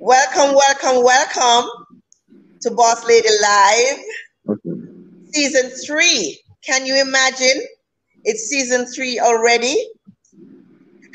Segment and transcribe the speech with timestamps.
[0.00, 1.70] Welcome, welcome, welcome
[2.60, 3.98] to Boss Lady Live,
[4.48, 4.80] okay.
[5.32, 6.40] season three.
[6.64, 7.62] Can you imagine?
[8.22, 9.76] It's season three already.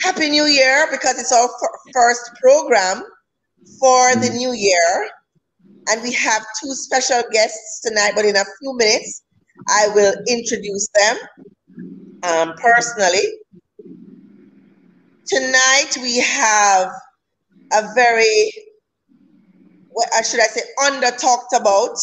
[0.03, 1.47] Happy New Year because it's our
[1.93, 3.03] first program
[3.79, 4.35] for the mm.
[4.35, 5.09] new year.
[5.87, 9.23] And we have two special guests tonight, but in a few minutes,
[9.69, 11.17] I will introduce them
[12.23, 13.23] um, personally.
[15.25, 16.91] Tonight, we have
[17.71, 18.51] a very,
[19.93, 21.95] what should I say, under talked about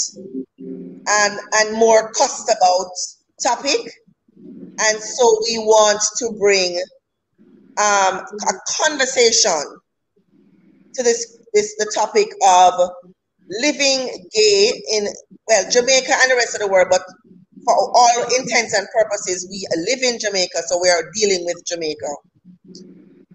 [0.58, 2.90] and, and more cussed about
[3.42, 3.92] topic.
[4.36, 6.82] And so we want to bring
[7.78, 8.52] um, a
[8.82, 9.62] conversation
[10.94, 12.90] to this, this the topic of
[13.60, 15.08] living gay in
[15.48, 17.02] well Jamaica and the rest of the world, but
[17.64, 22.08] for all intents and purposes, we live in Jamaica, so we are dealing with Jamaica.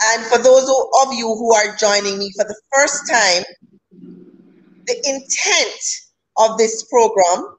[0.01, 3.43] And for those of you who are joining me for the first time,
[4.87, 5.81] the intent
[6.37, 7.55] of this program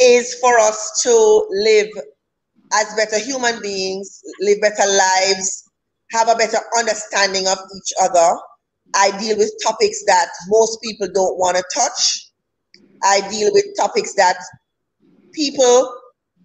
[0.00, 1.88] is for us to live
[2.74, 5.64] as better human beings, live better lives,
[6.12, 8.38] have a better understanding of each other.
[8.94, 12.30] I deal with topics that most people don't want to touch.
[13.04, 14.36] I deal with topics that
[15.32, 15.94] people,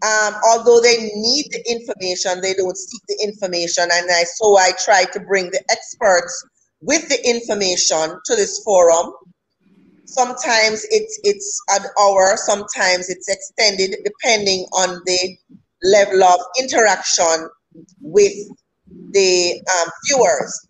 [0.05, 3.85] um, although they need the information, they don't seek the information.
[3.91, 6.45] And I, so I try to bring the experts
[6.85, 9.13] with the information to this forum.
[10.05, 15.37] Sometimes it's it's an hour, sometimes it's extended depending on the
[15.83, 17.49] level of interaction
[18.01, 18.33] with
[19.11, 20.67] the um, viewers.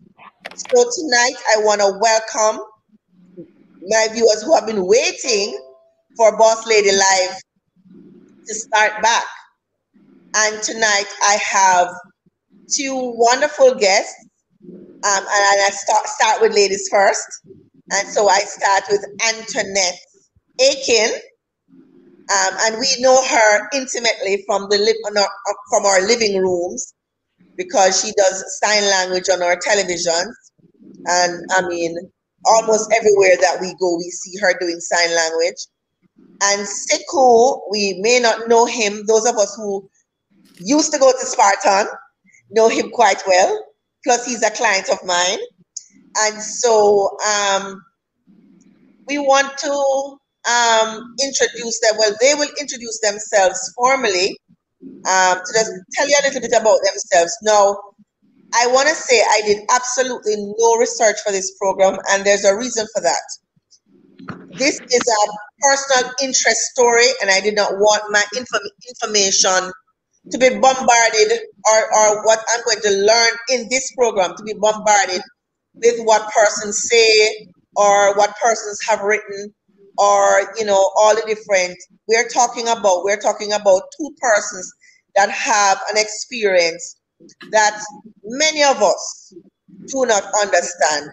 [0.56, 2.64] So tonight I want to welcome
[3.88, 5.58] my viewers who have been waiting
[6.16, 7.36] for Boss Lady Live
[8.46, 9.24] to start back.
[10.36, 11.88] And tonight I have
[12.70, 14.14] two wonderful guests.
[15.04, 17.26] Um, and I start, start with ladies first.
[17.92, 19.98] And so I start with Antoinette
[20.60, 21.20] Aiken.
[22.32, 24.78] Um, and we know her intimately from the
[25.68, 26.94] from our living rooms
[27.56, 30.32] because she does sign language on our televisions.
[31.06, 31.96] And I mean,
[32.46, 35.66] almost everywhere that we go, we see her doing sign language.
[36.42, 39.04] And Sekou, we may not know him.
[39.06, 39.88] Those of us who
[40.60, 41.88] used to go to Spartan
[42.50, 43.64] know him quite well.
[44.04, 45.38] Plus, he's a client of mine.
[46.16, 47.82] And so um,
[49.06, 50.18] we want to
[50.50, 51.94] um, introduce them.
[51.98, 54.38] Well, they will introduce themselves formally
[54.82, 57.36] um, to just tell you a little bit about themselves.
[57.42, 57.76] Now,
[58.54, 62.56] I want to say I did absolutely no research for this program, and there's a
[62.56, 63.22] reason for that.
[64.56, 69.72] This is a personal interest story, and I did not want my inform- information
[70.30, 71.32] to be bombarded
[71.70, 75.22] or, or what I'm going to learn in this program to be bombarded
[75.74, 79.52] with what persons say or what persons have written
[79.98, 81.76] or you know all the different
[82.08, 84.72] we're talking about we're talking about two persons
[85.16, 86.96] that have an experience
[87.50, 87.80] that
[88.24, 89.34] many of us
[89.86, 91.10] do not understand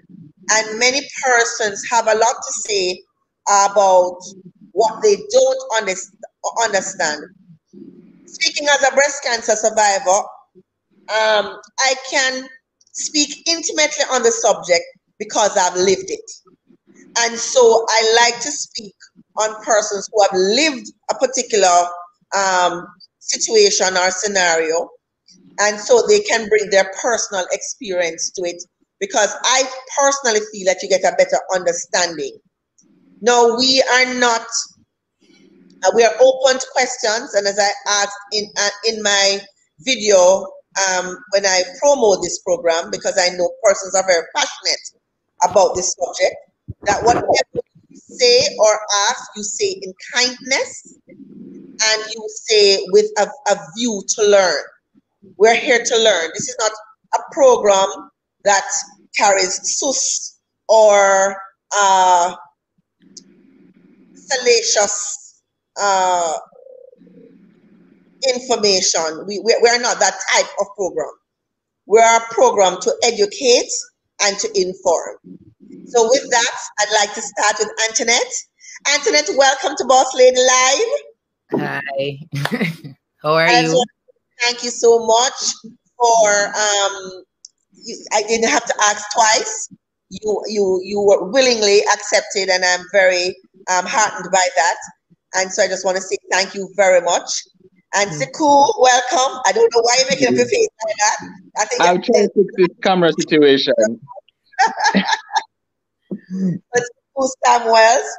[0.52, 3.02] and many persons have a lot to say
[3.48, 4.18] about
[4.74, 7.22] what they don't understand.
[8.32, 10.20] Speaking as a breast cancer survivor,
[11.10, 12.48] um, I can
[12.94, 14.84] speak intimately on the subject
[15.20, 16.32] because I've lived it.
[17.20, 18.96] And so I like to speak
[19.38, 21.88] on persons who have lived a particular
[22.38, 22.88] um,
[23.20, 24.90] situation or scenario.
[25.60, 28.64] And so they can bring their personal experience to it
[29.00, 29.64] because I
[30.00, 32.38] personally feel that you get a better understanding
[33.22, 34.46] no, we are not.
[35.84, 39.40] Uh, we are open to questions, and as I asked in uh, in my
[39.80, 40.46] video
[40.90, 45.02] um, when I promote this program, because I know persons are very passionate
[45.44, 46.36] about this subject,
[46.84, 47.26] that whatever
[47.90, 54.04] you say or ask, you say in kindness, and you say with a, a view
[54.08, 54.64] to learn.
[55.38, 56.30] We're here to learn.
[56.34, 56.72] This is not
[57.16, 58.12] a program
[58.44, 58.66] that
[59.18, 61.36] carries sus or
[61.76, 62.36] uh,
[64.14, 65.21] salacious
[65.80, 66.38] uh,
[68.28, 69.26] information.
[69.28, 71.12] We, we, we are not that type of program.
[71.86, 73.72] We are a program to educate
[74.22, 75.18] and to inform.
[75.86, 78.34] So with that, I'd like to start with Antoinette.
[78.94, 81.02] Antoinette, welcome to Boss Lady Live.
[81.54, 82.18] Hi.
[83.22, 83.70] How are you?
[83.70, 83.84] Well,
[84.42, 85.54] thank you so much
[85.98, 87.24] for um
[87.74, 89.70] you, I didn't have to ask twice.
[90.10, 93.36] You you you were willingly accepted and I'm very
[93.70, 94.78] I'm heartened by that.
[95.36, 97.30] And so I just want to say thank you very much.
[97.94, 98.22] And mm.
[98.22, 99.42] Sekou, welcome.
[99.46, 101.18] I don't know why you're making up your face like that.
[101.58, 103.74] I think I'll try to fix this camera situation.
[106.74, 106.84] but
[107.46, 108.18] Samuels,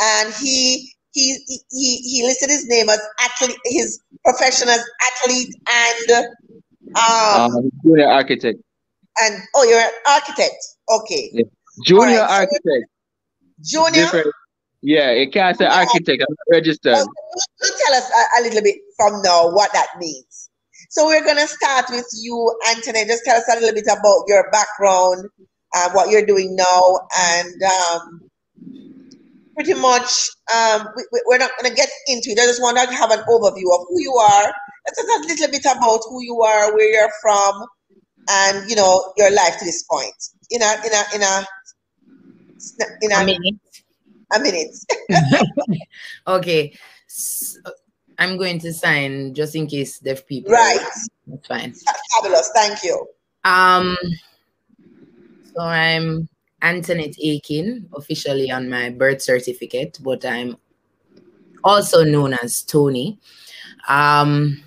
[0.00, 1.36] and he he
[1.70, 6.26] he he listed his name as athlete, his profession as athlete and
[6.96, 8.60] um, um junior architect.
[9.20, 10.54] And oh, you're an architect.
[10.88, 11.30] Okay.
[11.32, 11.44] Yeah.
[11.84, 12.40] Junior right.
[12.40, 12.86] architect.
[13.64, 14.04] Junior.
[14.04, 14.32] Different.
[14.82, 16.22] Yeah, it can't say architect.
[16.28, 16.92] I'm registered.
[16.94, 17.08] Well,
[17.60, 20.50] tell us a, a, little bit from now what that means.
[20.90, 23.04] So we're gonna start with you, Anthony.
[23.04, 25.28] Just tell us a little bit about your background,
[25.74, 28.20] uh, what you're doing now, and um,
[29.54, 32.38] pretty much um, we, we're not gonna get into it.
[32.38, 34.52] I just want to have an overview of who you are.
[34.86, 37.66] Let's talk a little bit about who you are, where you're from,
[38.30, 40.14] and you know your life to this point.
[40.50, 41.46] In a in a in a
[43.02, 43.58] in a, a minute
[44.34, 44.74] a minute.
[46.26, 46.76] okay.
[47.06, 47.60] So
[48.18, 50.52] I'm going to sign just in case deaf people.
[50.52, 50.78] Right.
[51.26, 51.74] That's fine.
[52.16, 52.50] Fabulous.
[52.54, 53.06] Thank you.
[53.44, 53.96] Um.
[55.54, 56.28] So I'm
[56.62, 60.56] Antoinette Aiken, officially on my birth certificate, but I'm
[61.64, 63.18] also known as Tony.
[63.88, 64.62] Um,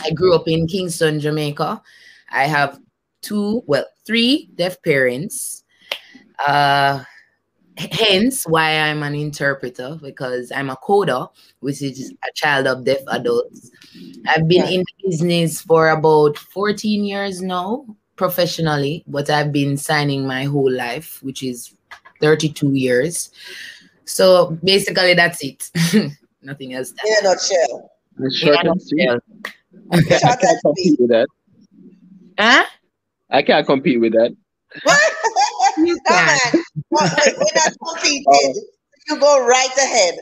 [0.00, 1.82] I grew up in Kingston, Jamaica.
[2.30, 2.80] I have
[3.22, 5.64] two, well, three deaf parents.
[6.46, 7.04] Uh,
[7.92, 11.28] hence why I'm an interpreter because I'm a CODA,
[11.60, 13.70] which is a child of deaf adults.
[14.26, 17.86] I've been in business for about 14 years now,
[18.16, 21.74] professionally, but I've been signing my whole life, which is
[22.20, 23.30] 32 years.
[24.04, 25.70] So basically, that's it.
[26.42, 26.92] Nothing else.
[26.92, 27.90] In a nutshell.
[28.32, 29.20] Short in a nutshell.
[29.92, 31.28] I can't compete with that.
[32.38, 32.64] Huh?
[33.30, 34.36] I can't compete with that.
[34.82, 35.12] What?
[35.90, 36.64] You.
[36.90, 37.72] We're not.
[38.26, 38.54] Oh.
[39.08, 40.14] You go right ahead.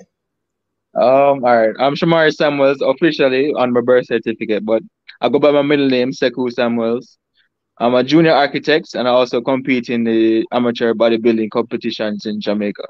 [0.94, 1.74] Um, all right.
[1.78, 4.82] I'm Shamari Samuels officially on my birth certificate, but
[5.20, 7.18] I go by my middle name, Sekou Samuels.
[7.78, 12.84] I'm a junior architect and I also compete in the amateur bodybuilding competitions in Jamaica.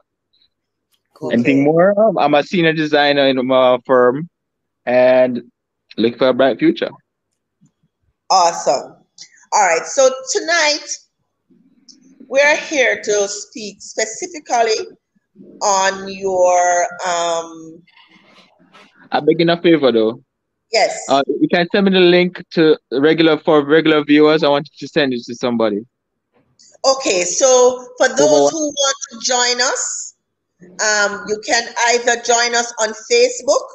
[1.21, 1.35] Okay.
[1.35, 1.99] Anything more?
[2.01, 4.29] Um, I'm a senior designer in my firm
[4.87, 5.43] and
[5.97, 6.91] look for a bright future.
[8.31, 8.97] Awesome.
[9.53, 9.85] All right.
[9.85, 10.87] So tonight
[12.29, 14.87] we're here to speak specifically
[15.63, 16.87] on your.
[17.07, 17.83] Um,
[19.11, 20.23] I'm begging a favor though.
[20.71, 21.03] Yes.
[21.09, 24.45] Uh, you can send me the link to regular for regular viewers.
[24.45, 25.81] I want you to send it to somebody.
[26.85, 30.15] Okay, so for those who want to join us,
[30.61, 33.67] um, you can either join us on Facebook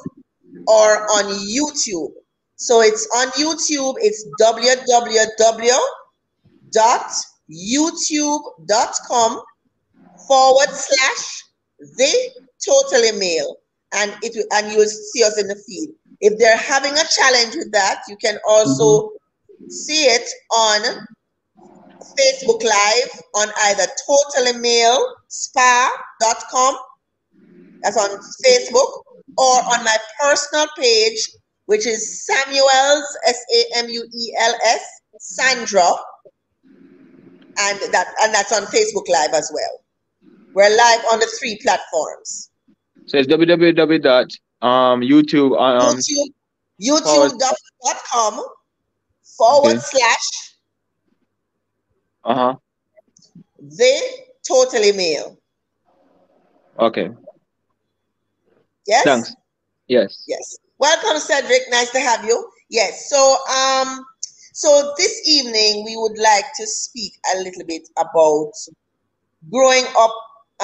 [0.68, 2.12] or on YouTube.
[2.56, 3.96] So it's on YouTube.
[3.98, 5.78] It's www
[6.70, 7.10] dot
[7.50, 9.42] youtube.com
[10.26, 11.44] forward slash
[11.96, 12.30] the
[12.64, 13.56] totally male
[13.92, 15.90] and it will, and you will see us in the feed.
[16.20, 19.68] If they're having a challenge with that you can also mm-hmm.
[19.68, 21.06] see it on
[22.18, 26.76] facebook live on either totally male spa.com
[27.82, 28.10] that's on
[28.44, 29.02] facebook
[29.38, 31.18] or on my personal page
[31.66, 34.82] which is samuels s-a-m-u-e-l-s
[35.18, 35.90] sandra
[37.58, 39.80] and that and that's on Facebook Live as well.
[40.54, 42.50] We're live on the three platforms.
[43.06, 44.26] So it's www dot
[44.62, 46.32] um YouTube um YouTube
[46.80, 48.44] youtube.com
[49.36, 49.78] forward okay.
[49.78, 50.56] slash
[52.24, 52.54] uh huh
[53.60, 54.02] the
[54.46, 55.38] totally male.
[56.78, 57.10] Okay.
[58.86, 59.04] Yes.
[59.04, 59.34] Thanks.
[59.88, 60.24] Yes.
[60.26, 60.58] Yes.
[60.78, 61.62] Welcome, Cedric.
[61.70, 62.50] Nice to have you.
[62.68, 63.08] Yes.
[63.08, 64.04] So um
[64.54, 68.52] so this evening, we would like to speak a little bit about
[69.50, 70.14] growing up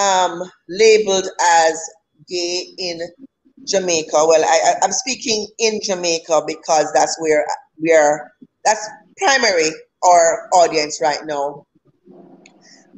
[0.01, 1.27] um, labeled
[1.65, 1.91] as
[2.29, 3.01] gay in
[3.67, 4.13] Jamaica.
[4.13, 7.45] Well, I, am speaking in Jamaica because that's where
[7.83, 8.31] we are.
[8.65, 9.71] That's primary
[10.05, 11.67] our audience right now.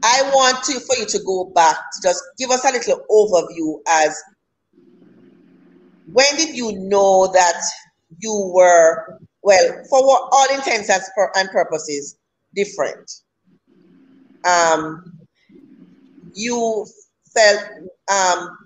[0.02, 3.78] I want to for you to go back to just give us a little overview
[3.88, 4.22] as
[6.12, 7.62] when did you know that
[8.18, 12.16] you were well, for all intents and purposes,
[12.54, 13.10] different.
[14.44, 15.18] Um,
[16.34, 16.86] you
[17.34, 17.64] felt,
[18.10, 18.58] um,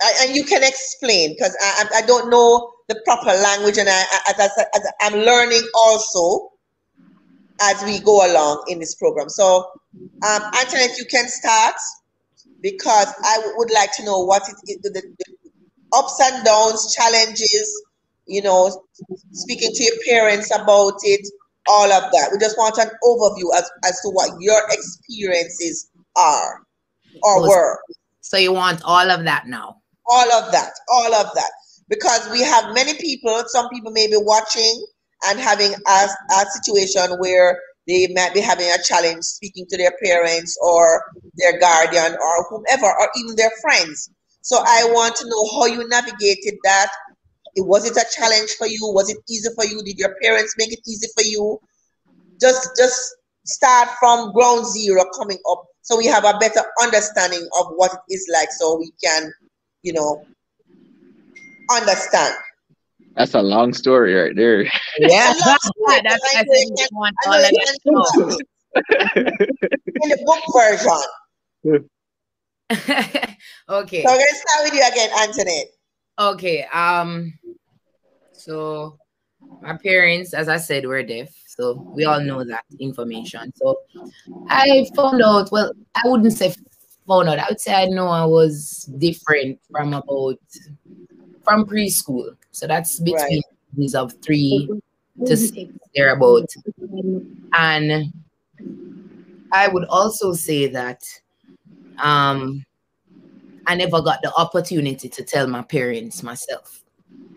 [0.00, 4.02] I, and you can explain because I, I don't know the proper language, and I,
[4.28, 6.50] as, I, as I'm learning also
[7.60, 9.28] as we go along in this program.
[9.28, 9.64] So,
[10.26, 11.74] um, Antoinette, you can start
[12.60, 15.02] because I would like to know what it the, the
[15.92, 17.82] ups and downs, challenges,
[18.26, 18.84] you know,
[19.32, 21.26] speaking to your parents about it,
[21.68, 22.30] all of that.
[22.32, 26.62] We just want an overview as, as to what your experiences are
[27.22, 27.78] or were.
[28.20, 29.76] So you want all of that now?
[30.08, 31.50] All of that, all of that.
[31.88, 34.86] Because we have many people, some people may be watching
[35.26, 39.92] and having a, a situation where they might be having a challenge speaking to their
[40.02, 41.02] parents or
[41.34, 44.10] their guardian or whomever or even their friends.
[44.42, 46.90] So I want to know how you navigated that.
[47.56, 48.80] Was it a challenge for you?
[48.94, 49.82] Was it easy for you?
[49.82, 51.58] Did your parents make it easy for you?
[52.40, 57.66] Just just start from ground zero coming up so we have a better understanding of
[57.74, 59.32] what it is like so we can,
[59.82, 60.24] you know,
[61.70, 62.34] understand.
[63.16, 64.62] That's a long story right there.
[64.62, 67.78] Yeah, that's why I said want all of that.
[70.02, 71.02] In the book version.
[73.68, 74.02] okay.
[74.02, 75.66] So I'm gonna start with you again, Antoinette.
[76.18, 76.64] Okay.
[76.72, 77.34] Um.
[78.44, 78.98] So
[79.60, 81.28] my parents, as I said, were deaf.
[81.46, 83.52] So we all know that information.
[83.54, 83.78] So
[84.48, 85.52] I found out.
[85.52, 86.54] Well, I wouldn't say
[87.06, 87.38] found out.
[87.38, 90.38] I would say I know I was different from about
[91.44, 92.36] from preschool.
[92.50, 93.42] So that's between
[93.78, 93.94] right.
[93.94, 94.68] of three
[95.26, 96.48] to six thereabout.
[97.52, 98.12] And
[99.52, 101.02] I would also say that
[101.98, 102.64] um,
[103.66, 106.81] I never got the opportunity to tell my parents myself.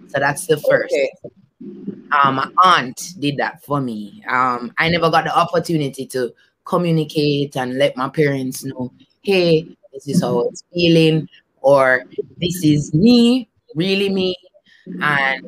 [0.07, 0.93] So that's the first.
[0.93, 1.11] Okay.
[2.11, 4.23] Um, my aunt did that for me.
[4.29, 6.33] Um, I never got the opportunity to
[6.63, 11.27] communicate and let my parents know, hey, this is how it's feeling,
[11.61, 12.05] or
[12.37, 14.35] this is me, really me,
[15.01, 15.45] and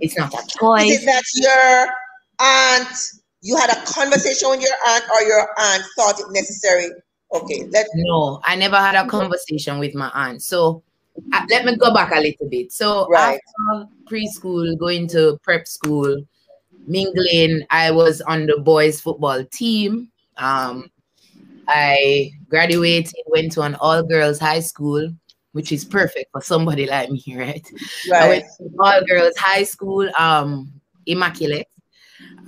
[0.00, 0.90] it's not a choice.
[0.90, 1.92] Is that your
[2.40, 2.96] aunt,
[3.42, 6.90] you had a conversation with your aunt, or your aunt thought it necessary?
[7.32, 7.88] Okay, let's.
[7.94, 10.42] no, I never had a conversation with my aunt.
[10.42, 10.82] So
[11.32, 12.72] uh, let me go back a little bit.
[12.72, 13.38] So right.
[13.70, 16.22] after preschool, going to prep school,
[16.86, 20.10] mingling, I was on the boys football team.
[20.36, 20.90] Um,
[21.68, 25.10] I graduated, went to an all girls high school,
[25.52, 27.66] which is perfect for somebody like me, right?
[28.10, 28.22] right.
[28.22, 30.72] I went to all girls high school, um,
[31.06, 31.68] immaculate.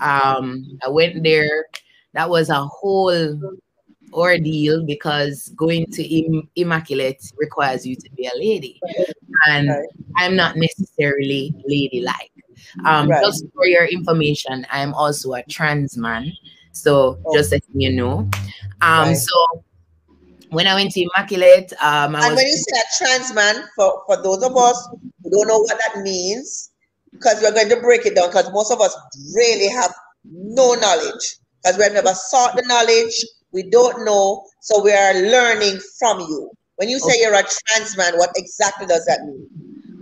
[0.00, 1.66] Um, I went there.
[2.14, 3.40] That was a whole
[4.12, 8.80] ordeal because going to Im- immaculate requires you to be a lady,
[9.48, 9.88] and right.
[10.16, 12.30] I'm not necessarily ladylike.
[12.84, 13.22] Um, right.
[13.22, 16.32] Just for your information, I'm also a trans man.
[16.72, 17.36] So oh.
[17.36, 18.28] just letting you know.
[18.80, 19.16] Um, right.
[19.16, 19.64] so
[20.50, 24.02] when I went to Immaculate, um, I and when you say a trans man, for,
[24.06, 24.88] for those of us
[25.22, 26.70] who don't know what that means,
[27.10, 28.94] because we're going to break it down, because most of us
[29.34, 29.92] really have
[30.24, 33.14] no knowledge, because we've never sought the knowledge,
[33.52, 36.50] we don't know, so we are learning from you.
[36.76, 37.20] When you say okay.
[37.20, 39.48] you're a trans man, what exactly does that mean?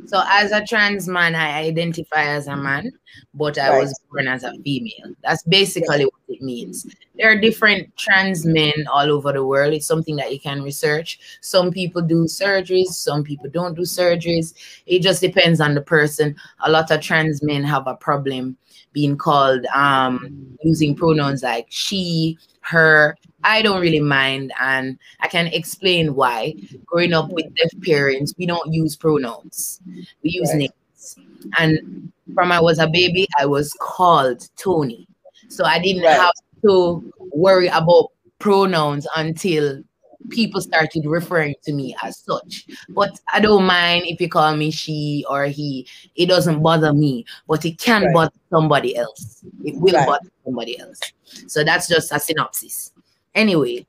[0.06, 2.90] So as a trans man, I identify as a man,
[3.32, 3.80] but I right.
[3.82, 5.14] was born as a female.
[5.22, 6.84] That's basically what it means.
[7.16, 9.72] There are different trans men all over the world.
[9.72, 11.20] It's something that you can research.
[11.42, 14.54] Some people do surgeries, some people don't do surgeries.
[14.86, 16.34] It just depends on the person.
[16.64, 18.56] A lot of trans men have a problem
[18.92, 23.16] being called um, using pronouns like she, her.
[23.42, 26.54] I don't really mind, and I can explain why.
[26.84, 29.80] Growing up with deaf parents, we don't use pronouns,
[30.22, 30.58] we use right.
[30.58, 31.16] names.
[31.58, 35.06] And from I was a baby, I was called Tony.
[35.48, 36.16] So I didn't right.
[36.20, 36.34] have
[36.66, 39.82] to worry about pronouns until
[40.28, 42.66] people started referring to me as such.
[42.88, 45.86] But I don't mind if you call me she or he.
[46.14, 48.14] It doesn't bother me, but it can right.
[48.14, 49.42] bother somebody else.
[49.64, 50.06] It will right.
[50.06, 51.00] bother somebody else.
[51.46, 52.92] So that's just a synopsis.
[53.34, 53.86] Anyway,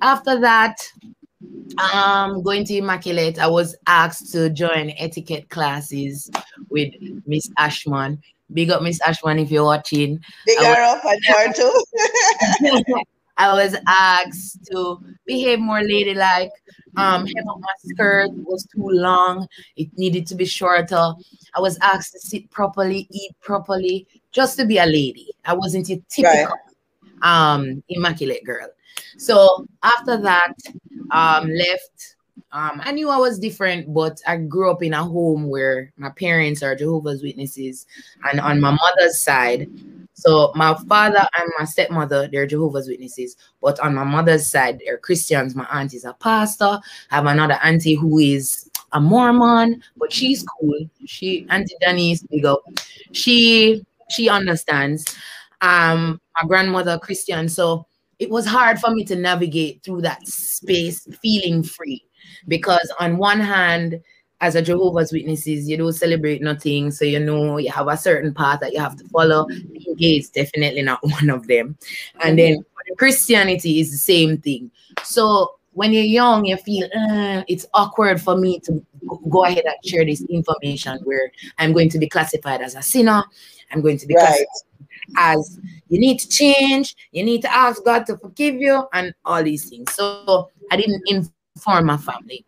[0.00, 0.78] after that,
[1.92, 6.30] um, going to Immaculate, I was asked to join etiquette classes
[6.70, 6.94] with
[7.26, 8.22] Miss Ashman.
[8.52, 10.20] Big up Miss Ashman if you're watching.
[10.46, 12.94] Big her up and too.
[13.36, 16.52] I was asked to behave more ladylike.
[16.96, 19.48] Um, my skirt was too long.
[19.76, 21.12] It needed to be shorter.
[21.54, 25.30] I was asked to sit properly, eat properly, just to be a lady.
[25.44, 26.54] I wasn't a typical
[27.22, 27.52] right.
[27.54, 28.68] um, immaculate girl.
[29.18, 30.54] So after that,
[31.10, 32.16] um, left.
[32.52, 36.10] Um, I knew I was different, but I grew up in a home where my
[36.10, 37.86] parents are Jehovah's Witnesses,
[38.30, 39.68] and on my mother's side,
[40.14, 44.96] so my father and my stepmother, they're Jehovah's Witnesses, but on my mother's side, they're
[44.96, 45.54] Christians.
[45.54, 46.80] My aunt is a pastor.
[47.10, 50.88] I have another auntie who is a Mormon, but she's cool.
[51.04, 52.60] She Auntie Denise, big up.
[53.12, 55.04] She she understands.
[55.60, 57.48] Um, my grandmother Christian.
[57.48, 57.86] So
[58.18, 62.04] it was hard for me to navigate through that space feeling free
[62.46, 64.00] because on one hand
[64.44, 66.90] as a Jehovah's Witnesses, you don't celebrate nothing.
[66.90, 69.46] So you know you have a certain path that you have to follow.
[69.96, 71.78] Gay is definitely not one of them.
[72.22, 72.64] And then
[72.98, 74.70] Christianity is the same thing.
[75.02, 78.84] So when you're young, you feel uh, it's awkward for me to
[79.30, 83.24] go ahead and share this information where I'm going to be classified as a sinner.
[83.72, 84.24] I'm going to be Right.
[84.26, 84.64] classified
[85.16, 85.58] as
[85.88, 89.68] you need to change, you need to ask God to forgive you, and all these
[89.68, 89.92] things.
[89.94, 92.44] So I didn't inform my family.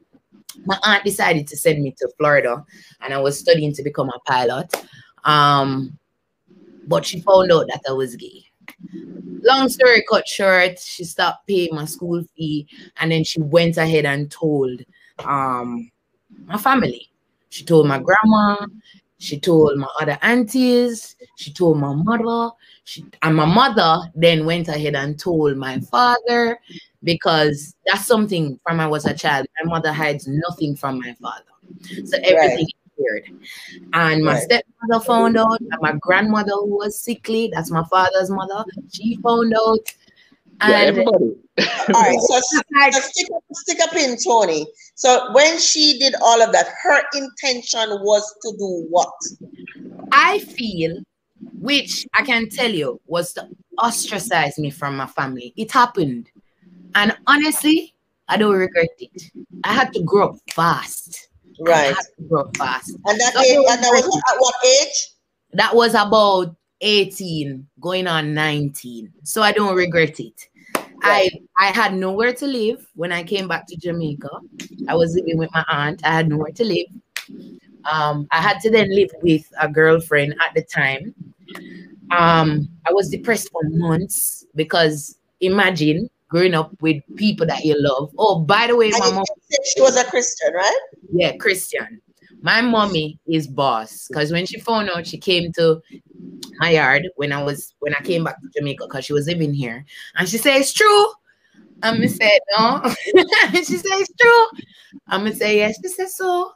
[0.65, 2.65] My aunt decided to send me to Florida,
[3.01, 4.75] and I was studying to become a pilot.
[5.25, 5.99] Um,
[6.87, 8.45] but she found out that I was gay.
[9.43, 14.05] Long story cut short, she stopped paying my school fee, and then she went ahead
[14.07, 14.81] and told
[15.25, 15.91] um
[16.47, 17.11] my family.
[17.51, 18.67] She told my grandma,
[19.19, 22.55] she told my other aunties, she told my mother,
[22.85, 26.59] she and my mother then went ahead and told my father
[27.03, 29.47] because that's something from I was a child.
[29.63, 31.45] My mother hides nothing from my father.
[32.05, 33.25] So everything is weird.
[33.93, 34.43] And my Right.
[34.43, 39.55] stepmother found out, and my grandmother who was sickly, that's my father's mother, she found
[39.55, 39.93] out.
[40.61, 41.33] Yeah, everybody.
[41.59, 44.67] All right, so, so stick, up, stick up in Tony.
[44.95, 49.13] So when she did all of that, her intention was to do what?
[50.13, 50.99] I feel,
[51.61, 53.49] which I can tell you, was to
[53.79, 55.53] ostracize me from my family.
[55.57, 56.31] It happened.
[56.95, 57.95] And honestly,
[58.29, 59.23] I don't regret it.
[59.65, 61.29] I had to grow up fast.
[61.61, 61.95] I Right.
[61.95, 62.91] had to grow up fast.
[63.07, 65.09] And that, So age, and that was at what age?
[65.53, 69.13] That was about 18, going on 19.
[69.23, 70.49] So I don't regret it.
[71.03, 71.29] I
[71.59, 74.31] I had nowhere to live when I came back to Jamaica.
[74.89, 76.01] I was living with my aunt.
[76.05, 76.87] I had nowhere to live.
[77.91, 81.15] Um, I had to then live with a girlfriend at the time.
[82.11, 88.13] Um, I was depressed for months because imagine growing up with people that you love.
[88.19, 89.25] Oh, by the way, my mom
[89.65, 90.81] she was a Christian, right?
[91.13, 92.01] yeah, Christian.
[92.43, 95.81] My mommy is boss because when she found out, she came to
[96.59, 99.55] my yard when I was when I came back to Jamaica because she was living
[99.55, 99.85] here,
[100.17, 101.07] and she said it's true.
[101.83, 102.81] I'm gonna say no.
[103.55, 104.61] she said it's true.
[105.09, 105.79] I'm gonna say yes.
[105.83, 106.53] She said so,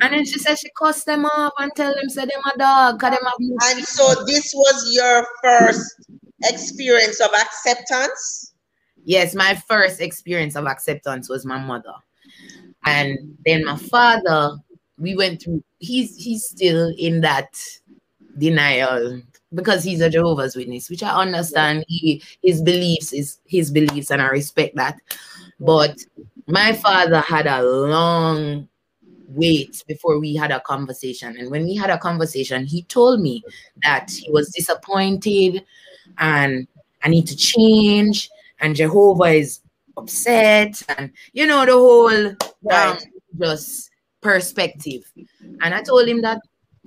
[0.00, 3.00] and then she said she cussed them off and tell them say them a dog,
[3.00, 5.94] cause them have And so this was your first
[6.44, 8.52] experience of acceptance.
[9.04, 11.94] Yes, my first experience of acceptance was my mother.
[12.84, 14.56] And then my father,
[14.98, 17.56] we went through, he's he's still in that
[18.36, 19.22] denial
[19.54, 21.84] because he's a Jehovah's Witness, which I understand.
[21.88, 25.00] He his beliefs is his beliefs, and I respect that.
[25.60, 25.98] But
[26.46, 28.68] my father had a long
[29.28, 31.36] wait before we had a conversation.
[31.36, 33.42] And when we had a conversation, he told me
[33.82, 35.64] that he was disappointed
[36.18, 36.66] and
[37.02, 38.30] I need to change
[38.60, 39.60] and Jehovah is
[39.96, 43.04] upset and you know the whole um, Right.
[43.38, 43.87] just
[44.20, 45.10] perspective.
[45.62, 46.40] And I told him that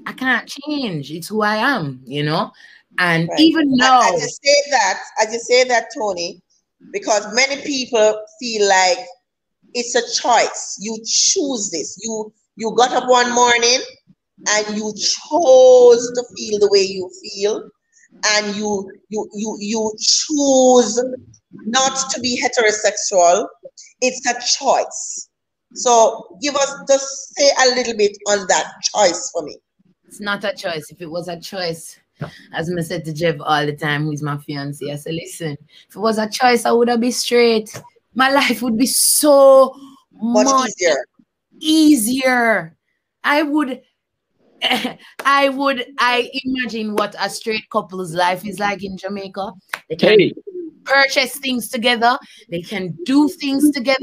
[0.05, 1.11] I can't change.
[1.11, 2.51] It's who I am, you know.
[2.97, 3.39] And Right.
[3.39, 6.41] even I, now, I just say that, I just say that, Tony,
[6.91, 8.99] because many people feel like
[9.73, 10.77] it's a choice.
[10.79, 11.97] You choose this.
[12.03, 13.79] You you got up one morning
[14.49, 17.69] and you chose to feel the way you feel,
[18.35, 21.03] and you you you you choose
[21.65, 23.47] not to be heterosexual.
[24.01, 25.29] It's a choice.
[25.73, 29.57] So give us just say a little bit on that choice for me.
[30.07, 30.91] it's not a choice.
[30.91, 31.97] If it was a choice,
[32.53, 35.57] as I said to Jeff all the time, who's my fiance, I said, listen,
[35.89, 37.81] if it was a choice, I would have been straight.
[38.13, 39.73] My life would be so
[40.11, 41.05] Much much easier.
[41.59, 42.77] easier.
[43.23, 43.81] I would
[45.25, 49.51] I would I imagine what a straight couple's life is like in Jamaica.
[49.89, 50.33] They can Hey,
[50.91, 52.17] purchase things together,
[52.49, 53.99] they can do things together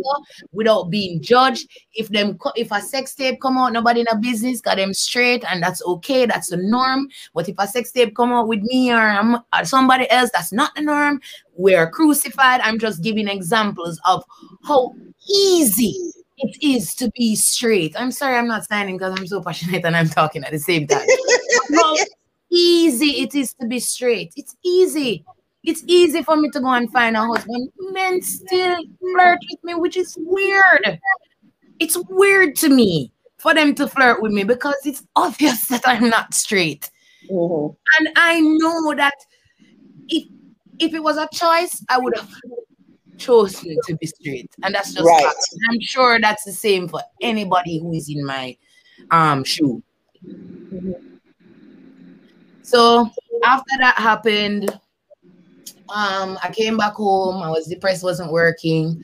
[0.52, 1.68] without being judged.
[1.94, 5.44] If them if a sex tape come out, nobody in a business got them straight,
[5.48, 7.08] and that's okay, that's the norm.
[7.34, 10.52] But if a sex tape come out with me or, um, or somebody else, that's
[10.52, 11.20] not the norm.
[11.56, 12.60] We're crucified.
[12.60, 14.24] I'm just giving examples of
[14.64, 14.94] how
[15.28, 17.94] easy it is to be straight.
[17.98, 20.86] I'm sorry, I'm not standing because I'm so passionate and I'm talking at the same
[20.86, 21.06] time.
[21.74, 21.96] how
[22.50, 24.32] easy it is to be straight.
[24.36, 25.24] It's easy.
[25.68, 27.70] It's easy for me to go and find a husband.
[27.92, 30.98] Men still flirt with me, which is weird.
[31.78, 36.08] It's weird to me for them to flirt with me because it's obvious that I'm
[36.08, 36.90] not straight.
[37.30, 37.76] Mhm.
[37.98, 39.12] And I know that
[40.08, 40.24] if
[40.78, 42.30] if it was a choice, I would have
[43.18, 44.50] chosen to be straight.
[44.62, 45.34] And that's just Right.
[45.68, 48.56] I'm sure that's the same for anybody who is in my
[49.10, 49.82] um shoe.
[52.62, 53.10] So
[53.44, 54.80] after that happened,
[55.90, 57.42] um, I came back home.
[57.42, 59.02] I was depressed, wasn't working.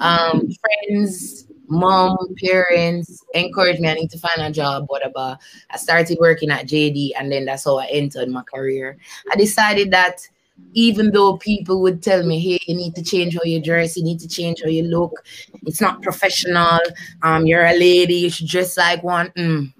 [0.00, 3.88] Um, friends, mom, parents encouraged me.
[3.88, 5.38] I need to find a job, whatever.
[5.70, 8.96] I started working at JD, and then that's how I entered my career.
[9.32, 10.28] I decided that
[10.72, 14.04] even though people would tell me, hey, you need to change how you dress, you
[14.04, 15.24] need to change how you look,
[15.66, 16.78] it's not professional,
[17.22, 19.30] um, you're a lady, you should dress like one.
[19.30, 19.72] Mm,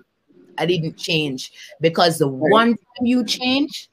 [0.58, 3.88] I didn't change because the one time you change,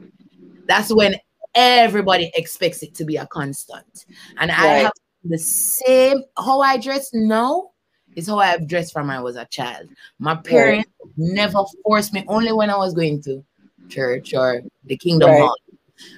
[0.66, 1.16] that's when
[1.58, 4.06] everybody expects it to be a constant.
[4.38, 4.58] And right.
[4.58, 4.92] I have
[5.24, 7.70] the same how I dress now
[8.14, 9.88] is how I've dressed from when I was a child.
[10.20, 11.12] My parents right.
[11.16, 13.44] never forced me, only when I was going to
[13.88, 15.40] church or the kingdom right.
[15.40, 15.56] hall.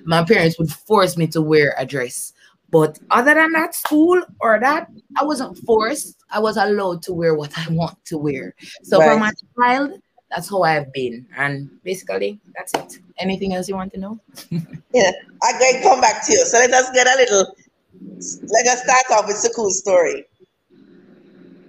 [0.04, 2.34] My parents would force me to wear a dress.
[2.70, 6.16] But other than that, school or that, I wasn't forced.
[6.30, 8.54] I was allowed to wear what I want to wear.
[8.82, 9.14] So right.
[9.14, 10.00] from a child,
[10.30, 11.26] that's how I've been.
[11.36, 13.02] And basically, that's it.
[13.18, 14.20] Anything else you want to know?
[14.50, 15.10] yeah,
[15.42, 16.44] I'm going to come back to you.
[16.46, 17.54] So let us get a little,
[17.98, 20.24] let us start off with Sekou's story.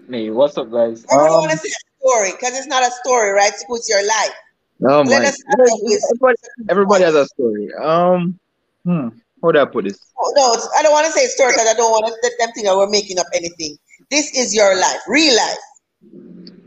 [0.10, 1.06] Hey, what's up, guys?
[1.12, 3.52] I don't um, want to say a story because it's not a story, right?
[3.52, 4.36] Sekou's your life.
[4.84, 5.32] Oh my.
[5.54, 6.36] Everybody,
[6.70, 7.70] everybody has a story.
[7.74, 8.40] Um,
[8.84, 9.10] hmm.
[9.42, 10.00] How do I put this?
[10.20, 12.52] Oh, no, I don't want to say story because I don't want to let them
[12.54, 13.78] think that we're making up anything.
[14.12, 15.58] This is your life, real life.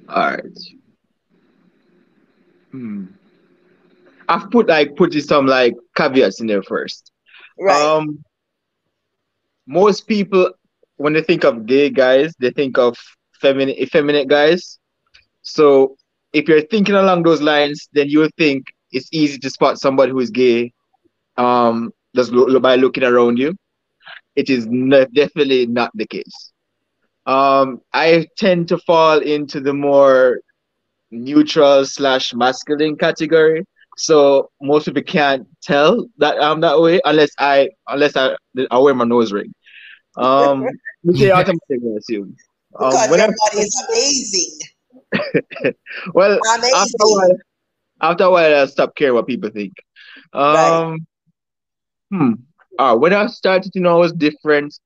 [0.08, 0.58] All right.
[2.74, 3.04] Hmm.
[4.28, 7.12] I've put like put some like caveats in there first.
[7.58, 7.88] Right.
[7.96, 8.24] Um.
[9.66, 10.50] Most people,
[10.96, 12.96] when they think of gay guys, they think of
[13.40, 14.78] feminine, effeminate guys.
[15.42, 15.96] So
[16.32, 20.12] if you're thinking along those lines, then you would think it's easy to spot somebody
[20.12, 20.72] who is gay
[21.36, 23.54] um, just lo- by looking around you.
[24.36, 24.66] It is
[25.14, 26.52] definitely not the case.
[27.26, 30.40] Um, I tend to fall into the more
[31.14, 33.64] neutral slash masculine category.
[33.96, 38.36] So most people can't tell that I'm that way unless I unless I,
[38.70, 39.54] I wear my nose ring.
[40.16, 40.66] Um,
[41.02, 42.36] which they automatically assume.
[42.78, 45.74] Um, because your body is amazing.
[46.14, 46.74] well, Amazing.
[46.74, 47.38] after a while,
[48.00, 49.72] after a while, I stopped caring what people think.
[50.32, 50.98] Um, right.
[52.10, 52.32] hmm.
[52.78, 54.76] Uh, when I started to know I was different,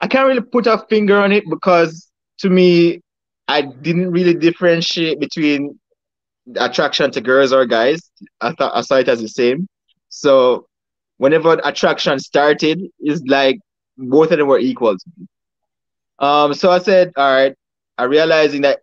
[0.00, 3.02] I can't really put a finger on it because to me,
[3.50, 5.76] I didn't really differentiate between
[6.54, 8.00] attraction to girls or guys.
[8.40, 9.66] I thought I saw it as the same.
[10.08, 10.68] So
[11.16, 13.58] whenever attraction started, it's like
[13.98, 15.26] both of them were equal to me.
[16.20, 17.56] Um, so I said, all right,
[17.98, 18.82] I realizing that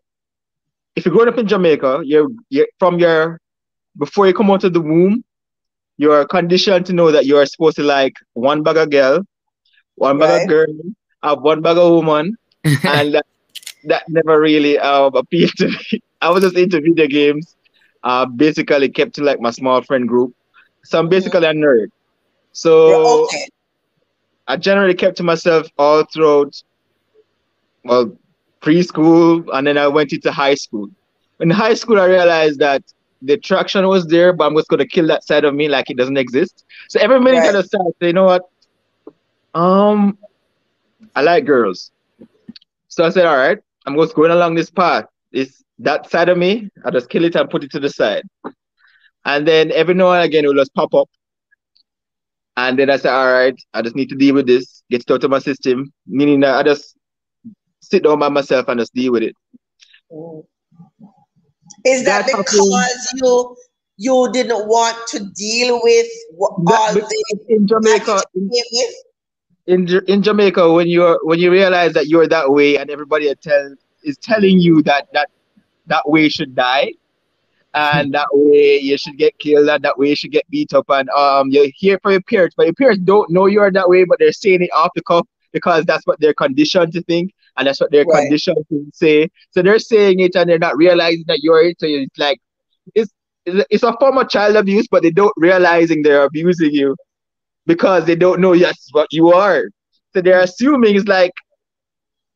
[0.97, 3.39] if you're growing up in Jamaica, you're, you're from your
[3.97, 5.23] before you come out of the womb,
[5.95, 9.23] you're conditioned to know that you are supposed to like one bag of girl,
[9.95, 10.41] one bag right.
[10.41, 10.67] of girl,
[11.23, 12.35] have one bag of woman,
[12.83, 13.21] and
[13.87, 16.01] that, never really uh, appealed to me.
[16.21, 17.55] I was just into video games.
[18.03, 20.33] Uh, basically kept to like my small friend group.
[20.83, 21.87] So I'm basically a nerd.
[22.53, 23.47] So okay.
[24.47, 26.61] I generally kept to myself all throughout
[27.83, 28.17] well,
[28.61, 30.89] preschool, and then I went into high school.
[31.39, 32.83] In high school, I realized that
[33.21, 35.89] the attraction was there, but I'm just going to kill that side of me like
[35.89, 36.65] it doesn't exist.
[36.89, 37.55] So every minute right.
[37.55, 38.49] I start, you know what?
[39.53, 40.17] Um,
[41.15, 41.91] I like girls.
[42.89, 45.05] So I said, all right, I'm just going along this path.
[45.31, 46.69] It's that side of me.
[46.83, 48.23] I just kill it and put it to the side.
[49.23, 51.09] And then every now and again, it will just pop up.
[52.57, 55.11] And then I say, all right, I just need to deal with this, get it
[55.11, 55.93] out of my system.
[56.05, 56.97] Meaning that I just
[57.81, 59.35] sit down by myself and just deal with it.
[61.85, 63.55] Is that because you
[63.97, 68.21] you didn't want to deal with what all the in Jamaica?
[68.35, 68.49] In,
[69.67, 73.75] in, in Jamaica, when you're when you realize that you're that way and everybody tell
[74.03, 75.29] is telling you that that
[75.87, 76.93] that way should die,
[77.73, 80.85] and that way you should get killed, and that way you should get beat up,
[80.89, 84.05] and um you hear from your parents, but your parents don't know you're that way,
[84.05, 87.67] but they're saying it off the cuff because that's what they're conditioned to think and
[87.67, 88.23] that's what they're right.
[88.23, 89.29] conditioned to say.
[89.51, 91.79] So they're saying it and they're not realizing that you're it.
[91.79, 92.39] So it's like
[92.95, 93.11] it's
[93.45, 96.95] it's a form of child abuse, but they don't realizing they're abusing you
[97.67, 99.65] because they don't know that's what you are.
[100.13, 101.33] So they're assuming it's like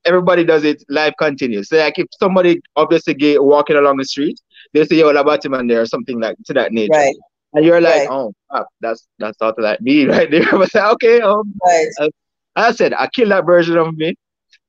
[0.06, 1.70] everybody does it, life continues.
[1.70, 4.40] So like if somebody obviously gay walking along the street,
[4.74, 6.92] they say, yo, about him there or something like to that nature.
[6.92, 7.16] Right.
[7.54, 8.32] And you're like, right.
[8.52, 10.48] oh, that's that's not that me right there.
[10.52, 11.88] But okay, um, right.
[12.00, 12.10] Uh,
[12.56, 14.16] I said, I kill that version of me.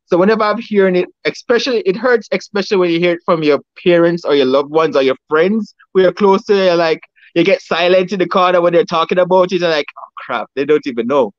[0.06, 3.60] So whenever I'm hearing it, especially it hurts, especially when you hear it from your
[3.82, 7.00] parents or your loved ones or your friends who are close to you, like
[7.34, 9.86] you get silent in the corner when they're talking about it, and like,
[10.24, 11.32] crap, they don't even know.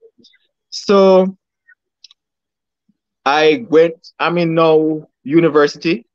[0.69, 1.37] So
[3.25, 6.05] I went, I'm in now university,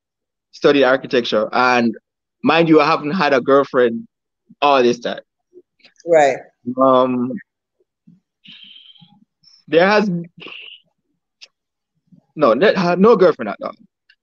[0.52, 1.94] studied architecture, and
[2.42, 4.06] mind you, I haven't had a girlfriend
[4.60, 5.20] all this time.
[6.06, 6.38] Right.
[6.80, 7.32] Um
[9.68, 10.10] there has
[12.36, 13.72] no no girlfriend at all.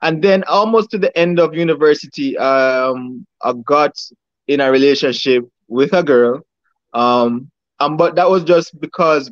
[0.02, 3.94] And then almost to the end of university, um, I got
[4.48, 6.42] in a relationship with a girl.
[6.94, 7.50] Um,
[7.80, 9.32] um, but that was just because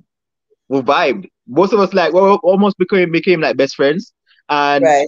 [0.70, 1.26] we vibed.
[1.48, 4.14] Both of us like well, almost became became like best friends,
[4.50, 5.08] and Right.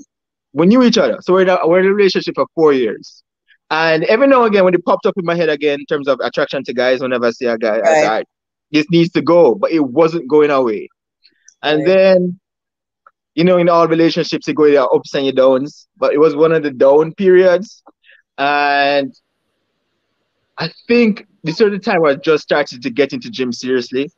[0.53, 1.17] we knew each other.
[1.21, 3.23] So we're in a, we're in a relationship for four years.
[3.69, 6.07] And every now and again, when it popped up in my head again in terms
[6.07, 7.97] of attraction to guys, whenever I see a guy, I Right.
[8.03, 8.25] "All right,
[8.71, 10.89] this needs to go, but it wasn't going away.
[11.61, 11.87] And Right.
[11.87, 12.39] then,
[13.35, 16.35] you know, in all relationships, you go your ups and your downs, but it was
[16.35, 17.83] one of the down periods.
[18.37, 19.13] And
[20.57, 24.09] I think this was the time where I just started to get into gym seriously.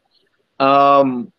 [0.59, 1.31] Um,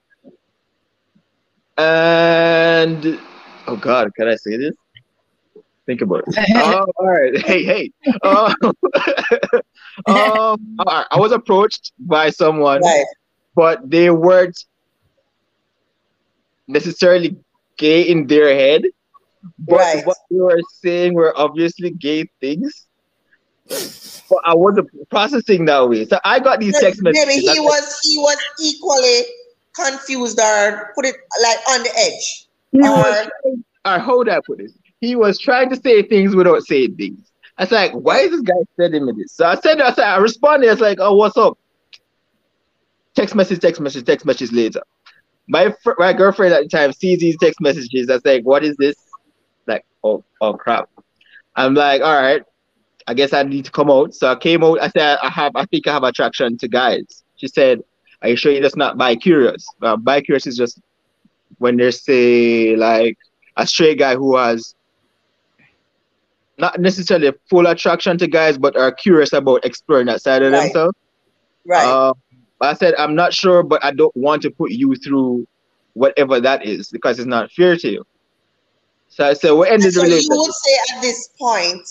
[1.79, 3.19] and
[3.67, 4.75] oh God, can I say this?
[5.87, 6.39] Think about it.
[6.57, 7.37] oh, all right.
[7.47, 7.91] Hey, hey.
[8.23, 8.55] Um,
[10.07, 11.07] um, right.
[11.11, 13.07] I was approached by someone, Right.
[13.55, 14.59] but they weren't
[16.67, 17.37] necessarily
[17.79, 18.83] gay in their head.
[19.59, 20.07] But Right.
[20.07, 22.88] what they were saying were obviously gay things.
[23.69, 26.05] But I wasn't processing that way.
[26.07, 27.27] So I got these text messages.
[27.27, 29.23] Maybe he was he was equally
[29.75, 32.49] confused or put it like on the edge.
[32.73, 33.29] He Or- was
[33.87, 34.73] or hold up with this.
[35.01, 37.31] He was trying to say things without saying things.
[37.57, 39.33] I was like, why is this guy sending me this?
[39.33, 40.69] So I said, I said, I responded.
[40.69, 41.59] I was like, oh, what's up?
[43.15, 44.81] Text message, text message, text message later.
[45.49, 48.11] My fr- my girlfriend at the time sees these text messages.
[48.11, 48.97] I was like, what is this?
[49.67, 50.89] Like, oh, oh crap.
[51.57, 52.43] I'm like, all right,
[53.09, 54.15] I guess I need to come out.
[54.15, 54.81] So I came out.
[54.83, 57.25] I said, I have, I think I have attraction to guys.
[57.37, 57.81] She said,
[58.21, 59.67] are you sure you're just not bi curious?
[59.81, 60.79] Uh, bi curious is just
[61.57, 63.17] when they say like
[63.57, 64.75] a straight guy who has
[66.59, 70.63] not necessarily full attraction to guys, but are curious about exploring that side of Right.
[70.65, 70.95] themselves.
[71.65, 71.87] Right.
[71.87, 72.13] Uh,
[72.61, 75.47] I said, I'm not sure, but I don't want to put you through
[75.95, 78.05] whatever that is because it's not fair to you.
[79.09, 81.89] So I said, we ended so the you would say at this point,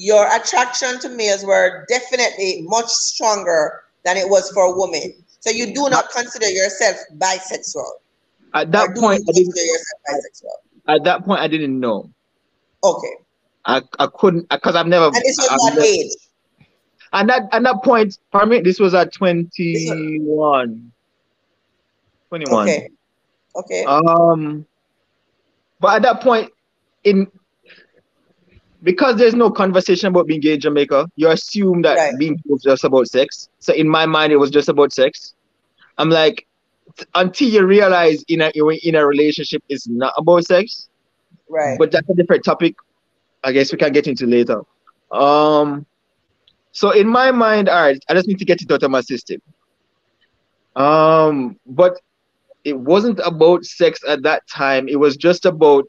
[0.00, 5.12] your attraction to males were definitely much stronger than it was for women.
[5.40, 7.84] So you do not consider yourself bisexual.
[8.54, 9.54] At that point, I didn't.
[9.54, 10.56] bisexual.
[10.88, 12.10] At that point, I didn't know.
[12.82, 13.12] Okay.
[13.66, 15.04] I, I couldn't because I've never.
[15.04, 16.12] And this was I've what age?
[17.12, 20.92] And that at that point, pardon me, this was at 21.
[22.30, 22.68] 21.
[22.68, 22.88] Okay.
[23.54, 23.84] Okay.
[23.84, 24.64] Um,
[25.78, 26.50] but at that point,
[27.04, 27.30] in
[28.82, 32.18] because there's no conversation about being gay in Jamaica, you assume that Right.
[32.18, 33.48] being gay was just about sex.
[33.58, 35.34] So in my mind, it was just about sex.
[35.98, 36.46] I'm like,
[37.14, 38.50] until you realize in a
[38.82, 40.88] in a relationship is not about sex,
[41.48, 41.78] right.
[41.78, 42.74] but that's a different topic.
[43.44, 44.62] I guess we can get into later.
[45.10, 45.86] Um,
[46.72, 49.00] so in my mind, all right, I just need to get it out of my
[49.00, 49.40] system.
[50.76, 52.00] Um, but
[52.64, 54.88] it wasn't about sex at that time.
[54.88, 55.84] It was just about.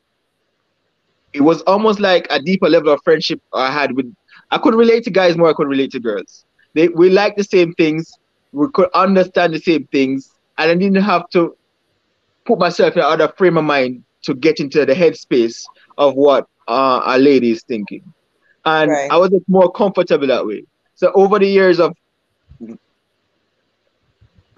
[1.33, 4.13] It was almost like a deeper level of friendship I had with.
[4.51, 5.49] I could relate to guys more.
[5.49, 6.45] I could relate to girls.
[6.75, 8.17] They we like the same things.
[8.51, 11.55] We could understand the same things, and I didn't have to
[12.45, 17.01] put myself in another frame of mind to get into the headspace of what uh,
[17.05, 18.13] a lady is thinking.
[18.65, 19.09] And Right.
[19.09, 20.63] I was more comfortable that way.
[20.95, 21.93] So over the years of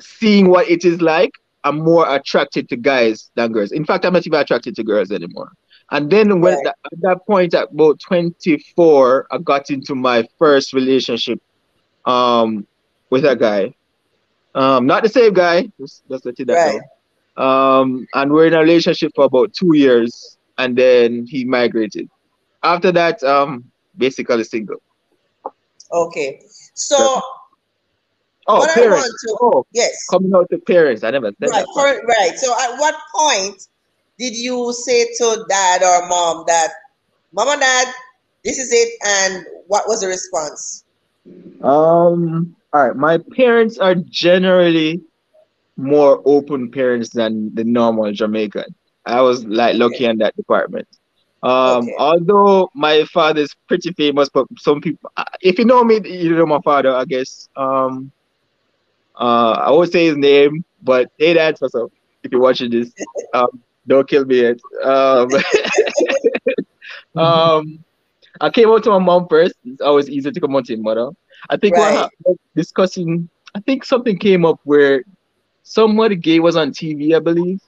[0.02, 1.32] seeing what it is like,
[1.64, 3.72] I'm more attracted to guys than girls.
[3.72, 5.50] In fact, I'm not even attracted to girls anymore.
[5.94, 6.68] And then when Right.
[6.68, 11.40] at that point, at about 24, I got into my first relationship
[12.06, 12.68] um,
[13.12, 13.74] with a guy.
[14.56, 15.70] Um, not the same guy.
[15.80, 16.82] Just, just let you that Right.
[17.38, 17.44] know.
[17.44, 22.10] Um, and we're in a relationship for about two years, and then he migrated.
[22.64, 23.66] After that, um,
[23.98, 24.78] basically single.
[25.92, 26.42] Okay.
[26.76, 27.22] So
[28.48, 29.10] Oh, parents.
[29.22, 30.06] to Oh, yes.
[30.12, 31.04] coming out to parents.
[31.04, 32.02] I never said Right, that.
[32.08, 32.38] right.
[32.38, 33.68] So at what point
[34.18, 36.70] did you say to dad or mom that
[37.34, 37.94] mom and dad,
[38.44, 40.84] this is it, and what was the response?
[41.62, 42.96] Um, all right.
[42.96, 45.02] My parents are generally
[45.78, 48.76] more open parents than the normal Jamaican.
[49.06, 50.88] I was like lucky in that department.
[51.44, 51.96] Um, Okay.
[51.98, 56.36] although my father is pretty famous, but some people, uh, if you know me, you
[56.36, 57.50] know my father, I guess.
[57.56, 58.12] Um,
[59.20, 61.92] uh, I won't say his name, but hey, dad, what's up?
[62.24, 62.94] If you're watching this,
[63.34, 63.48] um,
[63.88, 64.58] don't kill me yet.
[64.84, 65.30] Um,
[67.16, 67.84] um,
[68.42, 69.56] I came out to my mom first.
[69.64, 71.10] It's always easier to come out to your mother.
[71.50, 71.94] I think what Right.
[71.94, 75.04] happened, discussing, I think something came up where
[75.64, 77.60] somebody gay was on TV, I believe,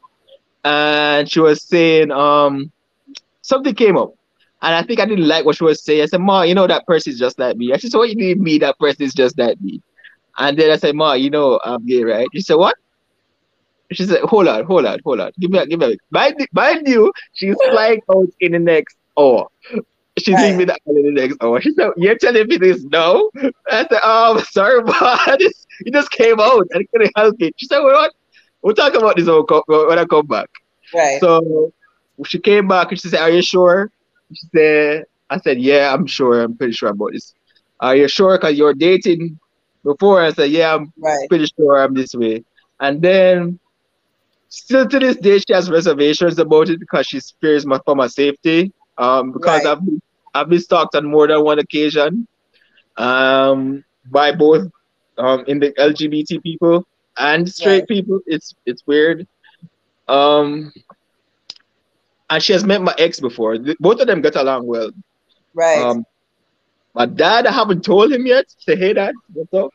[0.63, 2.71] and she was saying, um,
[3.41, 4.11] something came up.
[4.61, 6.01] And I think I didn't like what she was saying.
[6.03, 7.71] I said, Ma, you know that person is just like me.
[7.73, 8.57] I said, So what you mean me?
[8.59, 9.81] That person is just like me.
[10.37, 12.27] And then I said, Ma, you know I'm gay, right?
[12.33, 12.75] She said, What?
[13.91, 15.31] She said, Hold on, hold on, hold on.
[15.39, 18.97] Give me a give me a mind, mind you, she's flying out in the next
[19.17, 19.47] hour.
[20.17, 20.43] She's right.
[20.47, 21.61] leave me the island the next hour.
[21.61, 23.29] She said, You're telling me this no?
[23.69, 26.67] I said, Oh, sorry, but it just came out.
[26.73, 27.53] I couldn't help it.
[27.57, 28.11] She said, well, What?
[28.61, 30.49] We'll talk about this when I come back.
[30.93, 31.19] Right.
[31.19, 31.71] So
[32.25, 33.91] she came back and she said, Are you sure?
[34.33, 36.41] She said, I said, Yeah, I'm sure.
[36.41, 37.33] I'm pretty sure about this.
[37.79, 38.37] Are you sure?
[38.37, 39.39] Because you're dating
[39.83, 40.21] before.
[40.23, 41.29] I said, Yeah, I'm right.
[41.29, 42.43] pretty sure I'm this way.
[42.79, 43.59] And then
[44.49, 48.07] still to this day, she has reservations about it because she fears my, for my
[48.07, 48.71] safety.
[48.97, 49.77] Um, because right.
[49.77, 50.01] I've been,
[50.33, 52.27] I've been stalked on more than one occasion,
[52.97, 54.71] um, by both
[55.17, 56.85] um in the LGBT people
[57.17, 57.87] and straight right.
[57.87, 58.19] people.
[58.25, 59.27] It's it's weird.
[60.07, 60.71] Um,
[62.29, 63.57] and she has met my ex before.
[63.79, 64.91] Both of them get along well.
[65.53, 65.81] Right.
[65.81, 66.05] Um,
[66.93, 68.45] my dad, I haven't told him yet.
[68.59, 69.71] Say, hey, dad, what's up?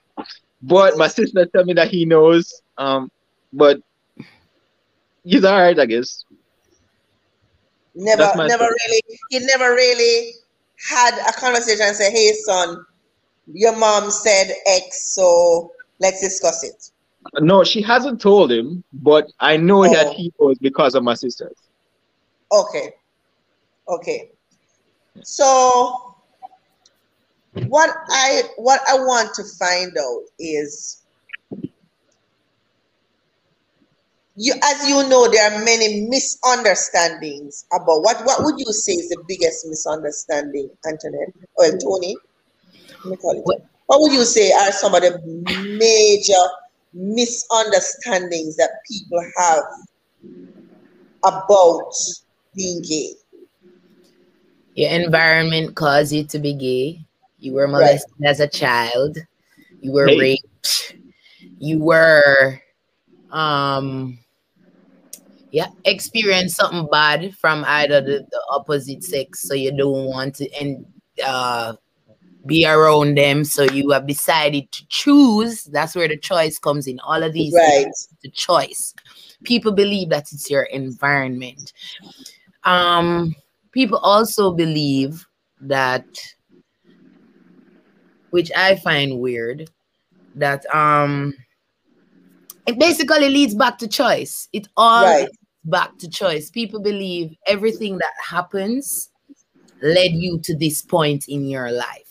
[0.63, 2.63] But my sister tell me that he knows.
[2.79, 3.11] Um,
[3.53, 3.81] but
[5.25, 6.25] he's all right, I guess.
[7.95, 8.75] Never, never story.
[8.87, 9.03] really.
[9.31, 10.35] He never really
[10.89, 12.85] had a conversation and say, "Hey, son,
[13.53, 16.91] your mom said X, so let's discuss it."
[17.41, 19.93] No, she hasn't told him, but I know oh.
[19.93, 21.57] that he knows because of my sisters.
[22.53, 22.95] Okay.
[23.89, 24.31] Okay.
[25.23, 26.17] So
[27.67, 31.00] what I what I want to find out is
[34.41, 39.11] you as you know there are many misunderstandings about what what would you say is
[39.11, 41.35] the biggest misunderstanding Antoinette?
[41.59, 42.17] Well Tony?
[43.05, 45.21] What, what would you say are some of the
[45.79, 46.33] major
[46.95, 49.65] misunderstandings that people have
[51.23, 51.93] about
[52.57, 53.13] being gay?
[54.75, 57.05] Your environment caused you to be gay.
[57.39, 58.31] You were molested right.
[58.31, 59.19] as a child.
[59.83, 60.19] You were hey.
[60.19, 60.97] raped.
[61.59, 62.59] You were
[63.31, 64.19] um
[65.51, 70.49] yeah experience something bad from either the, the opposite sex so you don't want to
[70.61, 70.85] and
[71.25, 71.73] uh
[72.47, 75.65] be around them so you have decided to choose.
[75.65, 76.99] That's where the choice comes in.
[77.01, 77.87] All of these right.
[78.23, 78.95] the choice.
[79.45, 81.73] People believe that it's your environment.
[82.65, 83.35] Um
[83.73, 85.27] people also believe
[85.61, 86.07] that
[88.31, 89.71] which i find weird
[90.35, 91.35] that um
[92.67, 94.49] it basically leads back to choice.
[94.53, 95.29] It all right.
[95.65, 96.51] Back to choice.
[96.51, 99.11] People believe everything that happens
[99.83, 102.07] led you to this point in your life.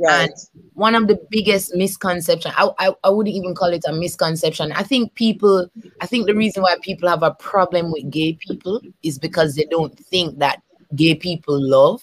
[0.00, 0.28] Right.
[0.28, 0.32] And
[0.74, 4.70] one of the biggest misconception, I, I, I wouldn't even call it a misconception.
[4.72, 5.68] I think people,
[6.00, 9.64] I think the reason why people have a problem with gay people is because they
[9.64, 10.62] don't think that
[10.94, 12.02] gay people love.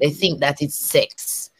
[0.00, 1.50] They think that it's sex.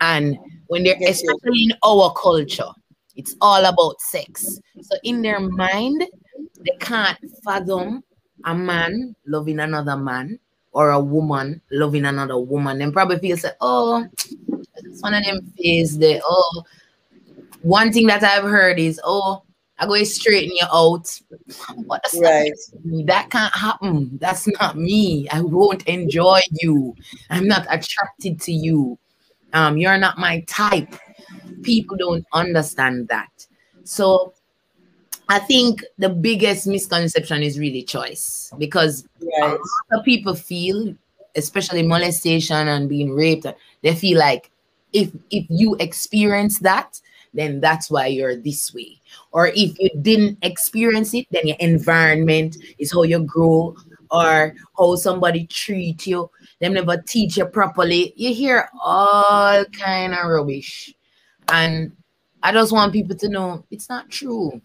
[0.00, 2.70] And when they're, especially in our culture,
[3.14, 4.58] it's all about sex.
[4.80, 6.04] So in their mind,
[6.60, 8.02] they can't fathom
[8.44, 10.38] a man loving another man
[10.72, 12.78] or a woman loving another woman.
[12.78, 14.06] Then probably feel say, oh,
[14.76, 16.20] it's one of them phase there.
[16.24, 16.64] Oh,
[17.62, 19.42] one thing that I've heard is, oh,
[19.78, 21.20] I go straighten you out.
[21.86, 22.52] What right.
[22.84, 23.04] That?
[23.06, 24.18] that can't happen.
[24.20, 25.28] That's not me.
[25.30, 26.94] I won't enjoy you.
[27.30, 28.98] I'm not attracted to you.
[29.52, 30.94] Um, you're not my type
[31.62, 33.46] people don't understand that.
[33.84, 34.34] So
[35.30, 39.40] I think the biggest misconception is really choice because yes.
[39.40, 40.92] a lot of people feel,
[41.36, 43.46] especially molestation and being raped,
[43.82, 44.50] they feel like
[44.92, 47.00] if if you experience that,
[47.32, 49.00] then that's why you're this way.
[49.30, 53.76] Or if you didn't experience it, then your environment is how you grow
[54.10, 56.28] or how somebody treat you.
[56.58, 58.12] Them never teach you properly.
[58.16, 60.92] You hear all kind of rubbish.
[61.46, 61.92] And
[62.42, 64.60] I just want people to know it's not true.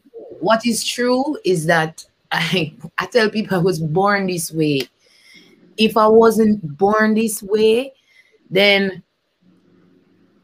[0.45, 4.81] What is true is that I, I tell people I was born this way.
[5.75, 7.93] If I wasn't born this way,
[8.51, 9.01] then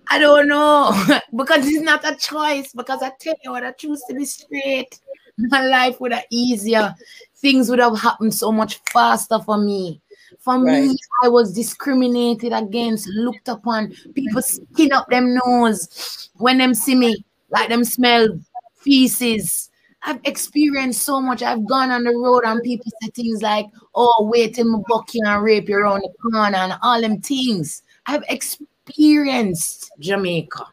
[0.09, 0.91] I don't know
[1.35, 2.73] because it's not a choice.
[2.73, 4.99] Because I tell you what, I choose to be straight.
[5.37, 6.95] My life would have easier.
[7.35, 10.01] Things would have happened so much faster for me.
[10.39, 10.81] For right.
[10.81, 13.93] me, I was discriminated against, looked upon.
[14.15, 18.39] People skin up them nose when them see me, like them smell
[18.79, 19.67] feces.
[20.03, 21.43] I've experienced so much.
[21.43, 25.13] I've gone on the road and people say things like, oh, wait till me buck
[25.13, 27.83] you and rape you around the corner and all them things.
[28.07, 30.65] I've experienced Jamaica.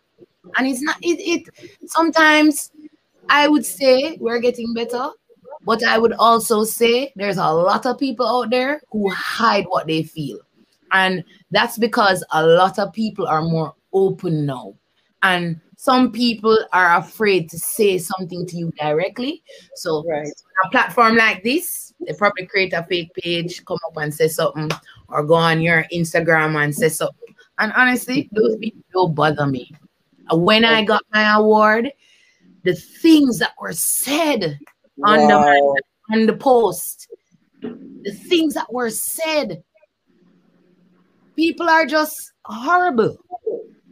[0.57, 2.71] And it's not, it, it sometimes
[3.29, 5.11] I would say we're getting better,
[5.65, 9.87] but I would also say there's a lot of people out there who hide what
[9.87, 10.39] they feel.
[10.93, 14.75] And that's because a lot of people are more open now.
[15.23, 19.45] And some people are afraid to say something to you directly.
[19.77, 20.27] So, right.
[20.65, 24.69] a platform like this, they probably create a fake page, come up and say something,
[25.09, 27.33] or go on your Instagram and say something.
[27.59, 29.71] And honestly, those people don't bother me.
[30.33, 31.93] When I got my award,
[32.65, 34.59] the things that were said
[34.97, 35.13] wow.
[35.13, 37.07] on the on the post,
[37.63, 39.63] the things that were said,
[41.37, 43.17] people are just horrible,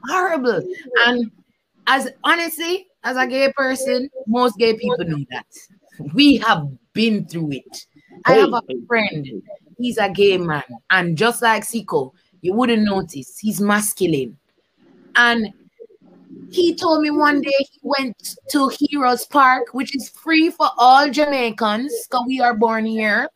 [0.09, 0.67] horrible.
[1.07, 1.31] And
[1.87, 5.47] as honestly, as a gay person, most gay people know that.
[6.15, 7.87] We have been through it.
[8.25, 9.27] I have a friend,
[9.79, 14.37] he's a gay man, and just like Sekou, you wouldn't notice he's masculine.
[15.15, 15.53] And
[16.51, 21.09] he told me one day he went to Heroes Park, which is free for all
[21.09, 23.29] Jamaicans, because we are born here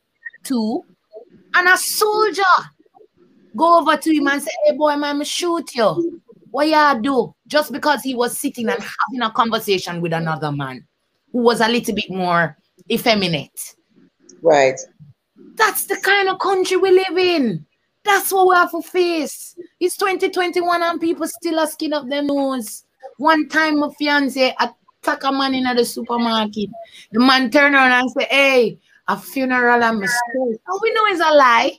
[0.43, 0.85] too.
[1.55, 2.43] And a soldier
[3.57, 6.21] go over to him and say, Hey boy, man, I'm shoot you.
[6.51, 7.35] What you do?
[7.47, 10.87] Just because he was sitting and having a conversation with another man
[11.33, 12.57] who was a little bit more
[12.91, 13.75] effeminate.
[14.43, 14.79] Right.
[15.55, 17.67] That's the kind of country we live in.
[18.05, 19.55] That's what we have to face.
[19.79, 22.85] It's 2021 and people still are skin up their nose.
[23.19, 26.71] One time my fiance attack a man in the supermarket.
[27.13, 30.61] The man turn around and say, Hey, a funeral and mistake.
[30.69, 31.77] Oh, we know it's a lie.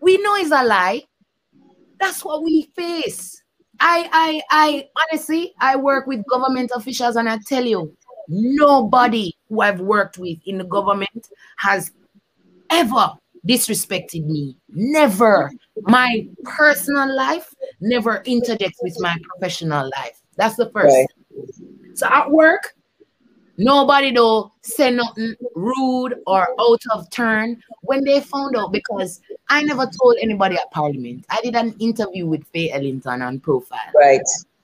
[0.00, 1.02] We know it's a lie.
[2.00, 3.42] That's what we face.
[3.80, 7.96] I, I, I honestly, I work with government officials, and I tell you,
[8.28, 11.92] nobody who I've worked with in the government has
[12.70, 13.12] ever
[13.46, 14.56] disrespected me.
[14.68, 15.50] Never.
[15.82, 20.20] My personal life never interjects with my professional life.
[20.36, 20.94] That's the first.
[20.94, 21.06] Right.
[21.94, 22.74] So at work,
[23.58, 29.62] nobody though say nothing rude or out of turn when they found out because I
[29.62, 31.26] never told anybody at Parliament.
[31.28, 33.78] I did an interview with Fae Ellington on Profile.
[33.94, 34.22] Right.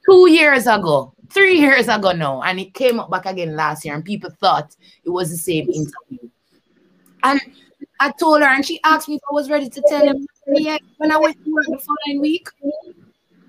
[0.09, 3.95] Two years ago, three years ago now, and it came up back again last year,
[3.95, 6.28] and people thought it was the same interview.
[7.22, 7.40] And
[8.01, 10.26] I told her, and she asked me if I was ready to tell him.
[10.99, 12.49] When I went to work the following week,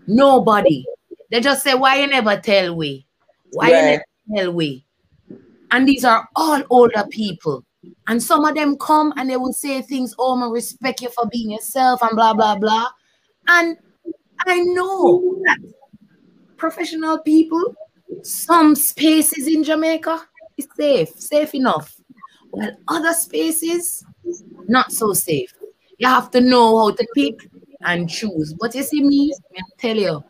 [0.07, 0.85] nobody.
[1.29, 3.05] They just say, "Why you never tell we?
[3.51, 3.77] Why right.
[3.77, 4.84] you never tell we?"
[5.75, 7.65] And these are all older people.
[8.07, 11.25] And some of them come and they will say things, oh, I respect you for
[11.29, 12.87] being yourself and blah, blah, blah.
[13.49, 13.75] And
[14.47, 15.57] I know that
[16.55, 17.75] professional people,
[18.23, 20.21] some spaces in Jamaica
[20.57, 21.99] is safe, safe enough.
[22.51, 24.01] While other spaces,
[24.69, 25.53] not so safe.
[25.97, 27.49] You have to know how to pick
[27.81, 28.53] and choose.
[28.53, 30.23] But you see me, I tell you,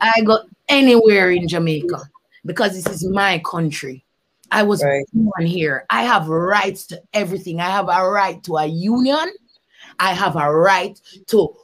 [0.00, 2.00] I go anywhere in Jamaica
[2.44, 4.04] because this is my country.
[4.50, 5.04] I was right.
[5.12, 5.84] born here.
[5.90, 7.60] I have rights to everything.
[7.60, 9.30] I have a right to a union.
[9.98, 11.54] I have a right to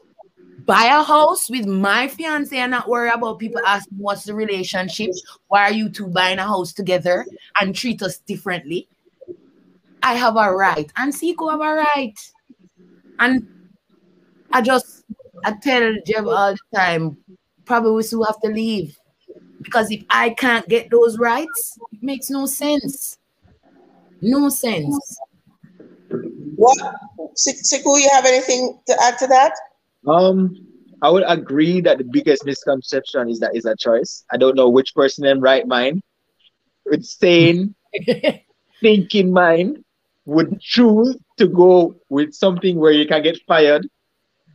[0.67, 5.11] buy a house with my fiance and not worry about people asking what's the relationship.
[5.49, 7.27] Why are you two buying a house together
[7.61, 8.89] and treat us differently?
[10.03, 12.15] I have a right, and Sekou have a right.
[13.19, 13.49] And
[14.53, 15.05] I just
[15.45, 17.17] I tell Jeff all the time,
[17.65, 18.99] probably we still have to leave.
[19.65, 23.19] Because if I can't get those rights, it makes no sense.
[24.21, 25.19] No sense.
[26.57, 26.79] What
[27.37, 29.55] Sekou, you have anything to add to that?
[30.07, 30.57] Um,
[31.03, 34.25] I would agree that the biggest misconception is that it's a choice.
[34.31, 36.03] I don't know which person in right mind,
[36.87, 37.75] with sane,
[38.81, 39.85] thinking mind,
[40.27, 43.89] would choose to go with something where you can get fired,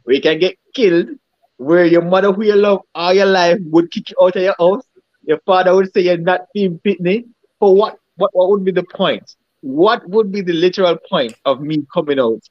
[0.03, 1.09] where you can get killed,
[1.57, 4.55] where your mother who you love all your life would kick you out of your
[4.57, 4.83] house,
[5.29, 7.25] your father would say you're not being pitney.
[7.59, 7.99] For what?
[8.15, 9.35] What, what would be the point?
[9.61, 12.41] What would be the literal point of me coming out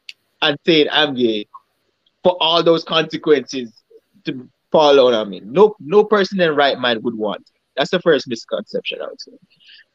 [0.40, 1.46] and saying I'm gay
[2.22, 3.82] for all those consequences
[4.24, 5.40] to fall on me?
[5.44, 7.50] No, no person in right mind would want.
[7.76, 9.32] That's the first misconception I would say.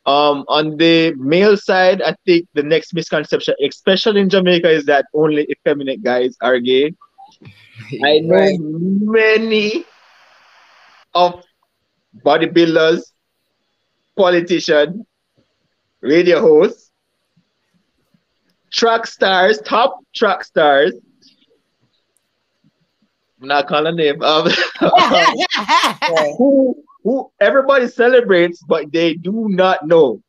[0.06, 5.06] Um, on the male side, I think the next misconception, especially in Jamaica, is that
[5.14, 6.94] only effeminate guys are gay.
[8.04, 9.86] I know many
[11.14, 11.44] of
[12.22, 13.02] bodybuilders,
[14.16, 15.06] politicians,
[16.02, 16.92] radio hosts,
[18.72, 20.94] track stars, top track stars.
[23.42, 24.22] I'm not calling name.
[24.22, 24.48] Um,
[26.38, 30.22] who, who everybody celebrates, but they do not know.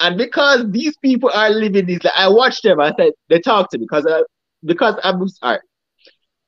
[0.00, 2.80] And because these people are living these, like, I watch them.
[2.80, 4.22] I said they talk to me because I,
[4.64, 5.60] because I'm sorry.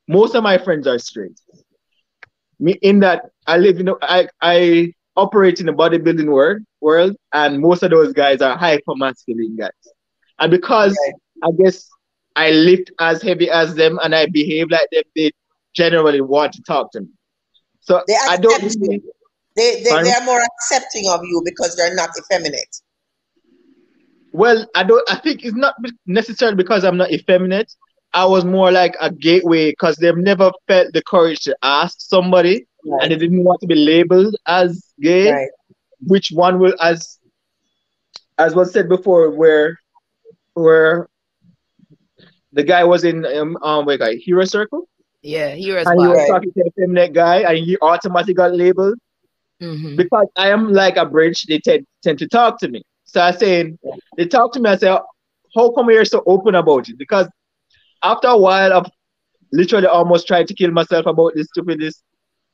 [0.08, 1.40] Most of my friends are straight.
[2.58, 7.60] Me in that I live in, I, I operate in the bodybuilding world, world, and
[7.60, 9.70] most of those guys are hyper masculine guys.
[10.38, 10.96] And because.
[11.42, 11.88] I guess
[12.34, 15.32] I lift as heavy as them and I behave like them, they
[15.74, 17.08] generally want to talk to me.
[17.80, 18.62] So I don't.
[18.62, 19.02] Really,
[19.56, 22.82] they, they, they are more accepting of you because they're not effeminate.
[24.32, 25.08] Well, I don't.
[25.10, 25.74] I think it's not
[26.06, 27.72] necessarily because I'm not effeminate.
[28.12, 32.66] I was more like a gateway because they've never felt the courage to ask somebody
[32.86, 33.02] right.
[33.02, 35.32] and they didn't want to be labeled as gay.
[35.32, 35.48] Right.
[36.00, 37.18] Which one will as
[38.38, 39.78] as was said before, where
[40.54, 41.08] where
[42.52, 44.88] the guy was in um, um wait, guy hero circle.
[45.22, 45.82] Yeah, hero.
[45.82, 45.92] Circle.
[45.92, 48.98] And he was talking to a feminine guy, and he automatically got labeled.
[49.60, 49.96] Mm-hmm.
[49.96, 52.82] Because I am like a bridge, they tend, tend to talk to me.
[53.04, 53.78] So I saying
[54.16, 54.70] they talk to me.
[54.70, 54.88] I say,
[55.54, 56.98] how come you're so open about it?
[56.98, 57.26] Because
[58.02, 58.86] after a while of
[59.52, 62.02] literally almost trying to kill myself about this stupidness,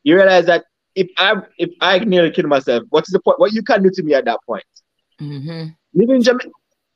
[0.03, 3.39] you realize that if I if I nearly kill myself, what's the point?
[3.39, 4.65] What you can do to me at that point?
[5.21, 5.69] Mm-hmm.
[5.95, 6.51] Living Jamaica,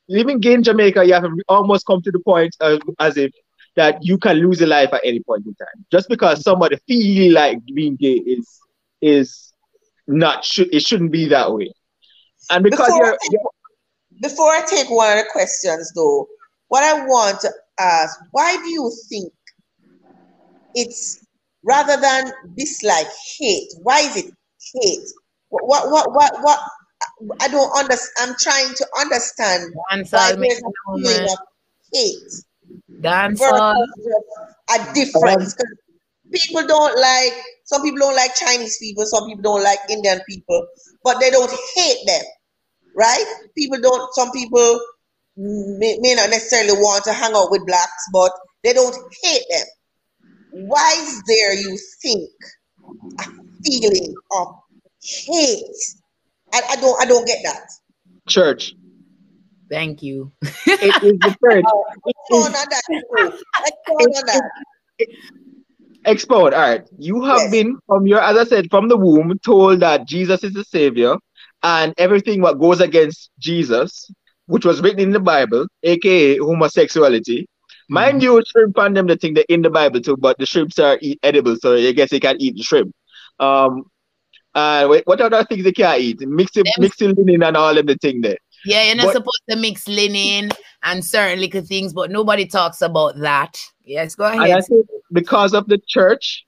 [0.09, 3.33] living gay in Jamaica, you have almost come to the point of, as if
[3.77, 7.33] that you can lose a life at any point in time, just because somebody feel
[7.33, 8.61] like being gay is
[9.01, 9.53] is
[10.07, 11.73] not should it shouldn't be that way,
[12.51, 16.27] and because before, you're, I take, before I take one of the questions though,
[16.69, 19.33] what I want to ask, why do you think
[20.75, 21.26] it's
[21.67, 23.09] rather than dislike
[23.39, 23.69] hate?
[23.83, 24.33] Why is it
[24.75, 25.09] hate?
[25.49, 26.61] What what what what, what
[27.41, 28.31] I don't understand.
[28.31, 29.75] I'm trying to understand
[30.11, 30.61] why there's
[31.25, 31.37] a
[31.93, 32.33] hate.
[34.71, 35.55] A difference.
[36.33, 37.33] People don't like
[37.65, 40.67] some people don't like Chinese people, some people don't like Indian people,
[41.05, 42.23] but they don't hate them,
[42.97, 43.25] right?
[43.57, 44.13] People don't.
[44.15, 44.81] Some people
[45.37, 48.33] may, may not necessarily want to hang out with blacks, but
[48.65, 49.67] they don't hate them.
[50.65, 52.31] Why is there, you think,
[53.21, 53.25] a
[53.65, 54.49] feeling of
[55.03, 55.65] hate
[56.53, 57.69] I, I don't I don't get that.
[58.29, 58.75] Church.
[59.71, 60.33] Thank you.
[60.43, 61.65] it is the church.
[62.07, 62.83] Expound on that.
[63.67, 64.51] Expound on that.
[66.05, 66.55] Expound.
[66.55, 66.89] All right.
[66.99, 67.51] You have yes.
[67.51, 71.17] been from your, as I said, from the womb, told that Jesus is the Savior,
[71.63, 74.09] and everything what goes against Jesus,
[74.47, 77.47] which was written in the Bible, aka homosexuality.
[77.87, 77.95] Mm-hmm.
[77.95, 80.79] Mind you, shrimp and them the thing that in the Bible too, but the shrimps
[80.79, 82.93] are edible, so I guess they can eat the shrimp.
[83.39, 83.85] Um,
[84.57, 86.21] uh, what other things they can't eat?
[86.21, 88.39] Mixing, mixing linen and all of the thing there.
[88.65, 90.51] Yeah, you're not but, supposed to mix linen
[90.83, 93.61] and certain little things, but nobody talks about that.
[93.85, 94.51] Yes, go ahead.
[94.51, 96.45] I think because of the church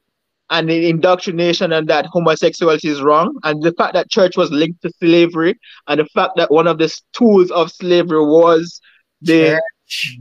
[0.51, 4.83] and the indoctrination and that homosexuality is wrong, and the fact that church was linked
[4.83, 8.81] to slavery, and the fact that one of the tools of slavery was
[9.21, 9.61] the church.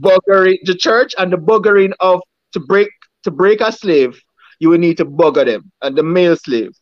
[0.00, 2.20] Buggering the church and the buggering of
[2.52, 2.88] to break
[3.24, 4.20] to break a slave,
[4.60, 6.72] you will need to bugger them and the male slave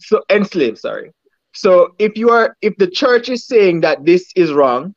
[0.00, 1.12] so enslaved, sorry.
[1.52, 4.94] So if you are if the church is saying that this is wrong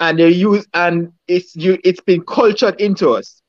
[0.00, 3.42] and they use and it's you it's been cultured into us,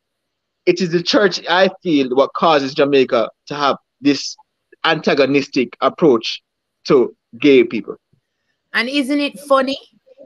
[0.66, 4.36] it is the church I feel what causes Jamaica to have this
[4.84, 6.42] antagonistic approach
[6.86, 7.96] to gay people.
[8.74, 9.78] And isn't it funny?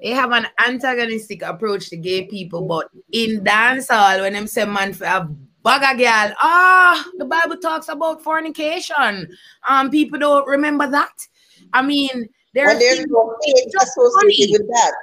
[0.02, 4.94] They have an antagonistic approach to gay people, but in dancehall, when them say man
[4.94, 5.30] for have
[5.64, 6.36] Bugger girl.
[6.42, 9.28] Ah, the Bible talks about fornication.
[9.68, 11.14] Um, people don't remember that.
[11.74, 13.36] I mean, there's, there's no
[13.80, 14.94] associated with that.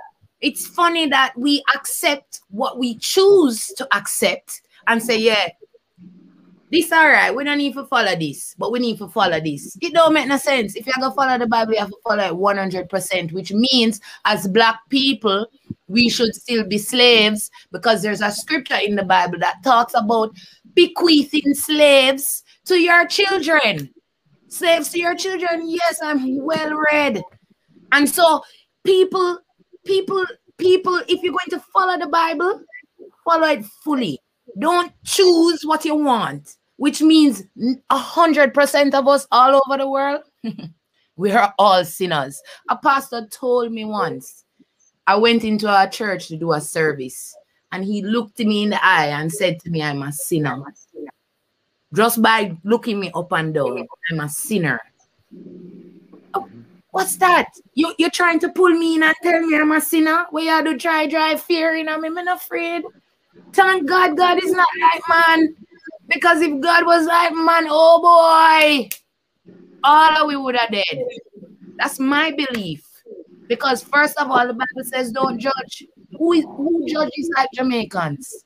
[0.40, 5.48] It's funny that we accept what we choose to accept and say, yeah,
[6.70, 7.34] this all right.
[7.34, 9.76] We don't need to follow this, but we need to follow this.
[9.80, 10.76] It don't make no sense.
[10.76, 14.46] If you're gonna follow the Bible, you have to follow it 100%, which means as
[14.48, 15.46] black people,
[15.88, 20.30] we should still be slaves because there's a scripture in the Bible that talks about
[20.74, 23.92] bequeathing slaves to your children.
[24.48, 25.68] Slaves to your children.
[25.68, 27.22] Yes, I'm well read.
[27.92, 28.42] And so
[28.84, 29.38] people,
[29.84, 30.24] people,
[30.58, 32.62] people, if you're going to follow the Bible,
[33.24, 34.20] follow it fully.
[34.58, 37.42] Don't choose what you want, which means
[37.90, 40.22] a hundred percent of us all over the world,
[41.16, 42.40] we are all sinners.
[42.70, 44.44] A pastor told me once
[45.06, 47.36] I went into a church to do a service,
[47.72, 50.62] and he looked me in the eye and said to me, I'm a sinner.
[51.92, 54.80] Just by looking me up and down, I'm a sinner.
[56.34, 56.48] Oh,
[56.92, 57.46] what's that?
[57.74, 60.26] You, you're trying to pull me in and tell me I'm a sinner?
[60.30, 62.84] Where you do try drive fear in I'm not afraid.
[63.52, 65.56] Thank God God is not like man.
[66.08, 68.88] Because if God was like man, oh boy,
[69.84, 71.04] all of we would have dead.
[71.78, 72.84] That's my belief.
[73.48, 75.86] Because first of all, the Bible says don't judge.
[76.18, 78.44] Who is who judges like Jamaicans?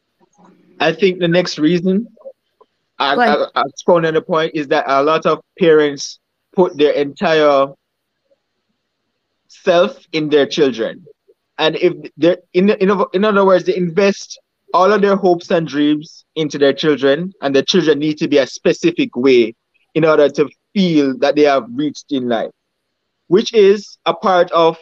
[0.81, 2.09] I think the next reason
[2.99, 6.21] I, I, I spawned on the point is that a lot of parents
[6.55, 7.67] put their entire
[9.49, 11.05] self in their children.
[11.59, 14.41] And if they're in, in, in other words, they invest
[14.73, 18.39] all of their hopes and dreams into their children, and the children need to be
[18.39, 19.55] a specific way
[19.95, 22.51] in order to feel that they have reached in life,
[23.29, 24.79] which is a part of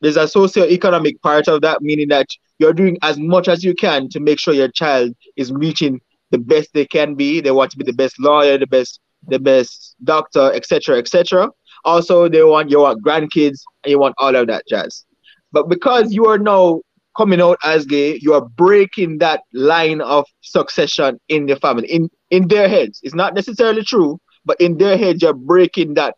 [0.00, 2.28] there's a socio-economic part of that, meaning that
[2.58, 6.38] you're doing as much as you can to make sure your child is reaching the
[6.38, 7.40] best they can be.
[7.40, 11.48] They want to be the best lawyer, the best, the best doctor, etc., etc.
[11.84, 15.04] Also, they want you want grandkids and you want all of that jazz.
[15.52, 16.82] But because you are now
[17.18, 22.08] coming out as gay, you are breaking that line of succession in the family, in
[22.30, 23.00] in their heads.
[23.02, 26.14] It's not necessarily true, but in their heads, you're breaking that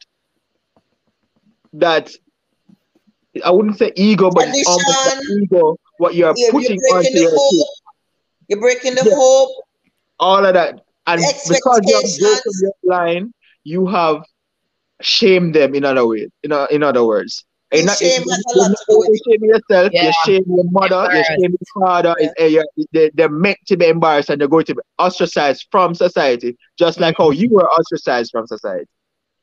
[1.72, 2.10] that
[3.44, 5.76] I wouldn't say ego, but almost ego.
[5.98, 7.68] What you're yeah, putting you're onto your hope.
[8.48, 9.14] You're breaking the yeah.
[9.14, 9.50] hope.
[10.18, 13.32] All of that, and because you're breaking your line,
[13.64, 14.22] you have
[15.00, 16.28] shamed them in other ways.
[16.42, 19.90] In, in other words, and not, shame has a lot to do with shame yourself,
[19.92, 20.06] yeah.
[20.06, 22.14] you shame your mother, you shame your father.
[22.18, 22.60] Yeah.
[22.60, 26.56] Uh, they, they're meant to be embarrassed and they're going to be ostracized from society,
[26.78, 28.86] just like how you were ostracized from society.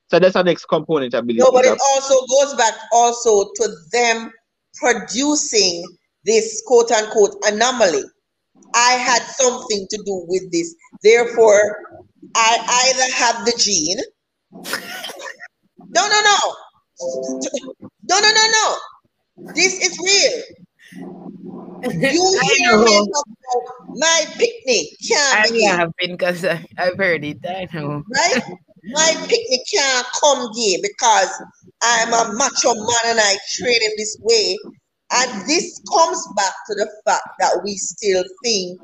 [0.10, 1.40] So that's the next component, I believe.
[1.40, 4.32] No, but it also goes back also to them
[4.76, 5.84] producing
[6.26, 8.04] this quote unquote anomaly.
[8.74, 10.76] I had something to do with this.
[11.02, 11.60] Therefore,
[12.36, 14.00] I either have the gene.
[15.90, 16.56] No, no, no.
[17.00, 19.54] No, no, no, no.
[19.54, 20.58] This is real.
[21.84, 23.28] You hear me about
[23.96, 27.38] my picnic can't I have been because I've heard it.
[27.48, 28.04] I know.
[28.14, 28.42] Right?
[28.84, 31.30] My picnic can't come here because
[31.84, 34.58] I'm a macho man and I train in this way.
[35.14, 38.80] And this comes back to the fact that we still think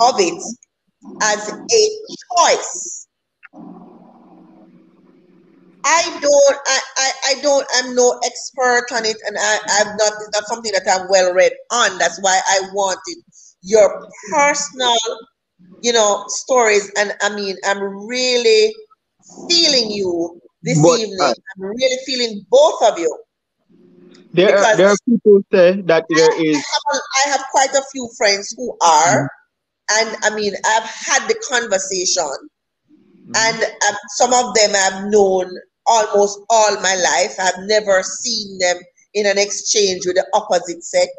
[0.00, 0.42] of it
[1.22, 1.66] as a
[2.36, 3.06] choice.
[5.84, 10.12] I don't, I, I, I don't, I'm no expert on it, and I, I'm not,
[10.20, 11.98] it's not something that I'm well read on.
[11.98, 13.22] That's why I wanted
[13.62, 14.96] your personal,
[15.82, 16.90] you know, stories.
[16.96, 18.74] And I mean, I'm really
[19.48, 21.18] feeling you this but, evening.
[21.20, 23.18] Uh, I'm really feeling both of you.
[24.32, 26.56] There are, there are people say that there I, is.
[26.56, 29.30] I have, I have, quite a few friends who are,
[29.90, 30.08] mm-hmm.
[30.08, 32.48] and I mean, I've had the conversation,
[32.90, 33.32] mm-hmm.
[33.36, 35.56] and um, some of them I've known
[35.86, 37.36] almost all my life.
[37.38, 38.76] I've never seen them
[39.14, 41.10] in an exchange with the opposite sex.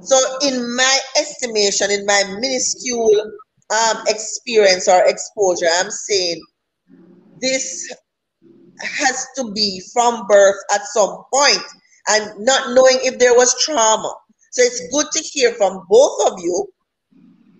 [0.00, 3.32] So, in my estimation, in my minuscule
[3.70, 6.40] um, experience or exposure, I'm saying
[7.40, 7.92] this
[8.80, 11.62] has to be from birth at some point
[12.08, 14.14] and not knowing if there was trauma.
[14.52, 16.66] So it's good to hear from both of you,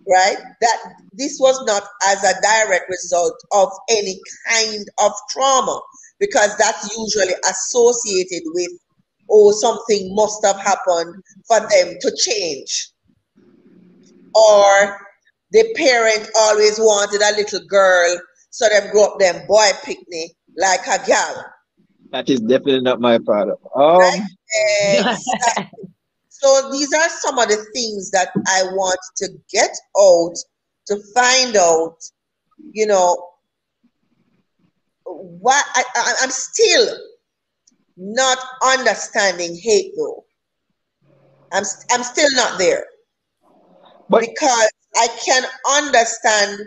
[0.09, 0.79] right, that
[1.13, 5.81] this was not as a direct result of any kind of trauma
[6.21, 8.71] because that's usually associated with,
[9.31, 12.91] oh, something must have happened for them to change.
[14.35, 14.99] Or
[15.53, 18.19] the parent always wanted a little girl
[18.51, 21.45] so them grow up them boy picnic like a gal.
[22.11, 23.59] That is definitely not my problem.
[23.75, 25.19] Um, right?
[26.29, 30.35] so these are some of the things that I want to get out
[30.87, 31.97] to find out,
[32.73, 33.17] you know,
[35.09, 36.97] what I, I, I'm still
[37.97, 40.25] not understanding hate though.
[41.53, 42.85] I'm I'm still not there.
[44.09, 45.43] But because I can
[45.77, 46.61] understand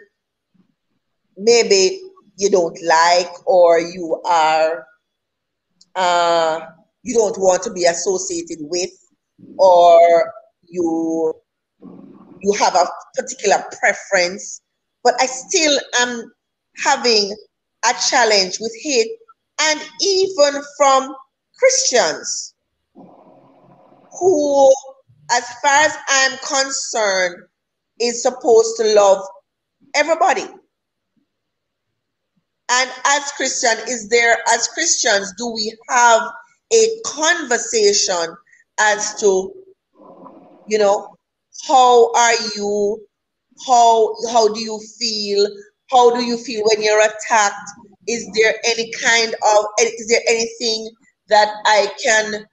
[1.37, 2.01] maybe
[2.37, 4.85] you don't like or you are
[5.95, 6.59] uh,
[7.03, 8.91] you don't want to be associated with
[9.57, 10.33] or
[10.67, 11.33] you
[12.41, 12.85] you have a
[13.15, 14.61] particular preference
[15.03, 16.31] but i still am
[16.83, 17.35] having
[17.85, 19.11] a challenge with hate
[19.61, 21.13] and even from
[21.57, 22.53] christians
[24.19, 24.71] who
[25.31, 27.35] as far as i'm concerned
[27.99, 29.23] is supposed to love
[29.95, 30.45] everybody
[32.71, 36.21] and as Christian, is there, as Christians, do we have
[36.73, 38.35] a conversation
[38.79, 39.51] as to,
[40.67, 41.13] you know,
[41.67, 43.05] how are you?
[43.67, 45.45] How how do you feel?
[45.91, 47.69] How do you feel when you're attacked?
[48.07, 50.89] Is there any kind of is there anything
[51.27, 52.45] that I can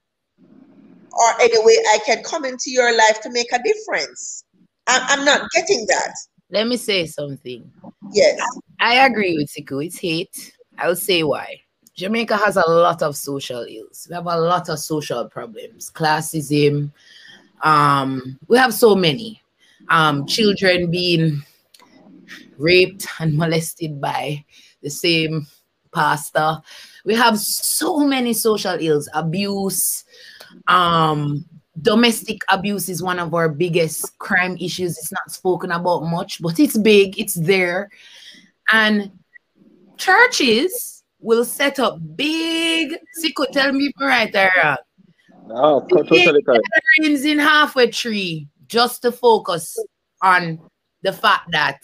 [1.12, 4.45] or any way I can come into your life to make a difference?
[4.86, 6.14] I'm, I'm not getting that.
[6.51, 7.70] Let me say something.
[8.12, 8.41] Yes.
[8.80, 9.84] I agree with Sekou.
[9.84, 10.53] It's hate.
[10.78, 11.61] I'll say why.
[11.95, 14.07] Jamaica has a lot of social ills.
[14.09, 15.91] We have a lot of social problems.
[15.91, 16.93] Classism.
[17.62, 19.43] Um, we have so many.
[19.89, 21.43] Um, children being
[22.59, 24.45] raped and molested by
[24.83, 25.47] the same
[25.95, 26.59] pastor.
[27.05, 30.05] We have so many social ills, abuse,
[30.67, 31.45] um,
[31.81, 34.99] domestic abuse is one of our biggest crime issues.
[34.99, 37.89] It's not spoken about much, but it's big, it's there.
[38.73, 39.13] And
[39.97, 42.93] churches will set up big,
[43.23, 44.77] Sekou, tell me right there.
[45.51, 46.45] Oh, totally
[47.25, 49.79] in Half Way Tree just to focus
[50.23, 50.61] on
[51.03, 51.79] the fact that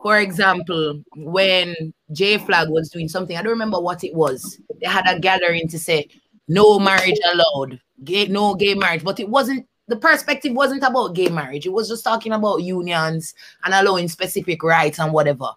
[0.00, 4.58] for example, when J-FLAG was doing something, I don't remember what it was.
[4.80, 6.08] They had a gathering to say
[6.46, 11.30] no marriage allowed, gay, no gay marriage, but it wasn't the perspective wasn't about gay
[11.30, 11.66] marriage.
[11.66, 13.34] It was just talking about unions
[13.64, 15.50] and allowing specific rights and whatever.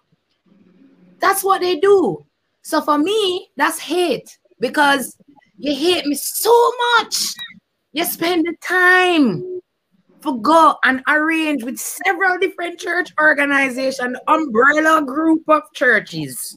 [1.20, 2.24] That's what they do.
[2.62, 5.16] So for me, that's hate because
[5.58, 7.34] you hate me so much.
[7.92, 9.60] You spend the time
[10.22, 16.56] to go and arrange with several different church organization, umbrella group of churches.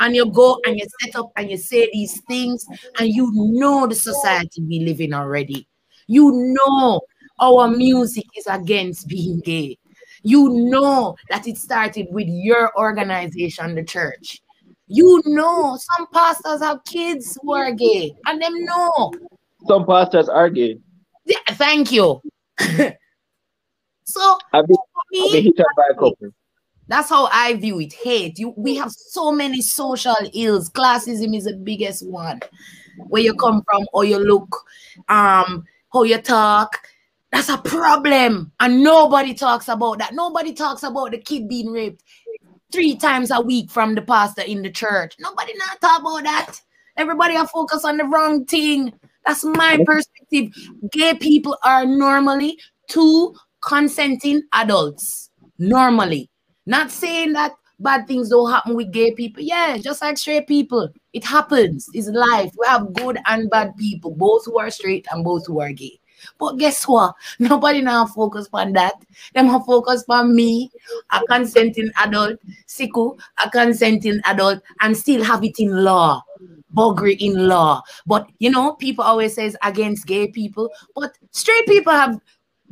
[0.00, 2.66] And you go and you set up and you say these things,
[2.98, 5.66] and you know the society we live in already.
[6.06, 7.00] You know
[7.40, 9.78] our music is against being gay.
[10.22, 14.42] You know that it started with your organization, the church.
[14.86, 19.12] You know some pastors have kids who are gay, and them know.
[19.68, 20.78] Some pastors are gay.
[21.26, 22.20] Yeah, thank you.
[24.04, 24.76] so I've been,
[25.12, 26.32] me, I've been hit by a couple.
[26.88, 27.92] That's how I view it.
[27.92, 28.38] Hate.
[28.38, 30.70] You we have so many social ills.
[30.70, 32.40] Classism is the biggest one.
[33.08, 34.64] Where you come from, or you look,
[35.08, 36.80] um, how you talk.
[37.32, 38.52] That's a problem.
[38.58, 40.14] And nobody talks about that.
[40.14, 42.02] Nobody talks about the kid being raped
[42.72, 45.14] three times a week from the pastor in the church.
[45.18, 46.60] Nobody not talk about that.
[46.96, 48.92] Everybody are focused on the wrong thing.
[49.26, 50.52] That's my perspective.
[50.92, 52.58] Gay people are normally
[52.88, 55.30] two consenting adults.
[55.58, 56.30] Normally.
[56.66, 59.42] Not saying that bad things don't happen with gay people.
[59.42, 60.88] Yeah, just like straight people.
[61.12, 61.88] It happens.
[61.92, 62.52] It's life.
[62.58, 65.98] We have good and bad people, both who are straight and both who are gay.
[66.38, 67.14] But guess what?
[67.38, 68.94] Nobody now focus on that.
[69.34, 70.70] Them have focus on me,
[71.10, 76.22] a consenting adult, Sekou, a consenting adult, and still have it in law.
[76.74, 77.82] Buggery in law.
[78.06, 82.18] But you know, people always says against gay people, but straight people have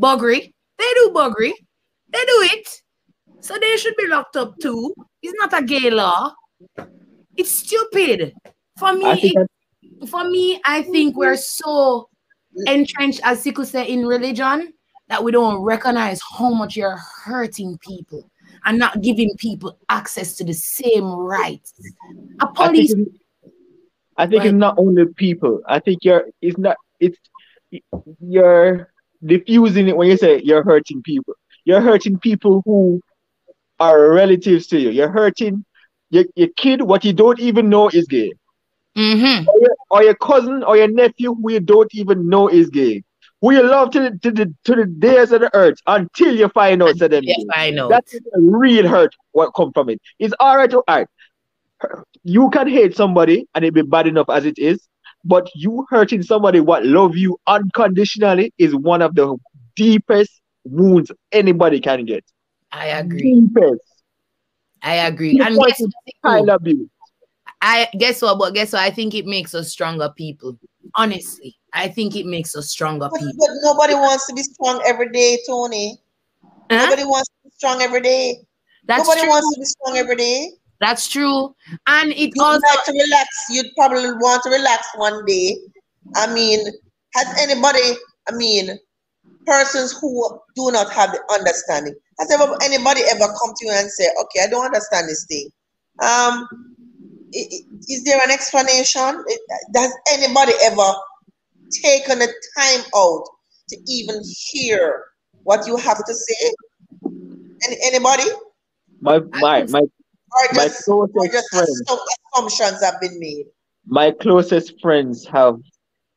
[0.01, 0.53] buggery.
[0.79, 1.53] They do buggery.
[2.11, 2.83] They do it.
[3.41, 4.95] So they should be locked up too.
[5.23, 6.35] It's not a gay law.
[7.37, 8.35] It's stupid.
[8.79, 9.51] For me, it,
[10.09, 12.09] for me, I think we're so
[12.67, 14.73] entrenched, as Sekou said, in religion
[15.09, 18.31] that we don't recognize how much you're hurting people
[18.65, 21.75] and not giving people access to the same rights.
[22.41, 22.95] A police.
[24.19, 24.49] I think, right.
[24.49, 25.63] it's not only people.
[25.67, 26.27] I think you're.
[26.43, 26.77] It's not.
[27.01, 27.19] It's
[28.21, 28.91] you're
[29.25, 31.35] diffusing it when you say you're hurting people.
[31.65, 33.01] You're hurting people who
[33.79, 34.91] are relatives to you.
[34.91, 35.65] You're hurting
[36.11, 38.33] your, your kid, what you don't even know is gay.
[38.97, 39.49] Mm-hmm.
[39.49, 43.05] Or, your, or, your, cousin or your nephew who you don't even know is gay.
[43.41, 46.49] Who you love to the, to the, to the days of the earth until you
[46.49, 47.23] find out that them.
[47.23, 47.89] Yes, I know.
[47.89, 50.01] That's real hurt what come from it.
[50.19, 51.09] It's all right to all right.
[52.25, 54.87] You can hate somebody and it be bad enough as it is,
[55.25, 59.37] but you hurting somebody what love you unconditionally is one of the
[59.77, 62.25] deepest wounds anybody can get.
[62.73, 63.41] I agree.
[63.41, 63.83] Deepest.
[64.83, 65.39] I agree.
[65.41, 65.81] And guess
[66.23, 66.49] what?
[66.49, 66.89] abuse.
[67.61, 68.83] I guess what, but guess what?
[68.83, 70.59] I think it makes us stronger people.
[70.95, 73.35] Honestly, I think it makes us stronger but, people.
[73.39, 75.99] But nobody wants to be strong every day, Tony.
[76.71, 76.85] Huh?
[76.85, 78.37] Nobody wants to be strong every day.
[78.87, 79.31] That's nobody true.
[79.31, 80.51] wants to be strong every day.
[80.81, 81.55] That's true.
[81.87, 83.29] And it you'd also like to relax.
[83.51, 85.57] You'd probably want to relax one day.
[86.17, 86.61] I mean,
[87.15, 87.97] has anybody,
[88.29, 88.79] I mean,
[89.47, 93.91] persons who do not have the understanding, has ever anybody ever come to you and
[93.91, 95.51] say, okay, I don't understand this thing?
[96.03, 96.49] Um,
[97.33, 99.25] is there an explanation?
[99.73, 100.93] Does anybody ever
[101.83, 103.25] taken the time out
[103.69, 105.05] to even hear
[105.43, 106.53] what you have to say?
[107.65, 108.25] Any, anybody?
[109.01, 109.83] My my my
[110.33, 111.83] or just, my closest just friends,
[112.35, 113.47] assumptions have been made.
[113.87, 115.57] My closest friends have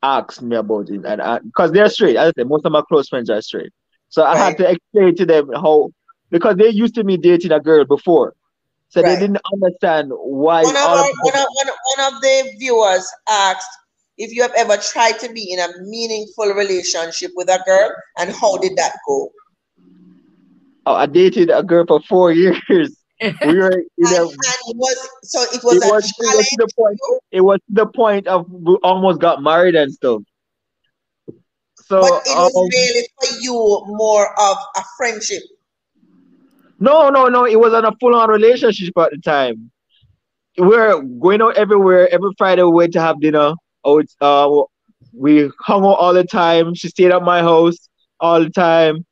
[0.03, 3.07] asked me about it, and because they're straight, as I say, most of my close
[3.07, 3.71] friends are straight.
[4.09, 5.89] So I had to explain to them how
[6.29, 8.33] because they used to me dating a girl before.
[8.89, 9.13] So right.
[9.13, 10.63] they didn't understand why.
[10.63, 13.69] One of, our, one, of, one, one of the viewers asked
[14.17, 18.31] if you have ever tried to be in a meaningful relationship with a girl and
[18.31, 19.31] how did that go?
[20.85, 23.00] Oh, I dated a girl for four years.
[23.21, 26.67] We were you know, and, and was so it was, it was, it was the
[26.75, 26.99] point
[27.31, 30.23] it was the point of we almost got married and stuff.
[31.75, 35.43] So but it was um, really for you more of a friendship.
[36.79, 37.45] No, no, no.
[37.45, 39.71] It was on a full on relationship at the time.
[40.57, 42.09] We were going out everywhere.
[42.11, 43.53] Every Friday we went to have dinner.
[43.83, 44.63] Oh, uh,
[45.13, 46.73] we hung out all the time.
[46.73, 47.87] She stayed at my house
[48.19, 49.05] all the time.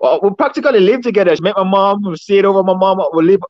[0.00, 1.34] Well, we practically lived together.
[1.34, 2.02] She met my mom.
[2.04, 2.98] We stayed over my mom.
[3.14, 3.40] We live,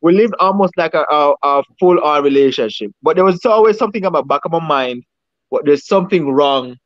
[0.00, 2.90] we lived almost like a, a, a full on relationship.
[3.02, 5.04] But there was always something in the back of my mind.
[5.48, 6.76] What there's something wrong,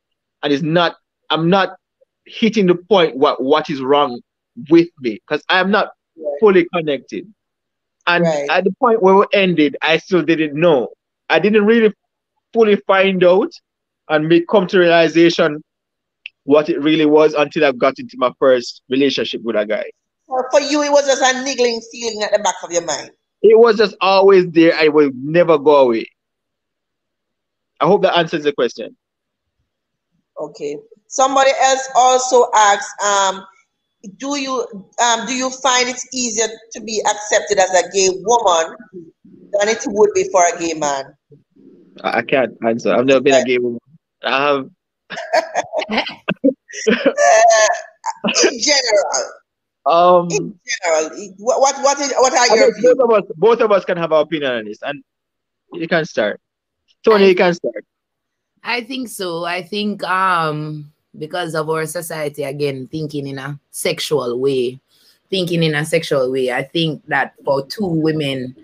[0.42, 0.96] and it's not.
[1.30, 1.70] I'm not
[2.26, 4.20] hitting the point what what is wrong
[4.70, 6.40] with me because I'm not right.
[6.40, 7.26] fully connected.
[8.06, 8.48] And Right.
[8.48, 10.88] at the point where we ended, I still didn't know.
[11.28, 11.92] I didn't really
[12.52, 13.50] fully find out
[14.08, 15.62] and make come to realization
[16.48, 19.84] what it really was until I got into my first relationship with a guy.
[20.26, 23.10] For you, it was just a niggling feeling at the back of your mind.
[23.42, 24.74] It was just always there.
[24.74, 26.06] I will never go away.
[27.80, 28.96] I hope that answers the question.
[30.40, 30.78] Okay.
[31.08, 33.44] Somebody else also asks, um,
[34.16, 34.66] do you
[35.02, 38.74] um, do you find it's easier to be accepted as a gay woman
[39.52, 41.14] than it would be for a gay man?
[42.02, 42.94] I can't answer.
[42.94, 43.80] I've never been a gay woman.
[44.22, 44.70] I have
[45.90, 46.04] in
[48.60, 49.24] general,
[49.86, 52.94] um in general, what what what, is, what are I your think views?
[52.96, 54.78] both of us both of us can have our opinion on this.
[54.82, 55.02] And
[55.72, 56.40] you can start.
[57.04, 57.84] Tony, you can start.
[58.62, 59.44] I think so.
[59.44, 64.78] I think um because of our society again thinking in a sexual way,
[65.30, 66.52] thinking in a sexual way.
[66.52, 68.56] I think that for two women,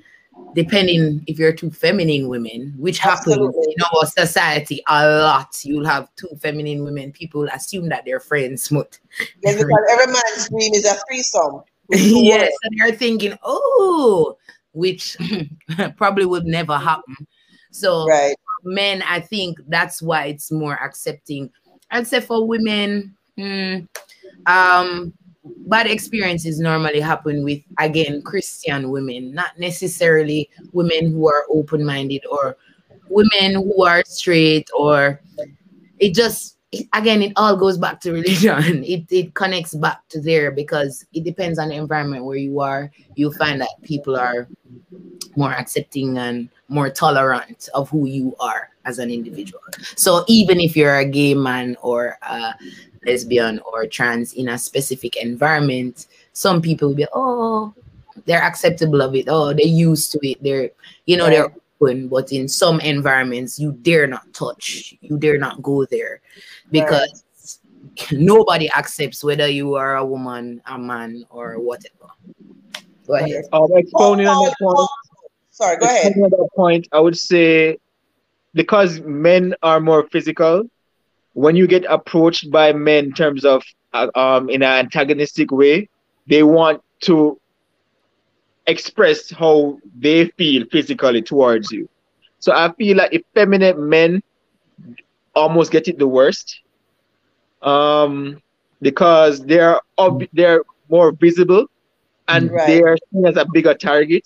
[0.55, 6.09] depending if you're two feminine women, which happens in our society a lot, you'll have
[6.17, 7.13] two feminine women.
[7.13, 8.99] People assume that they're friends, but
[9.43, 11.63] Yes, because every man's dream is a threesome.
[11.89, 14.37] yes, and they're thinking, oh,
[14.73, 15.17] which
[15.97, 17.27] probably would never happen.
[17.71, 18.37] So Right.
[18.63, 21.51] men, I think that's why it's more accepting.
[21.91, 23.81] I'd say for women, hmm,
[24.47, 25.13] um,
[25.45, 32.57] bad experiences normally happen with again Christian women, not necessarily women who are open-minded or
[33.09, 35.21] women who are straight or
[35.99, 36.59] it just
[36.93, 38.85] again it all goes back to religion.
[38.85, 42.91] It, it connects back to there because it depends on the environment where you are.
[43.15, 44.49] You'll find that people are
[45.37, 49.61] more accepting and more tolerant of who you are as an individual.
[49.97, 52.55] So even if you're a gay man or a
[53.07, 57.75] lesbian or trans in a specific environment some people will be oh
[58.27, 59.27] they're acceptable of it.
[59.29, 60.43] Oh they're used to it.
[60.43, 60.71] They're
[61.07, 62.09] you know they're open.
[62.09, 64.95] But in some environments you dare not touch.
[65.01, 66.21] You dare not go there.
[66.71, 67.25] Because
[68.13, 72.11] nobody accepts whether you are a woman a man or whatever.
[73.07, 73.45] Go ahead.
[73.53, 74.79] Um, expounding on that Oh, point.
[74.79, 74.89] oh,
[75.51, 76.07] Sorry, go ahead.
[76.07, 77.79] Expounding on that point, I would say
[78.55, 80.65] because men are more physical,
[81.35, 83.63] when you get approached by men in terms of
[83.95, 85.89] uh, um in an antagonistic way,
[86.27, 87.39] they want to
[88.67, 91.89] express how they feel physically towards you.
[92.41, 94.23] So I feel like effeminate men
[95.35, 96.61] almost get it the worst.
[97.63, 98.41] Um
[98.81, 101.67] because they're ob- they're more visible
[102.29, 102.67] and Right.
[102.67, 104.23] they are seen as a bigger target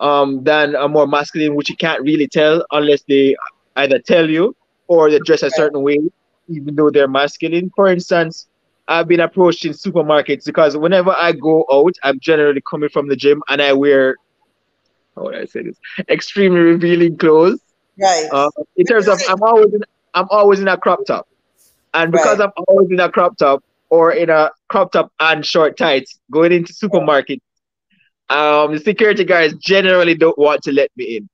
[0.00, 3.36] um, than a more masculine, which you can't really tell unless they
[3.76, 4.54] either tell you
[4.88, 5.98] or they dress a certain way,
[6.48, 7.70] even though they're masculine.
[7.74, 8.46] For instance,
[8.88, 13.16] I've been approached in supermarkets because whenever I go out, I'm generally coming from the
[13.16, 14.16] gym and I wear,
[15.16, 15.76] how would I say this,
[16.08, 17.60] extremely revealing clothes.
[17.98, 18.28] Right.
[18.30, 19.80] Uh, in terms of, I'm always in,
[20.14, 21.26] I'm always in a crop top,
[21.94, 22.50] and because Right.
[22.56, 26.52] I'm always in a crop top or in a crop top and short tights, going
[26.52, 27.40] into supermarket,
[28.28, 31.28] um, the security guards generally don't want to let me in,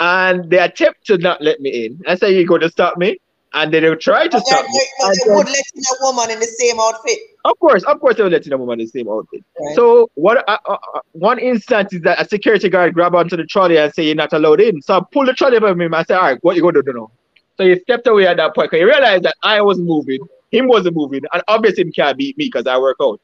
[0.00, 2.00] and they attempt to not let me in.
[2.08, 3.18] I say, You're going to stop me?"
[3.52, 4.80] And then they'll try to But they, stop me.
[5.00, 7.18] but they would let in a woman in the same outfit.
[7.44, 9.44] of course, of course, they will let you know woman in the same outfit.
[9.60, 9.76] Right.
[9.76, 10.38] So what?
[10.48, 13.92] Uh, uh, uh, one instance is that a security guard grab onto the trolley and
[13.94, 14.80] say you're not allowed in.
[14.82, 15.94] So I pull the trolley from him.
[15.94, 17.10] I say, all right, what you gonna do now?
[17.56, 20.20] So he stepped away at that point because he realized that I was moving,
[20.50, 23.20] him wasn't moving, and obviously he can't beat me because I work out.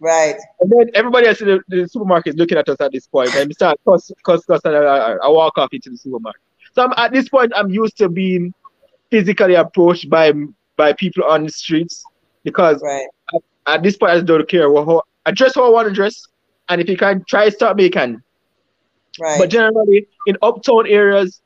[0.00, 0.36] Right.
[0.60, 3.34] And then everybody else in the, the supermarket is looking at us at this point,
[3.34, 6.40] and we start cuss, cuss, cuss, and I, I, I walk off into the supermarket.
[6.72, 8.52] So I'm, at this point, I'm used to being
[9.10, 10.32] physically approached by
[10.76, 12.04] by people on the streets
[12.44, 13.06] because Right.
[13.66, 14.70] at this point, I don't care.
[14.70, 16.26] Well, how, I dress how I want to dress,
[16.68, 18.22] and if you can try to stop me, you can.
[19.20, 19.38] Right.
[19.38, 21.40] But generally, in uptown areas,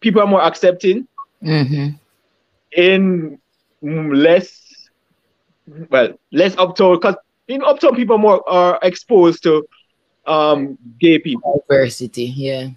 [0.00, 1.06] people are more accepting.
[1.42, 1.98] Mhm.
[2.76, 3.38] In
[3.82, 4.59] mm, less,
[5.66, 7.16] well, less uptown, because
[7.48, 9.66] in uptown, people more are exposed to
[10.26, 11.64] um gay people.
[11.68, 12.68] diversity yeah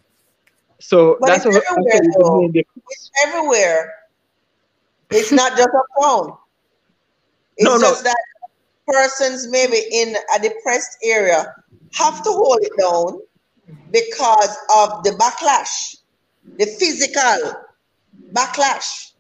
[0.79, 2.35] So But that's it's what everywhere, that's what though.
[2.35, 2.85] the main difference.
[2.89, 3.93] it's everywhere.
[5.11, 6.37] It's not just uptown.
[7.57, 7.81] It's No, no.
[7.91, 8.17] just that
[8.87, 11.53] persons maybe in a depressed area
[11.93, 13.19] have to hold it down
[13.91, 15.95] because of the backlash,
[16.57, 17.53] the physical
[18.33, 19.11] backlash,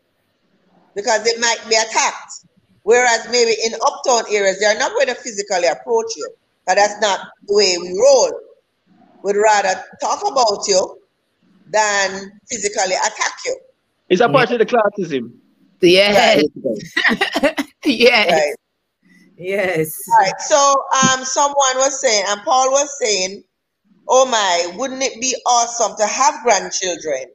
[0.95, 2.33] because they might be attacked.
[2.83, 6.29] Whereas maybe in uptown areas, they are not going to physically approach you.
[6.65, 8.31] But that's not the way we roll.
[9.23, 10.99] We'd rather talk about you
[11.71, 13.57] than physically attack you.
[14.09, 15.31] It's a part of the classism.
[15.81, 16.43] yes
[17.85, 18.55] yes Right.
[19.37, 19.99] Yes.
[20.09, 20.39] All right.
[20.39, 23.43] So um someone was saying, and Paul was saying,
[24.07, 27.25] Oh my, wouldn't it be awesome to have grandchildren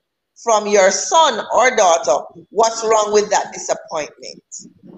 [0.43, 2.24] from your son or daughter?
[2.51, 4.43] What's wrong with that disappointment?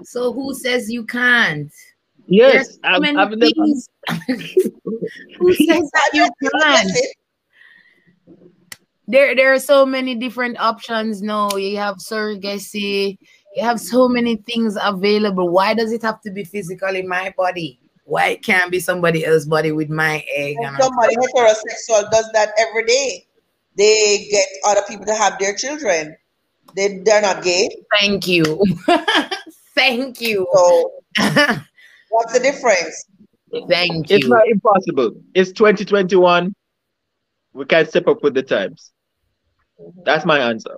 [0.03, 1.73] So who says you can't?
[2.27, 3.37] Yes, I've, I've never,
[4.29, 6.29] who says that you
[6.63, 6.91] can't?
[9.09, 11.57] There, there are so many different options now.
[11.57, 13.19] You have surrogacy.
[13.57, 15.49] You have so many things available.
[15.49, 17.81] Why does it have to be physically my body?
[18.05, 20.57] Why it can't be somebody else's body with my egg?
[20.59, 23.27] And And somebody heterosexual does that every day.
[23.77, 26.17] They get other people to have their children.
[26.77, 27.69] They they're not gay.
[27.99, 28.63] Thank you.
[29.75, 30.47] Thank you.
[30.55, 30.93] So
[32.11, 33.07] what's the difference?
[33.69, 34.17] Thank you.
[34.17, 35.13] it's not impossible.
[35.35, 36.55] It's 2021.
[37.53, 38.93] We can't step up with the times.
[40.05, 40.77] That's my answer.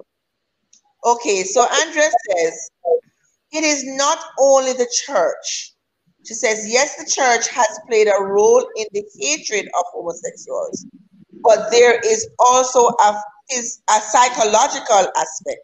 [1.05, 2.71] Okay, so Andrea says
[3.53, 5.75] it is not only the church.
[6.25, 10.87] She says, yes, the church has played a role in the hatred of homosexuals,
[11.43, 13.21] but there is also a,
[13.53, 15.61] is a psychological aspect.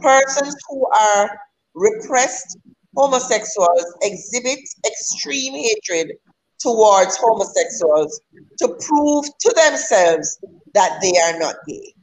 [0.00, 1.38] Persons who are
[1.74, 2.58] repressed
[2.96, 6.12] homosexuals exhibit extreme hatred
[6.58, 8.20] towards homosexuals
[8.58, 10.38] to prove to themselves
[10.74, 11.94] that they are not gay.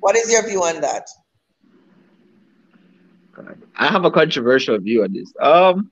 [0.00, 1.06] What is your view on that?
[3.76, 5.32] I have a controversial view on this.
[5.40, 5.90] Um,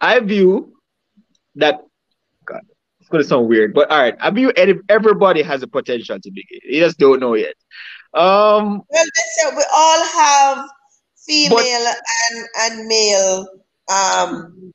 [0.00, 0.76] I view
[1.56, 1.80] that
[3.06, 4.16] it's gonna sound weird, but all right.
[4.18, 4.50] I mean,
[4.88, 6.60] everybody has a potential to be gay.
[6.64, 7.54] You just don't know yet.
[8.14, 10.68] Um, Well, listen, we all have
[11.24, 13.46] female and, and male.
[13.88, 14.72] Um,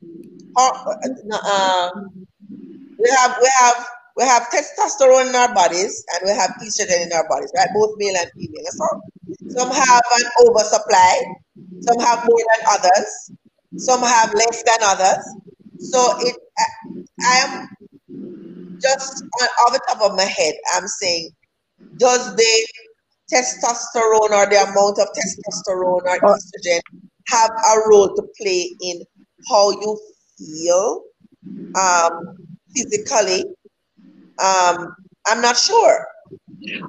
[0.56, 1.92] uh,
[2.98, 7.12] we have we have we have testosterone in our bodies and we have estrogen in
[7.12, 7.68] our bodies, right?
[7.74, 8.64] Both male and female.
[8.70, 9.02] So
[9.50, 11.22] some have an oversupply,
[11.82, 13.32] some have more than others,
[13.76, 15.26] some have less than others.
[15.80, 16.38] So it,
[17.20, 17.70] I am
[18.82, 20.54] just on, off the top of my head.
[20.76, 21.32] I'm saying,
[21.98, 22.68] does the
[23.34, 26.82] testosterone or the amount of testosterone or Uh, estrogen
[27.28, 29.04] have a role to play in
[29.50, 30.00] how you
[30.38, 31.04] feel
[31.80, 32.36] um,
[32.76, 33.46] physically?
[34.40, 34.96] Um,
[35.28, 36.08] I'm not sure.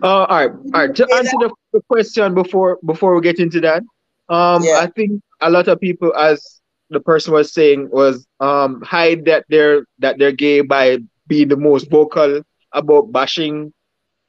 [0.03, 0.95] uh, all right, all right.
[0.95, 3.83] To answer the, the question before before we get into that,
[4.29, 4.79] um, Yeah.
[4.81, 9.45] I think a lot of people, as the person was saying, was um hide that
[9.49, 10.99] they're that they're gay by
[11.37, 12.35] the most vocal
[12.73, 13.73] about bashing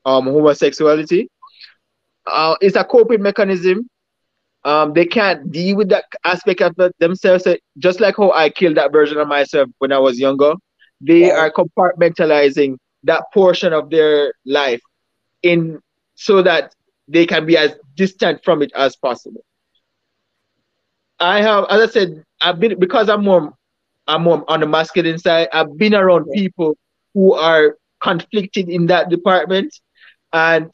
[0.05, 1.27] um homosexuality.
[2.25, 3.87] Uh, it's a coping mechanism.
[4.63, 7.43] Um, they can't deal with that aspect of themselves.
[7.43, 10.53] So Just like how I killed that version of myself when I was younger,
[11.01, 11.31] they Yeah.
[11.31, 14.81] are compartmentalizing that portion of their life
[15.43, 15.79] in
[16.15, 16.73] so that
[17.07, 19.41] they can be as distant from it as possible.
[21.19, 23.53] I have, as I said, I've been because I'm more,
[24.07, 25.47] I'm more on the masculine side.
[25.53, 26.33] I've been around Yeah.
[26.33, 26.75] people
[27.13, 29.73] who are conflicted in that department,
[30.31, 30.71] and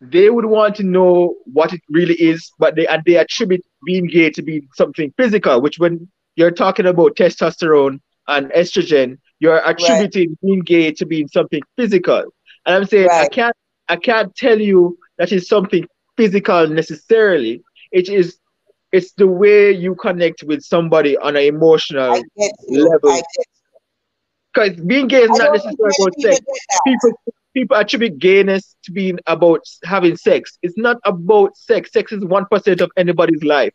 [0.00, 4.06] they would want to know what it really is, but they and they attribute being
[4.06, 10.36] gay to be something physical, which when you're talking about testosterone and estrogen, you're attributing
[10.42, 12.24] being gay to being something physical.
[12.66, 13.56] And I'm saying I can't
[13.88, 17.62] I can't tell you that is something physical necessarily.
[17.92, 18.38] It is
[18.92, 22.88] it's the way you connect with somebody on an emotional I get you.
[22.88, 23.22] level.
[24.56, 26.40] I because being gay is I not necessarily about people sex.
[26.86, 27.12] People
[27.54, 30.58] people attribute gayness to being about having sex.
[30.62, 31.92] It's not about sex.
[31.92, 33.72] Sex is one percent of anybody's life.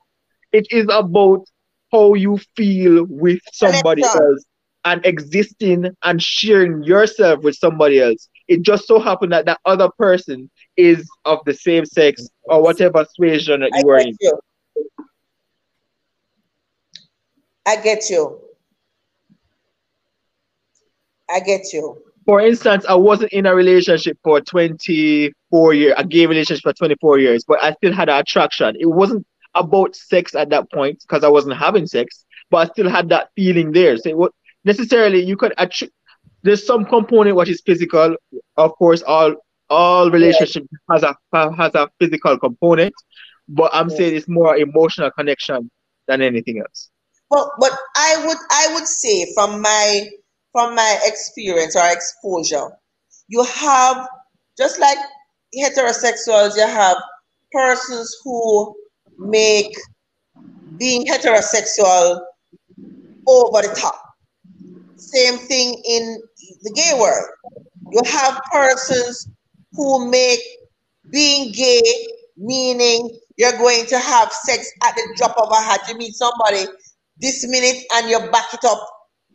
[0.52, 1.46] It is about
[1.92, 4.46] how you feel with somebody else
[4.86, 8.30] and existing and sharing yourself with somebody else.
[8.48, 13.06] It just so happened that that other person is of the same sex or whatever
[13.16, 14.18] suasion that I you are in.
[14.20, 14.40] you.
[17.68, 18.49] I get you.
[21.32, 21.98] I get you.
[22.26, 27.20] For instance, I wasn't in a relationship for 24 years, a gay relationship for 24
[27.20, 28.76] years, but I still had an attraction.
[28.80, 29.26] It wasn't
[29.56, 33.30] about sex at that point because I wasn't having sex, but I still had that
[33.36, 33.98] feeling there.
[33.98, 34.32] So, what
[34.64, 35.90] necessarily you could attri-
[36.44, 38.16] there's some component what is physical.
[38.58, 39.36] Of course, all
[39.70, 42.94] all relationship has a has a physical component,
[43.48, 43.98] but I'm Yes.
[43.98, 45.72] saying it's more emotional connection
[46.08, 46.90] than anything else.
[47.30, 50.10] Well, but I would I would say from my
[50.52, 52.70] from my experience or exposure,
[53.28, 54.08] you have
[54.58, 54.98] just like
[55.58, 56.98] heterosexuals, you have
[57.52, 58.76] persons who
[59.18, 59.76] make
[60.78, 62.22] being heterosexual
[63.28, 64.02] over the top.
[64.96, 66.22] Same thing in
[66.64, 67.30] the gay world.
[67.92, 69.28] You have persons
[69.74, 70.42] who make
[71.12, 71.82] being gay
[72.40, 75.82] meaning you're going to have sex at the drop of a hat.
[75.90, 76.66] You meet somebody
[77.20, 78.88] this minute and you back it up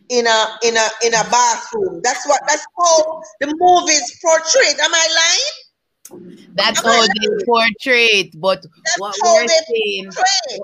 [0.09, 2.00] in a in a in a bathroom.
[2.02, 4.70] That's what that's how the movies portray.
[4.82, 6.44] Am I lying?
[6.55, 8.40] That's Am how they portray it.
[8.40, 10.59] But that's what we're saying, portray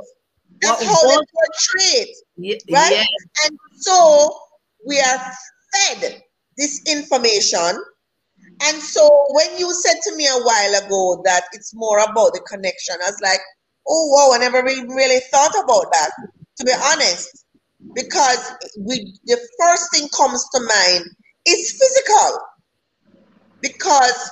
[0.61, 2.63] That's how they portray it.
[2.71, 3.07] right?
[3.45, 4.37] And so
[4.87, 5.19] we are
[5.75, 6.23] fed
[6.57, 7.83] this information.
[8.63, 12.45] And so when you said to me a while ago that it's more about the
[12.47, 13.41] connection, I was like,
[13.89, 16.11] oh wow, I never really, really thought about that,
[16.59, 17.47] to be honest.
[17.95, 21.05] Because we the first thing comes to mind
[21.47, 22.41] is physical.
[23.61, 24.31] Because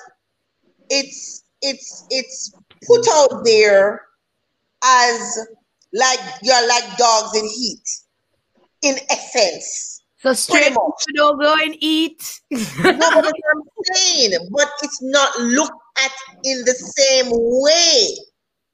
[0.90, 2.52] it's it's it's
[2.86, 4.00] put out there
[4.84, 5.46] as
[5.92, 7.82] like you're like dogs in heat
[8.82, 12.40] in essence so straight you don't go and eat.
[12.50, 13.62] no, but I'm
[13.94, 16.10] saying, but it's not looked at
[16.42, 18.16] in the same way.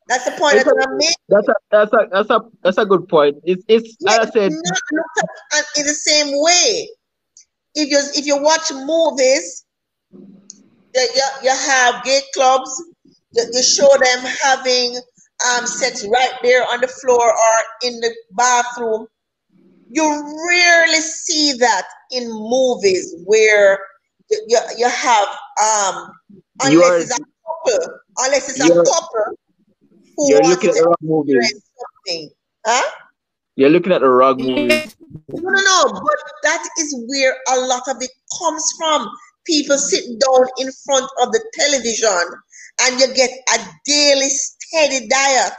[0.08, 1.13] That's the point that I'm making.
[1.28, 3.36] That's a that's a that's a that's a good point.
[3.44, 4.78] It's it's yeah, I said not
[5.58, 6.88] at in the same way.
[7.74, 9.64] If you if you watch movies,
[10.94, 11.06] you,
[11.42, 12.82] you have gay clubs.
[13.32, 14.96] You, you show them having
[15.56, 19.08] um sex right there on the floor or in the bathroom
[19.90, 20.04] you
[20.48, 23.78] rarely see that in movies where
[24.30, 25.28] you, you have
[25.62, 26.12] um
[26.60, 29.36] unless are, it's a couple unless it's a couple
[30.18, 32.30] you're looking at the wrong movie
[32.66, 32.90] huh?
[33.56, 34.68] You're looking at the wrong movie.
[34.68, 39.08] no no no but that is where a lot of it comes from.
[39.46, 42.24] People sit down in front of the television
[42.82, 45.52] and you get a daily steady diet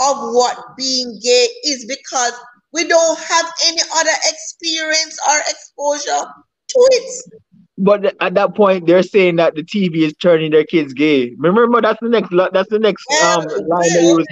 [0.00, 2.32] of what being gay is because
[2.72, 6.26] we don't have any other experience or exposure
[6.68, 7.32] to it.
[7.78, 11.34] But at that point, they're saying that the TV is turning their kids gay.
[11.36, 12.30] Remember, that's the next.
[12.30, 14.26] That's the next um, line they use.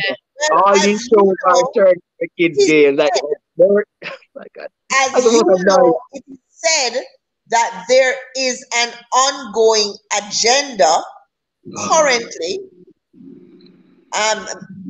[0.50, 2.90] Well, All these shows are turning their kids gay.
[2.90, 3.12] Like,
[3.60, 3.82] oh
[4.34, 4.68] my God.
[5.14, 7.02] As you know, it said
[7.50, 10.90] that there is an ongoing agenda
[11.88, 12.60] currently
[14.14, 14.46] um,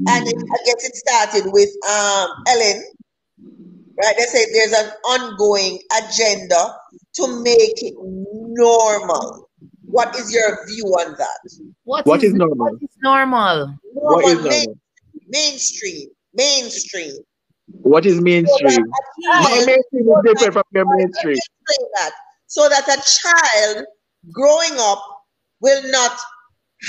[0.07, 2.85] and it, I guess it started with um, Ellen
[3.99, 4.15] right?
[4.17, 6.77] They say there's an ongoing agenda
[7.15, 7.95] to make it
[8.55, 9.49] normal.
[9.85, 11.39] What is your view on that?
[11.85, 12.57] what, what is, is, normal?
[12.57, 13.67] What is normal?
[13.95, 14.51] Normal, what is normal?
[14.51, 14.81] Main,
[15.29, 17.15] mainstream, mainstream.
[17.67, 18.71] What is mainstream?
[18.71, 18.83] So
[19.29, 21.37] My mainstream is different from your mainstream.
[21.95, 22.11] That,
[22.47, 23.87] so that a child
[24.33, 25.03] growing up
[25.61, 26.17] will not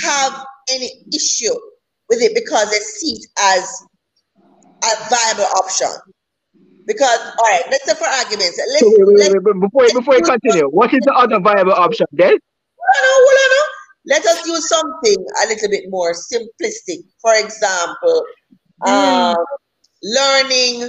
[0.02, 1.54] have any issue
[2.08, 3.82] with it because they see it as
[4.84, 5.88] a viable option.
[6.86, 8.58] Because, all right, let's say for arguments.
[8.58, 11.72] Let's, so wait, wait, wait, wait, before, before you continue, what is the other viable
[11.72, 12.30] option then?
[13.02, 13.62] no,
[14.06, 17.00] Let us use something a little bit more simplistic.
[17.20, 18.24] For example,
[18.84, 18.88] mm.
[18.88, 19.36] um,
[20.02, 20.82] learning,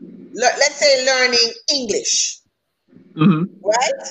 [0.00, 2.38] le- let's say learning English.
[3.14, 3.44] Mm-hmm.
[3.62, 4.08] Right?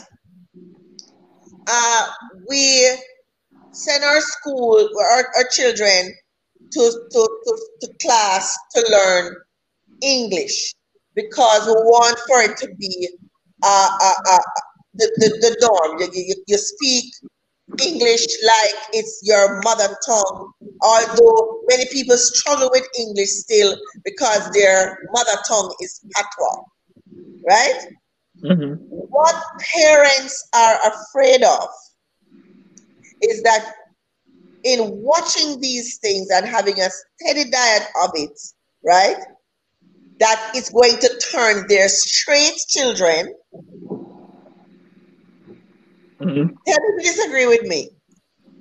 [1.68, 2.08] Uh,
[2.48, 2.92] we
[3.72, 6.14] send our school, our, our children
[6.74, 6.80] to,
[7.12, 9.36] to, to, to class to learn
[10.04, 10.76] English
[11.16, 13.10] because we want for it to be
[13.64, 14.38] uh, uh, uh,
[14.96, 16.00] the, the, the norm.
[16.02, 17.06] You, you, you speak
[17.82, 20.52] English like it's your mother tongue,
[20.82, 26.64] although many people struggle with English still because their mother tongue is patois,
[27.48, 27.80] right?
[28.44, 28.74] Mm-hmm.
[28.90, 29.36] What
[29.76, 31.68] parents are afraid of
[33.22, 33.74] is that
[34.64, 38.40] in watching these things and having a steady diet of it,
[38.86, 39.18] right?
[40.20, 43.34] That is going to turn their straight children.
[46.20, 46.56] Mm-hmm.
[46.66, 47.90] Tell to disagree with me.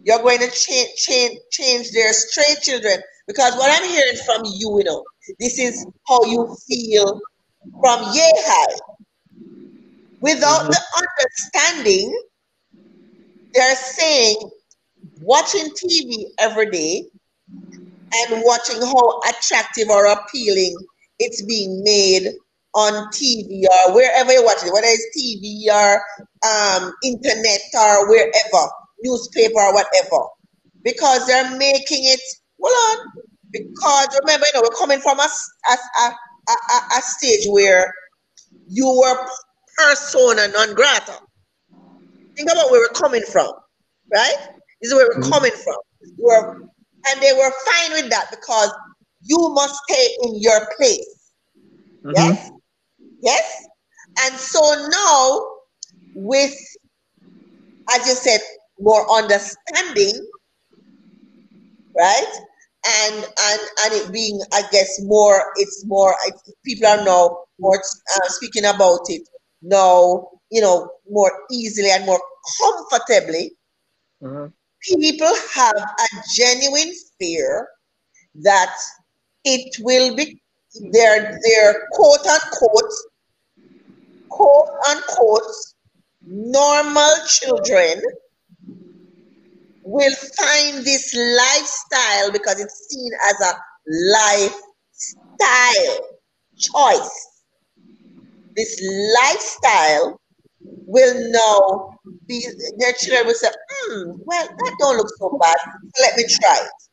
[0.04, 4.78] You're going to change, change, change their straight children because what I'm hearing from you,
[4.78, 5.04] you know,
[5.38, 7.20] this is how you feel
[7.80, 8.78] from Yehai.
[10.20, 10.70] Without mm-hmm.
[10.70, 12.22] the understanding,
[13.54, 14.36] they're saying
[15.20, 17.04] watching TV every day
[17.48, 20.76] and watching how attractive or appealing
[21.22, 22.32] it's being made
[22.74, 26.02] on TV or wherever you watch it, whether it's TV or
[26.48, 28.70] um, internet or wherever,
[29.02, 30.24] newspaper or whatever,
[30.82, 32.20] because they're making it.
[32.60, 33.06] Hold on,
[33.52, 35.28] because remember, you know, we're coming from a,
[35.68, 36.12] a, a,
[36.50, 37.92] a, a stage where
[38.68, 39.26] you were
[39.76, 41.18] persona non grata.
[42.36, 43.52] Think about where we're coming from,
[44.12, 44.36] right?
[44.80, 45.32] This is where we're mm-hmm.
[45.32, 45.76] coming from.
[46.18, 46.62] We were,
[47.08, 48.72] and they were fine with that because
[49.24, 51.32] you must stay in your place.
[52.04, 52.16] Mm-hmm.
[52.16, 52.50] Yes?
[53.22, 53.66] Yes?
[54.24, 55.40] And so now,
[56.14, 56.54] with,
[57.94, 58.40] as you said,
[58.78, 60.26] more understanding,
[61.96, 62.32] right?
[62.84, 66.16] and and and it being i guess more it's more
[66.64, 67.30] people are now
[67.60, 69.22] more uh, speaking about it
[69.62, 72.20] now you know more easily and more
[72.60, 73.52] comfortably
[74.22, 74.48] Uh-huh.
[75.00, 77.68] people have a genuine fear
[78.34, 78.74] that
[79.44, 80.40] it will be
[80.92, 82.92] their their quote unquote
[84.28, 85.42] quote unquote
[86.24, 88.00] normal children
[89.84, 93.52] will find this lifestyle because it's seen as a
[95.38, 96.06] lifestyle
[96.56, 97.28] choice.
[98.56, 98.80] This
[99.22, 100.20] lifestyle
[100.60, 102.46] will now be
[102.78, 105.56] their children will say, hmm, well, that don't look so bad.
[106.00, 106.91] Let me try it.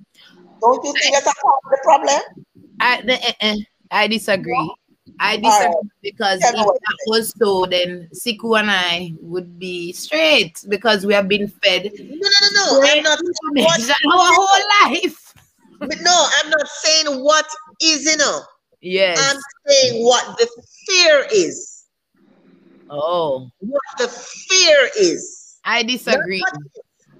[0.62, 2.22] Don't you think that's a part of the problem?
[2.80, 3.56] I, the, uh, uh,
[3.92, 4.76] I disagree.
[5.20, 5.86] I disagree Alright.
[6.02, 11.06] because Tell if me that was so, then Sekou and I would be straight because
[11.06, 12.88] we have been fed No, no, no, no.
[12.88, 15.34] I'm not saying what our whole life.
[15.80, 17.48] but no, I'm not saying what
[17.82, 18.42] is in her.
[18.82, 19.18] Yes.
[19.20, 20.48] I'm saying what the
[20.88, 21.86] fear is.
[22.90, 25.60] oh, What the fear is.
[25.66, 26.44] I disagree.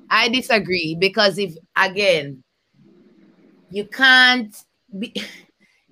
[0.10, 2.44] I disagree because if again,
[3.72, 4.56] you can't
[4.98, 5.14] be.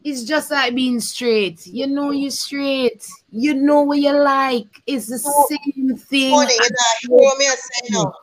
[0.03, 1.67] It's just like being straight.
[1.67, 3.05] You know you're straight.
[3.29, 4.67] You know what you like.
[4.85, 6.31] It's the So, same thing.
[6.31, 8.13] Funny, you know, hear me say no.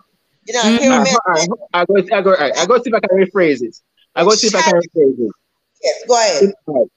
[0.46, 0.82] You know, mm-hmm.
[0.82, 3.18] hear I, me I, say I go, I go, I go see if I can
[3.18, 3.76] rephrase it.
[4.14, 5.32] I go see if I can rephrase it.
[5.82, 6.88] yes, go ahead.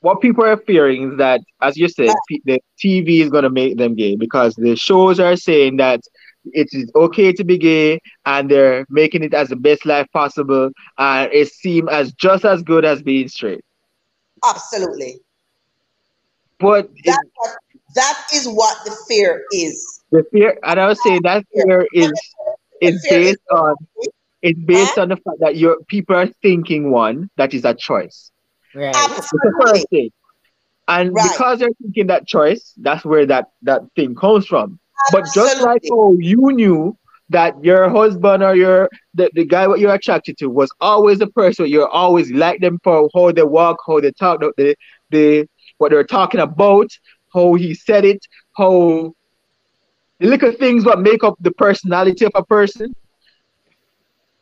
[0.00, 2.10] What people are fearing is that, as you said,
[2.44, 6.00] the TV is going to make them gay because the shows are saying that
[6.52, 10.70] it is okay to be gay and they're making it as the best life possible
[10.98, 13.64] and it seems as just as good as being straight.
[14.46, 15.20] Absolutely.
[16.58, 17.56] But That, what-
[17.94, 20.02] that is what the fear is.
[20.12, 22.12] the fear, and I would say that fear is
[22.80, 23.74] is The fear is- based on
[24.42, 28.30] it's based on the fact that your people are thinking one that is a choice.
[28.74, 28.94] Right.
[28.96, 29.66] It's the Absolutely.
[29.72, 30.10] first thing.
[30.88, 31.30] And Right.
[31.30, 34.79] because they're thinking that choice, that's where that, that thing comes from.
[35.08, 36.96] But just like how you knew
[37.30, 41.28] that your husband or your the, the guy what you're attracted to was always the
[41.28, 44.74] person you're always like them for how they walk, how they talk, the
[45.10, 45.48] the
[45.78, 46.90] what they're talking about,
[47.32, 48.24] how he said it,
[48.56, 49.12] how
[50.18, 52.94] the little things what make up the personality of a person.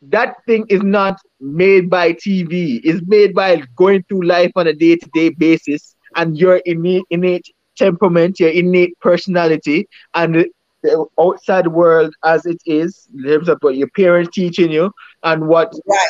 [0.01, 2.79] That thing is not made by TV.
[2.83, 7.45] It's made by going through life on a day-to-day basis and your innate, innate
[7.79, 10.49] temperament, your innate personality, and the,
[10.83, 14.91] the outside world as it is, in terms of what your parents teaching you,
[15.23, 16.09] and what Right.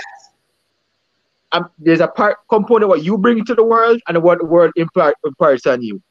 [1.51, 4.71] um, there's a part component what you bring to the world and what the world
[4.75, 6.01] impart, imparts on you.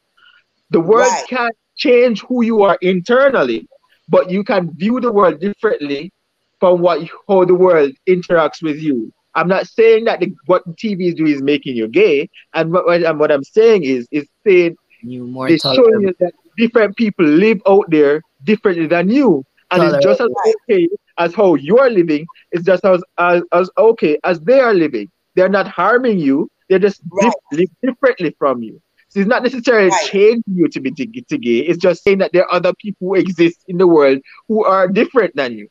[0.71, 1.25] The world Right.
[1.29, 3.67] can't change who you are internally,
[4.09, 6.13] but you can view the world differently
[6.61, 9.13] from what how the world interacts with you.
[9.35, 12.73] I'm not saying that the, what the TV is doing is making you gay, and
[12.73, 12.87] what,
[13.19, 17.61] what I'm saying is is saying You more they're showing you that different people live
[17.67, 20.89] out there differently than you, and it's just as okay
[21.19, 22.29] as how you're living.
[22.53, 25.11] It's just as as, as okay as they are living.
[25.35, 26.49] They're not harming you.
[26.69, 27.33] They're just Right.
[27.53, 28.81] live differently from you.
[29.09, 30.05] So it's not necessarily Right.
[30.05, 31.59] changing you to be to, to gay.
[31.61, 34.19] It's just saying that there are other people who exist in the world
[34.49, 35.69] who are different than you.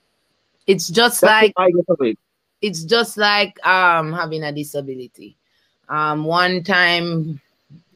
[0.67, 2.17] It's just That's like what I get of it.
[2.61, 5.37] it's just like um having a disability.
[5.89, 7.39] Um, one time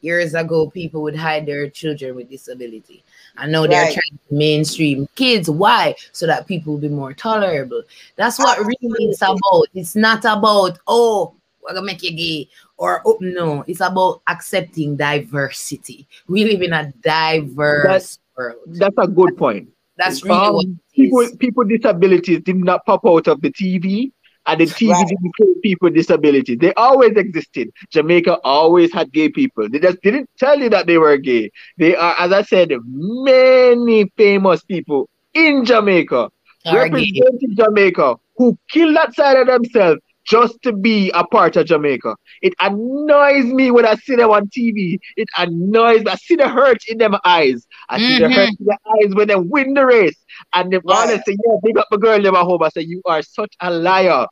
[0.00, 3.02] years ago, people would hide their children with disability.
[3.36, 3.94] I know they're Right.
[3.94, 5.48] trying to mainstream kids.
[5.48, 5.94] Why?
[6.12, 7.82] So that people will be more tolerable.
[8.16, 9.66] That's what really it's about.
[9.74, 13.64] It's not about oh, we're gonna make you gay or oh no.
[13.66, 16.06] It's about accepting diversity.
[16.28, 18.58] We live in a diverse world.
[18.66, 19.68] That's a good point.
[19.96, 24.10] That's really Um, what people people with disabilities did not pop out of the TV
[24.46, 25.06] and the TV Right.
[25.06, 26.58] didn't play people with disabilities.
[26.60, 27.70] They always existed.
[27.90, 29.68] Jamaica always had gay people.
[29.68, 31.50] They just didn't tell you that they were gay.
[31.78, 36.30] They are, as I said, many famous people in Jamaica
[36.72, 42.16] representing Jamaica who killed that side of themselves just to be a part of Jamaica.
[42.42, 44.98] It annoys me when I see them on TV.
[45.16, 46.10] It annoys me.
[46.10, 47.66] I see the hurt in them eyes.
[47.88, 50.16] I see the hurt in their eyes when they win the race.
[50.52, 52.62] And all they say, yeah, big up the girl in my home.
[52.62, 54.26] I say, you are such a liar.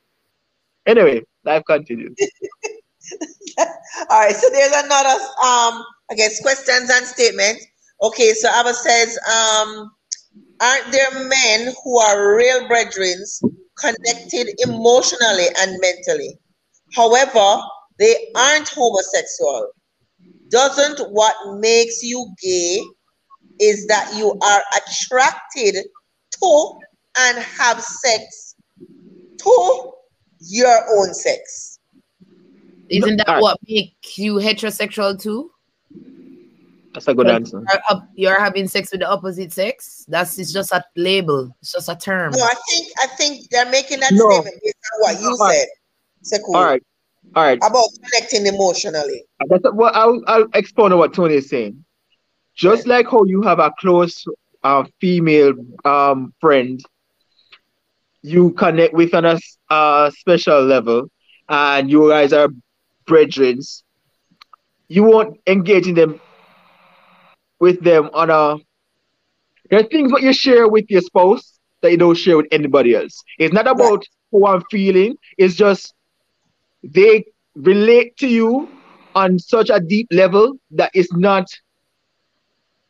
[0.87, 2.17] Anyway, life continues.
[3.59, 7.67] All right, so there's another um I guess questions and statements.
[8.03, 9.91] Okay, so Abba says, um,
[10.61, 13.23] aren't there men who are real brethren
[13.81, 16.39] connected emotionally and mentally?
[16.95, 17.63] However,
[17.99, 19.69] they aren't homosexual.
[20.49, 22.83] Doesn't what makes you gay
[23.61, 25.85] is that you are attracted
[26.41, 26.79] to
[27.19, 28.55] and have sex
[29.39, 29.93] to
[30.41, 31.79] your own sex?
[32.89, 35.51] Isn't that what makes you heterosexual too?
[36.93, 37.63] That's a good answer.
[37.89, 40.05] You're, you're, having sex with the opposite sex.
[40.09, 41.55] That's it's just a label.
[41.61, 42.33] It's just a term.
[42.33, 44.29] No, I think I think they're making that no.
[44.31, 46.39] statement based on what you said.
[46.39, 46.55] Sekou.
[46.55, 46.83] All right.
[47.37, 47.59] All right.
[47.59, 49.25] About connecting emotionally.
[49.49, 51.85] That's well, I'll I'll explain what Tony is saying.
[52.55, 53.05] Just right.
[53.05, 54.25] like how you have a close
[54.65, 55.53] uh, female
[55.85, 56.83] um, friend,
[58.23, 59.39] you connect with on a
[59.71, 61.09] uh, special level,
[61.49, 62.49] and you guys are
[63.07, 63.61] brethren.
[64.89, 66.21] You won't engage in them
[67.61, 68.57] with them on a
[69.71, 72.95] there are things what you share with your spouse that you don't share with anybody
[72.95, 73.23] else.
[73.39, 75.95] It's not about how I'm feeling, it's just
[76.83, 77.25] they
[77.55, 78.69] relate to you
[79.15, 81.47] on such a deep level that it's not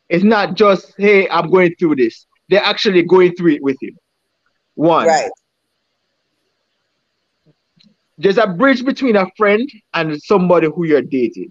[0.07, 2.25] it's not just hey i'm going through this.
[2.49, 3.95] They're actually going through it with you.
[4.75, 5.07] One.
[5.07, 5.31] Right.
[8.17, 11.49] There's a bridge between a friend and somebody who you're dating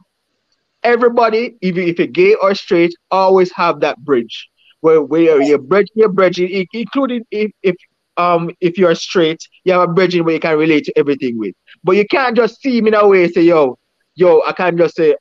[0.83, 4.49] everybody, even if you're gay or straight, always have that bridge
[4.81, 7.77] where where you're bridge, you're bridging, including if, if
[8.17, 11.55] um if you're straight, you have a bridging where you can relate to everything with.
[11.85, 13.79] But you can't just see me in a way and say, yo,
[14.15, 15.15] yo, I can't just say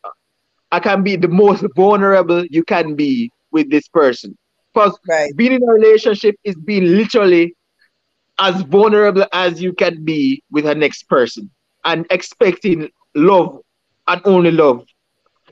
[0.72, 4.38] I can be the most vulnerable you can be with this person.
[4.74, 5.36] Because right.
[5.36, 7.56] being in a relationship is being literally
[8.40, 11.50] as vulnerable as you can be with a next person
[11.86, 13.60] and expecting love
[14.08, 14.86] and only love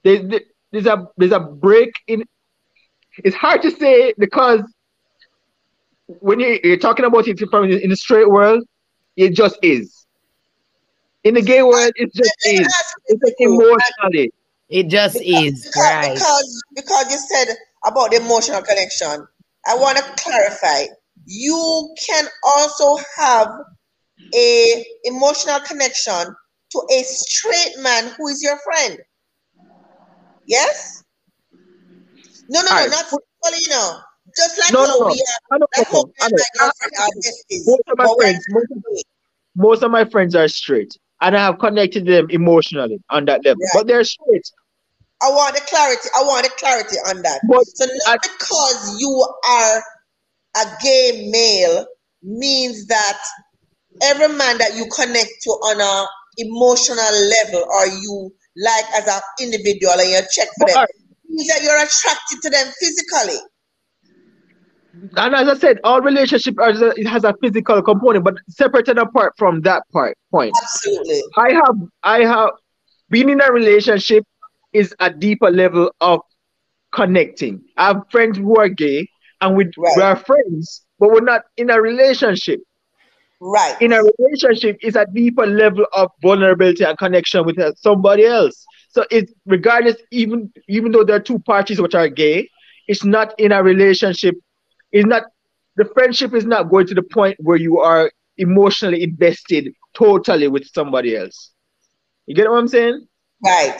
[0.04, 0.42] there's,
[0.72, 2.24] there's a there's a break in.
[3.24, 4.62] It's hard to say because
[6.08, 8.64] when you, you're talking about it from in the straight world,
[9.16, 10.06] it just is.
[11.24, 12.68] In the gay world, it just is.
[13.08, 14.32] It's emotionally.
[14.70, 16.14] It just because, is because, right.
[16.14, 17.56] Because because you said
[17.86, 19.28] about the emotional connection,
[19.66, 20.86] I want to clarify.
[21.26, 23.50] You can also have
[24.34, 26.36] a emotional connection
[26.72, 29.00] to a straight man who is your friend.
[30.48, 31.04] Yes?
[32.50, 34.00] No, no, no, not fully, you know.
[34.36, 37.12] Just like no, how no, we are, like my girlfriend are.
[37.66, 38.84] Most of my friends, most of,
[39.56, 40.98] most of my friends are straight.
[41.22, 43.62] And I have connected them emotionally on that level.
[43.62, 43.70] Right.
[43.74, 44.50] But they're straight.
[45.22, 46.10] I want the clarity.
[46.16, 47.42] I want the clarity on that.
[47.50, 49.84] But so not I, because you are
[50.58, 51.88] a gay male
[52.22, 53.18] means that
[54.04, 56.08] every man that you connect to on a
[56.38, 58.32] emotional level or you
[58.64, 60.86] like as an individual and you check for them,
[61.30, 63.40] means that you're attracted to them physically.
[65.16, 69.62] And as I said, all relationship it has a physical component, but separated apart from
[69.62, 70.54] that part point.
[70.62, 71.22] Absolutely.
[71.38, 72.50] I have I have
[73.10, 74.24] been in a relationship
[74.74, 76.22] is a deeper level of
[76.92, 77.62] connecting.
[77.78, 79.08] I have friends who are gay
[79.42, 79.94] and we, right.
[79.96, 82.60] we are friends, but we're not in a relationship.
[83.40, 83.80] Right.
[83.82, 88.66] In a relationship, is a deeper level of vulnerability and connection with somebody else.
[88.90, 92.50] So it's regardless, even even though there are two parties which are gay,
[92.88, 94.36] it's not in a relationship.
[94.92, 95.24] It's not
[95.76, 100.66] the friendship is not going to the point where you are emotionally invested totally with
[100.74, 101.52] somebody else.
[102.26, 103.08] You get what I'm saying?
[103.44, 103.80] Right.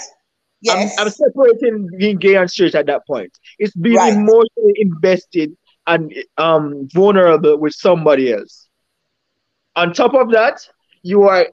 [0.62, 0.96] Yes.
[0.98, 3.32] I'm, I'm separating being gay and straight at that point.
[3.60, 4.14] It's being right.
[4.14, 5.56] emotionally invested
[5.88, 8.67] and um vulnerable with somebody else.
[9.78, 10.68] On top of that,
[11.04, 11.48] you are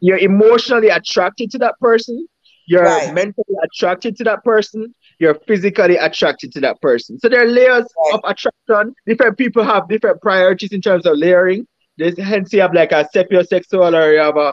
[0.00, 2.26] you're emotionally attracted to that person,
[2.66, 3.12] you're right.
[3.12, 7.18] mentally attracted to that person, you're physically attracted to that person.
[7.18, 8.14] So there are layers right.
[8.14, 8.94] of attraction.
[9.04, 11.66] Different people have different priorities in terms of layering.
[11.98, 14.52] There's hence you have like a sapiosexual or you have a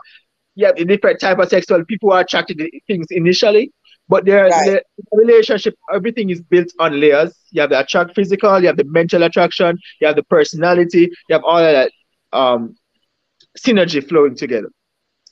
[0.56, 3.72] yeah, a different type of sexual people are attracted to things initially.
[4.10, 4.66] But there, right.
[4.66, 4.84] the
[5.16, 7.32] relationship, everything is built on layers.
[7.52, 11.34] You have the attract physical, you have the mental attraction, you have the personality, you
[11.34, 11.92] have all of that
[12.34, 12.76] um,
[13.58, 14.70] synergy flowing together.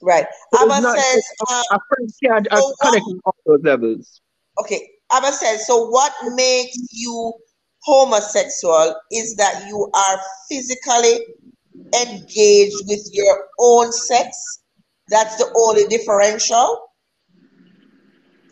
[0.01, 0.27] Right.
[0.53, 4.21] So Abba says uh, a friend can't so connect on all those levels.
[4.61, 4.87] Okay.
[5.11, 7.33] Abba says, so what makes you
[7.81, 11.19] homosexual is that you are physically
[11.99, 14.61] engaged with your own sex.
[15.09, 16.86] That's the only differential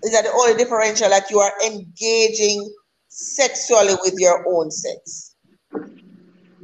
[0.05, 2.71] is that the only differential that you are engaging
[3.09, 5.35] sexually with your own sex.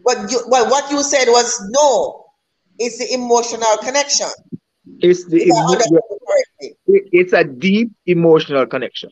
[0.03, 2.25] But you, well, what you said was no,
[2.77, 4.27] it's the emotional connection.
[4.99, 5.99] It's the emo-
[6.87, 9.09] it's a deep emotional connection.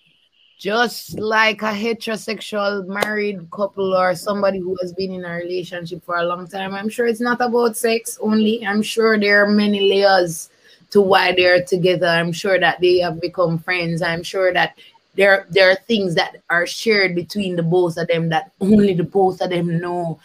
[0.60, 6.18] Just like a heterosexual married couple or somebody who has been in a relationship for
[6.18, 8.66] a long time, I'm sure it's not about sex only.
[8.66, 10.50] I'm sure there are many layers
[10.92, 12.08] to why they're together.
[12.08, 14.02] I'm sure that they have become friends.
[14.02, 14.78] I'm sure that
[15.16, 19.04] there there are things that are shared between the both of them that only the
[19.04, 20.20] both of them know.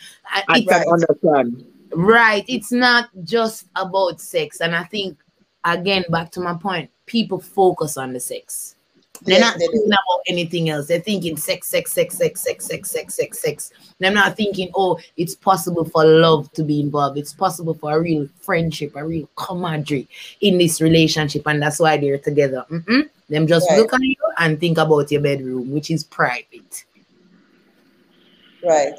[0.48, 1.66] I, can understand.
[1.94, 2.44] Right.
[2.48, 4.60] It's not just about sex.
[4.60, 5.18] And I think,
[5.64, 8.73] again, back to my point, people focus on the sex.
[9.24, 9.72] They're Yes, not they do.
[9.72, 10.86] thinking about anything else.
[10.86, 13.70] They're thinking sex, sex, sex, sex, sex, sex, sex, sex, sex.
[13.98, 17.16] They're not thinking, oh, it's possible for love to be involved.
[17.18, 20.08] It's possible for a real friendship, a real camaraderie
[20.42, 22.64] in this relationship, and that's why they're together.
[22.70, 23.08] Mm-mm.
[23.30, 23.78] Them just Right.
[23.78, 26.84] look at you and think about your bedroom, which is private.
[28.62, 28.98] Right.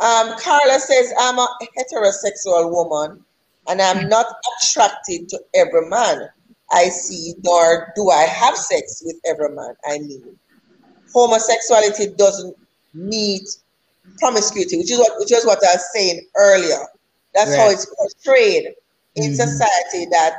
[0.00, 1.48] Um, Carla says, I'm a
[1.78, 3.24] heterosexual woman
[3.68, 4.26] and I'm not
[4.62, 6.28] attracted to every man
[6.72, 10.38] I see, nor do I have sex with every man I mean.
[11.12, 12.56] Homosexuality doesn't
[12.94, 13.42] meet
[14.18, 16.86] promiscuity, which is what which is what I was saying earlier.
[17.34, 18.74] That's how it's portrayed
[19.16, 19.36] in Mhm.
[19.36, 20.36] society that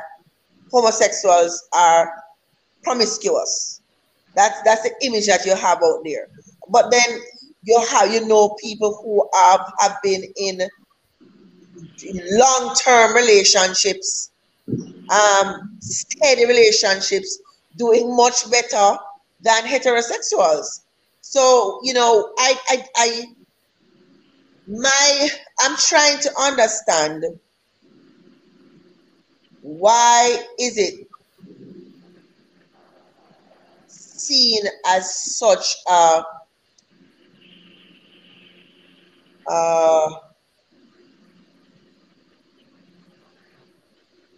[0.70, 2.12] homosexuals are
[2.82, 3.80] promiscuous.
[4.34, 6.28] That's that's the image that you have out there.
[6.68, 7.20] But then
[7.62, 10.60] you have you know people who have, have been in
[12.30, 14.30] long-term relationships,
[15.10, 17.38] um, steady relationships,
[17.76, 18.98] doing much better
[19.40, 20.80] than heterosexuals.
[21.20, 23.24] So you know, I I, I
[24.68, 25.28] my
[25.60, 27.24] I'm trying to understand
[29.62, 31.06] why is it
[33.88, 36.22] seen as such a
[39.48, 40.08] uh,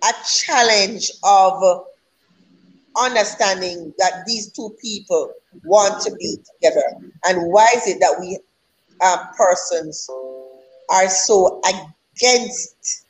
[0.04, 1.84] a challenge of
[3.00, 5.32] understanding that these two people
[5.64, 6.84] want to be together.
[7.26, 8.38] And why is it that we
[9.02, 10.08] uh, persons
[10.90, 13.04] are so against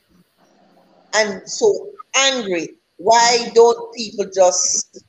[1.15, 2.71] and so angry?
[2.97, 5.05] Why don't people just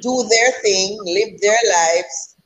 [0.00, 2.36] do their thing live their lives?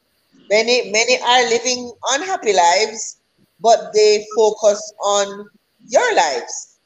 [0.51, 3.19] Many many are living unhappy lives
[3.61, 5.49] but they focus on
[5.89, 6.79] your lives.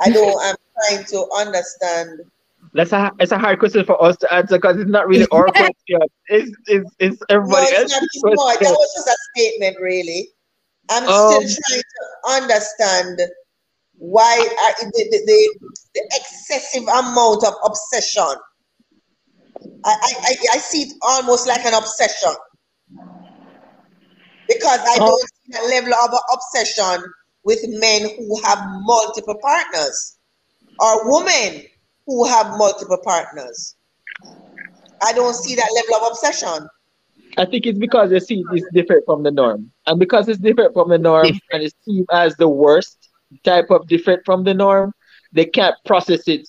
[0.00, 0.56] I don't i'm
[0.88, 2.20] trying to understand.
[2.72, 5.46] That's a it's a hard question for us to answer because it's not really our
[5.50, 6.00] question.
[6.28, 10.28] It's it's, it's no everybody it's else's not more, that was just a statement really.
[10.90, 13.20] I'm Um, still trying to understand
[13.96, 15.58] why are, the, the, the,
[15.94, 18.36] the excessive amount of obsession.
[19.84, 22.34] I, I, I, I see it almost like an obsession.
[24.46, 25.06] Because I Oh.
[25.06, 27.04] don't see a level of obsession
[27.44, 30.13] with men who have multiple partners
[30.80, 31.62] or women
[32.06, 33.76] who have multiple partners.
[35.02, 36.68] I don't see that level of obsession.
[37.36, 40.72] I think it's because they see it's different from the norm, and because it's different
[40.72, 43.10] from the norm and it's seen as the worst
[43.42, 44.92] type of different from the norm,
[45.32, 46.48] they can't process it.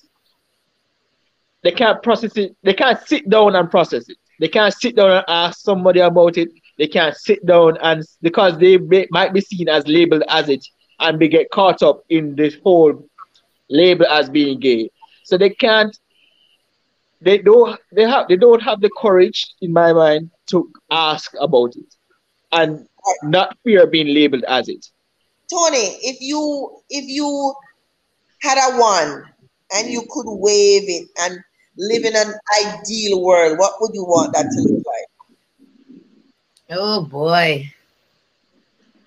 [1.62, 2.56] They can't process it.
[2.62, 4.16] They can't sit down and process it.
[4.38, 6.50] They can't sit down and ask somebody about it.
[6.78, 10.64] They can't sit down and because they may, might be seen as labeled as it,
[11.00, 13.08] and they get caught up in this whole
[13.68, 14.90] label as being gay.
[15.24, 15.96] So they can't.
[17.20, 17.80] They don't.
[17.92, 18.28] They have.
[18.28, 21.94] They don't have the courage, in my mind, to ask about it,
[22.52, 22.86] and
[23.22, 24.86] not fear being labeled as it.
[25.50, 27.54] Tony, if you if you
[28.42, 29.24] had a one
[29.74, 31.40] and you could wave it and
[31.78, 32.34] live in an
[32.64, 35.06] ideal world, what would you want that to look like?
[36.78, 37.72] Oh boy.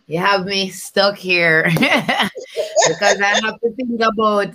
[0.08, 1.72] You have me stuck here
[2.86, 4.54] because I have to think about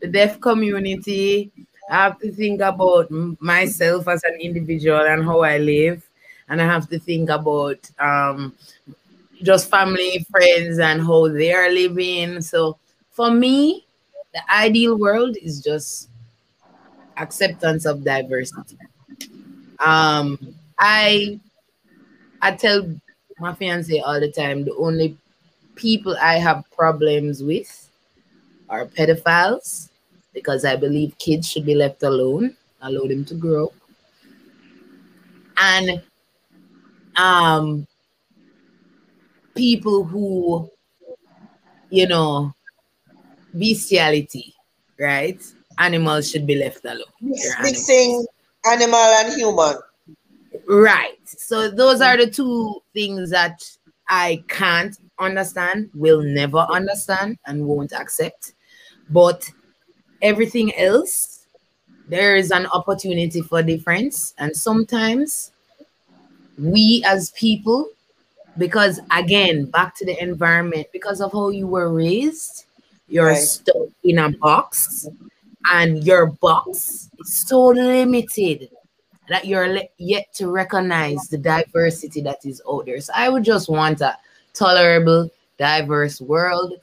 [0.00, 1.50] the deaf community.
[1.90, 6.08] I have to think about myself as an individual and how I live.
[6.48, 8.54] And I have to think about um,
[9.42, 12.40] just family, friends, and how they are living.
[12.42, 12.78] So
[13.10, 13.86] for me,
[14.34, 16.08] the ideal world is just
[17.16, 18.76] acceptance of diversity.
[19.78, 20.38] Um,
[20.78, 21.40] I
[22.40, 22.86] I tell
[23.38, 25.16] my fiance all the time the only
[25.74, 27.90] people I have problems with
[28.68, 29.90] are pedophiles
[30.32, 33.72] because I believe kids should be left alone, allow them to grow.
[35.58, 36.02] And
[37.16, 37.86] um
[39.54, 40.70] people who
[41.90, 42.54] you know
[43.54, 44.54] bestiality,
[44.98, 45.40] right?
[45.78, 47.04] Animals should be left alone.
[47.20, 48.24] Mixing
[48.66, 49.76] animal and human.
[50.68, 51.18] Right.
[51.24, 53.62] So those are the two things that
[54.08, 58.52] I can't understand, will never understand, and won't accept.
[59.10, 59.50] But
[60.20, 61.46] everything else,
[62.08, 64.34] there is an opportunity for difference.
[64.38, 65.52] And sometimes
[66.58, 67.88] we as people,
[68.58, 72.66] because again, back to the environment, because of how you were raised,
[73.08, 73.38] you're Right.
[73.38, 75.08] stuck in a box,
[75.72, 78.68] and your box is so limited
[79.28, 83.00] that you're yet to recognize the diversity that is out there.
[83.00, 84.16] So I would just want a
[84.54, 86.74] tolerable, diverse world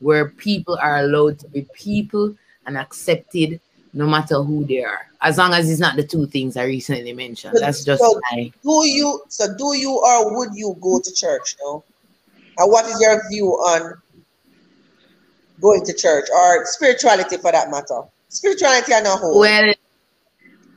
[0.00, 2.34] where people are allowed to be people
[2.66, 3.60] and accepted
[3.92, 7.12] no matter who they are, as long as it's not the two things I recently
[7.12, 7.56] mentioned.
[7.60, 8.52] That's just so my.
[8.62, 11.56] Do you so do you or would you go to church?
[11.62, 11.82] No.
[12.58, 13.94] And what is your view on
[15.60, 18.02] going to church or spirituality for that matter?
[18.28, 19.40] Spirituality and a whole.
[19.40, 19.74] Well,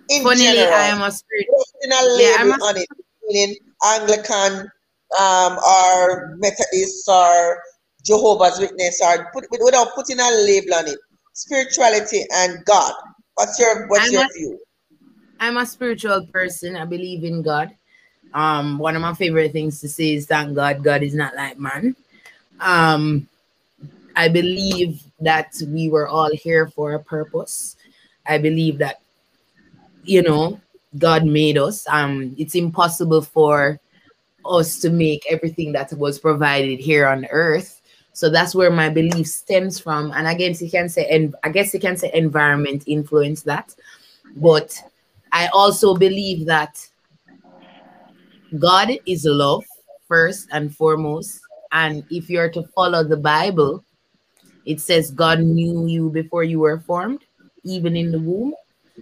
[0.10, 1.48] in funnily, general, I am a spirit.
[1.48, 2.86] putting a label Yeah, I'm a-
[3.28, 4.72] meaning Anglican
[5.20, 7.60] um, or Methodist or
[8.06, 11.00] Jehovah's Witness or put, without putting a label on it.
[11.34, 12.94] Spirituality and God.
[13.36, 14.60] What's your what's I'm your a- view?
[15.40, 16.76] I'm a spiritual person.
[16.76, 17.76] I believe in God.
[18.34, 21.58] Um, one of my favorite things to say is thank God God is not like
[21.58, 21.96] man.
[22.60, 23.28] Um,
[24.16, 27.76] I believe that we were all here for a purpose.
[28.28, 29.02] I believe that
[30.04, 30.60] you know
[30.98, 31.88] God made us.
[31.88, 33.80] Um, it's impossible for
[34.46, 37.82] us to make everything that was provided here on earth.
[38.14, 40.12] So that's where my belief stems from.
[40.12, 43.74] And I guess you can say, and I guess you can say environment influenced that.
[44.36, 44.78] But
[45.32, 46.86] I also believe that
[48.60, 49.64] God is love
[50.08, 51.40] first and foremost.
[51.72, 53.84] And if you're to follow the Bible,
[54.66, 57.24] it says God knew you before you were formed,
[57.64, 58.54] even in the womb.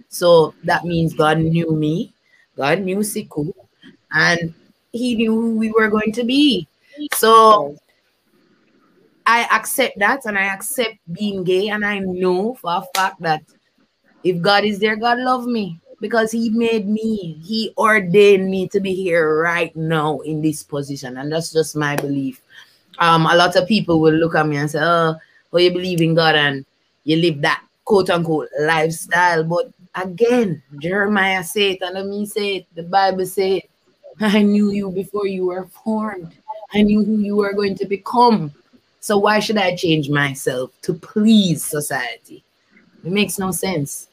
[0.08, 2.12] So that means God knew me,
[2.56, 3.52] God knew Sekou,
[4.12, 4.54] and
[4.92, 6.66] He knew who we were going to be.
[7.14, 7.76] So
[9.26, 13.42] I accept that and I accept being gay, and I know for a fact that
[14.24, 18.80] if God is there, God love me because He made me, He ordained me to
[18.80, 22.42] be here right now in this position, and that's just my belief.
[22.98, 25.14] Um, a lot of people will look at me and say, "Oh,
[25.50, 26.66] well, you believe in God and
[27.04, 32.66] you live that quote unquote lifestyle," but again, Jeremiah said it, and me say it,
[32.74, 33.62] the Bible said,
[34.38, 36.32] "I knew you before you were formed.
[36.72, 38.52] I knew who you were going to become."
[39.00, 42.44] So why should I change myself to please society?
[43.04, 44.08] It makes no sense.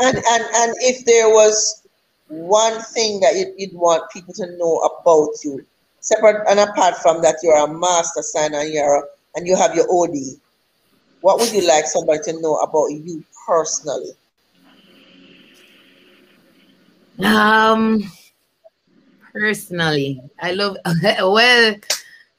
[0.00, 1.82] And and and if there was
[2.28, 5.64] one thing that you'd, you'd want people to know about you,
[6.00, 9.02] separate and apart from that, you're a master signer and you're a,
[9.36, 10.16] and you have your OD.
[11.20, 14.10] What would you like somebody to know about you personally?
[17.22, 18.10] Um,
[19.32, 20.76] personally, I love.
[21.02, 21.74] well,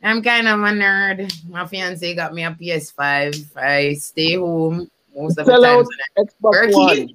[0.04, 1.32] I'm kind of a nerd.
[1.50, 3.58] My fiance got me a PS5.
[3.58, 5.86] I stay home most of the time
[6.18, 6.88] Xbox One.
[6.88, 7.14] working.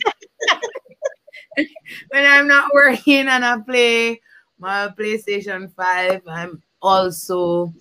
[2.10, 4.20] when I'm not working and I play
[4.58, 6.22] my PlayStation 5.
[6.26, 7.72] I'm also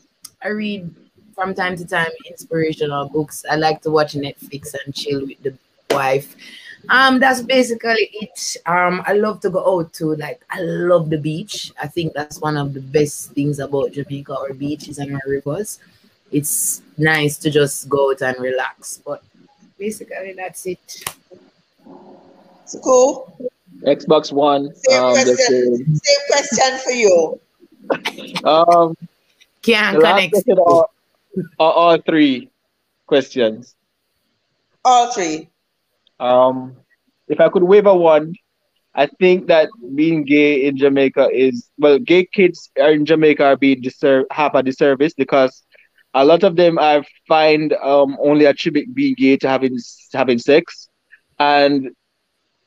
[0.41, 0.89] I read
[1.33, 3.45] from time to time inspirational books.
[3.49, 5.57] I like to watch Netflix and chill with the
[5.91, 6.35] wife.
[6.87, 8.55] Um, that's basically it.
[8.65, 11.71] Um, I love to go out to like I love the beach.
[11.81, 15.79] I think that's one of the best things about Jamaica or beaches and our rivers.
[16.31, 19.01] It's nice to just go out and relax.
[19.05, 19.23] But
[19.77, 21.03] basically that's it.
[22.63, 23.35] It's cool.
[23.83, 24.73] Xbox One.
[24.75, 25.75] Same Um, the question.
[25.75, 25.95] same.
[25.95, 27.39] Same question for you.
[28.45, 28.97] um,
[29.61, 30.33] Can't connect.
[30.33, 30.87] question are,
[31.59, 32.49] are all three
[33.07, 33.75] questions.
[34.85, 35.48] All three.
[36.19, 36.75] Um,
[37.27, 38.35] if I could wave a wand,
[38.95, 43.81] I think that being gay in Jamaica is well, gay kids in Jamaica are being
[43.81, 45.63] deserve have a disservice because
[46.13, 49.77] a lot of them I find um only attribute being gay to having
[50.13, 50.89] having sex,
[51.39, 51.89] and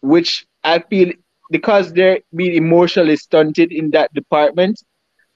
[0.00, 1.12] which I feel
[1.50, 4.82] because they're being emotionally stunted in that department,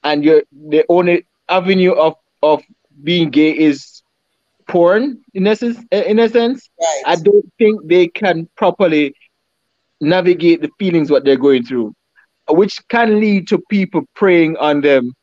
[0.03, 2.63] and you're the only avenue of of
[3.03, 3.96] being gay is
[4.69, 7.03] porn in essence in a sense Right.
[7.07, 9.15] I don't think they can properly
[10.01, 11.95] navigate the feelings what they're going through,
[12.49, 15.15] which can lead to people preying on them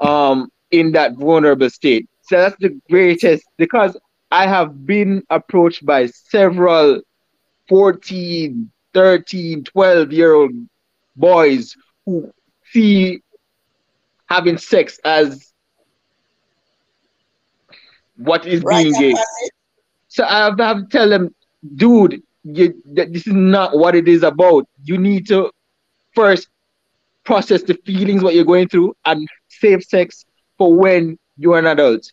[0.00, 2.08] um, in that vulnerable state.
[2.22, 3.96] So that's the greatest because
[4.30, 7.00] I have been approached by several
[7.68, 10.52] 14, 13, 12 year old
[11.16, 12.30] boys who
[12.72, 13.20] see
[14.26, 15.53] having sex as
[18.16, 18.84] what is right.
[18.84, 19.14] being gay.
[20.08, 21.34] So I have, have to tell them,
[21.74, 24.68] dude, you, this is not what it is about.
[24.84, 25.50] You need to
[26.14, 26.48] first
[27.24, 30.24] process the feelings what you're going through and save sex
[30.58, 32.12] for when you're an adult.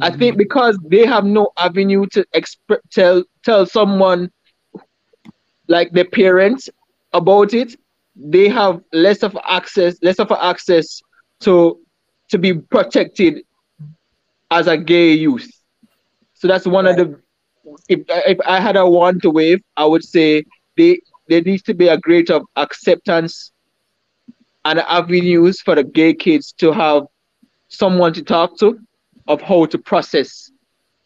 [0.00, 0.38] I think mm-hmm.
[0.38, 4.32] because they have no avenue to exp- tell tell someone
[5.68, 6.68] like their parents
[7.12, 7.76] about it,
[8.16, 11.00] they have less of access, less of access
[11.40, 11.78] to
[12.30, 13.42] to be protected
[14.50, 15.50] as a gay youth.
[16.34, 17.20] So that's one of the
[17.88, 20.44] if if I had a one to wave, I would say
[20.76, 23.52] they there needs to be a greater acceptance
[24.64, 27.04] and avenues for the gay kids to have
[27.68, 28.78] someone to talk to
[29.28, 30.50] of how to process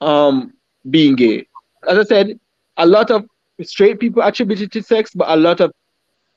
[0.01, 0.53] um,
[0.89, 1.47] being gay.
[1.89, 2.41] As I said,
[2.77, 3.25] a lot of
[3.63, 5.73] straight people attribute it to sex, but a lot of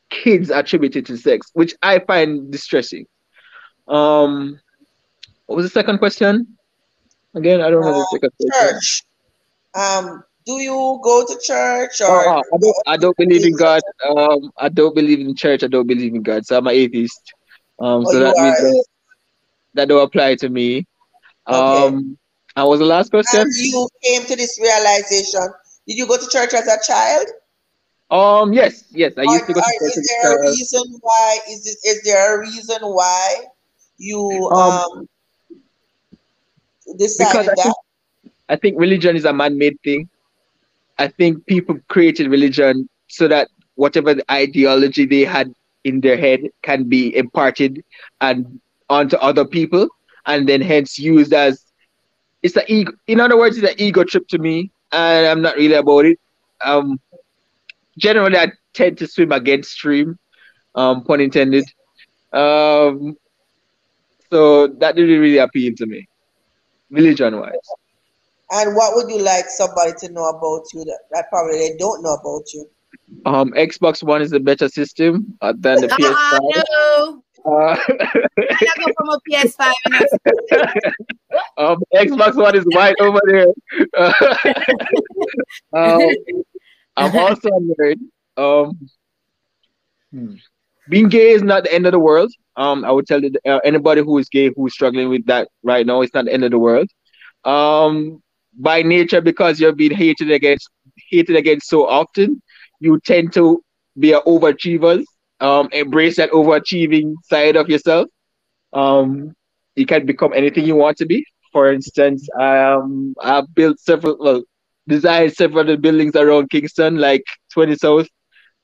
[0.09, 3.05] kids attribute it to sex, which I find distressing.
[3.87, 4.59] Um,
[5.45, 6.57] what was the second question?
[7.35, 8.69] Again, I don't know the second question.
[8.69, 9.03] Church.
[9.75, 12.27] Um, do you go to church or?
[12.27, 12.75] Oh, I don't.
[12.87, 13.81] I don't believe in God.
[14.07, 15.63] Um, I don't believe in church.
[15.63, 16.45] I don't believe in God.
[16.45, 17.33] So I'm an atheist.
[17.79, 18.85] Um, oh, so that means that,
[19.73, 20.85] that don't apply to me.
[21.47, 21.85] Okay.
[21.87, 22.17] Um,
[22.55, 23.41] and was the last person.
[23.41, 25.41] And you came to this realization.
[25.87, 27.27] Did you go to church as a child?
[28.11, 28.53] Um.
[28.53, 28.83] Yes.
[28.91, 29.13] Yes.
[29.17, 29.97] I used to go to church.
[29.97, 31.39] Is there a reason why?
[31.49, 33.45] Is it, is there a reason why
[33.97, 35.09] you um, um
[36.97, 37.55] decided I that?
[37.63, 37.75] Think,
[38.49, 40.09] I think religion is a man-made thing.
[40.97, 45.53] I think people created religion so that whatever the ideology they had
[45.83, 47.83] in their head can be imparted
[48.21, 48.59] and
[48.89, 49.87] onto other people
[50.25, 51.65] and then hence used as
[52.41, 55.55] it's an ego in other words it's an ego trip to me and i'm not
[55.55, 56.19] really about it
[56.63, 56.99] um
[57.97, 60.17] generally i tend to swim against stream
[60.75, 61.65] um pun intended
[62.33, 63.15] um
[64.31, 66.07] so that didn't really appeal to me
[66.93, 67.69] religion wise
[68.53, 72.03] and what would you like somebody to know about you that, that probably they don't
[72.03, 72.69] know about you?
[73.25, 76.39] Um, Xbox One is a better system uh, than the PS5.
[76.39, 77.23] no.
[77.45, 79.73] Uh, I go from a PS5.
[81.57, 83.47] um, Xbox One is right over there.
[85.73, 86.09] um,
[86.95, 87.97] I'm also a nerd.
[88.35, 88.89] Um,
[90.11, 90.35] hmm.
[90.89, 92.31] being gay is not the end of the world.
[92.55, 95.49] Um, I would tell you, uh, anybody who is gay who is struggling with that
[95.63, 96.89] right now, it's not the end of the world.
[97.45, 98.21] Um,
[98.57, 100.69] by nature, because you're being hated against
[101.09, 102.41] hated against so often,
[102.79, 103.61] you tend to
[103.97, 105.03] be an overachiever.
[105.39, 108.07] Um, embrace that overachieving side of yourself.
[108.71, 109.33] Um,
[109.75, 111.25] you can become anything you want to be.
[111.51, 114.43] For instance, um, I've built several, well,
[114.87, 117.23] designed several the buildings around Kingston, like
[117.53, 118.07] 20 South,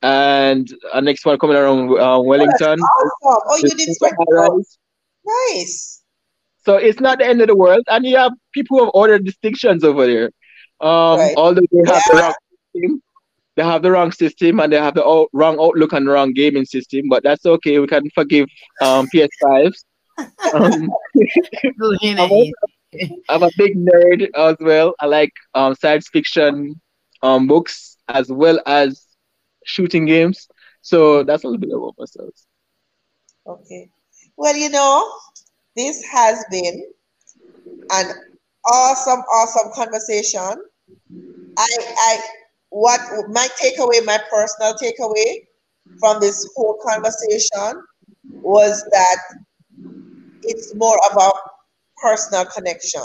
[0.02, 2.80] and a next one coming around uh, Wellington.
[2.82, 3.44] Oh, awesome.
[3.48, 4.64] oh you did 20
[5.26, 6.04] Nice.
[6.66, 7.84] So it's not the end of the world.
[7.88, 10.32] And you have people who have ordered distinctions over there.
[10.82, 11.34] Um, right.
[11.36, 12.12] Although they have yeah.
[12.12, 12.34] the wrong
[12.74, 13.02] system,
[13.56, 16.34] they have the wrong system and they have the out, wrong outlook and the wrong
[16.34, 17.10] gaming system.
[17.10, 17.80] But that's okay.
[17.80, 18.48] We can forgive
[18.82, 19.74] um, PS5s.
[20.54, 20.90] Um,
[23.30, 24.94] I'm a big nerd as well.
[25.00, 26.82] I like um, science fiction
[27.22, 29.06] um, books as well as
[29.66, 30.48] shooting games.
[30.82, 32.48] So that's a little bit about ourselves.
[33.46, 33.90] Okay.
[34.38, 35.12] Well, you know,
[35.76, 36.84] this has been
[37.92, 38.06] an
[38.72, 40.64] awesome, awesome conversation.
[41.58, 42.20] I, I,
[42.70, 45.46] what my takeaway, my personal takeaway
[46.00, 47.84] from this whole conversation
[48.42, 49.18] was that
[50.44, 51.36] it's more about
[52.02, 53.02] personal connection.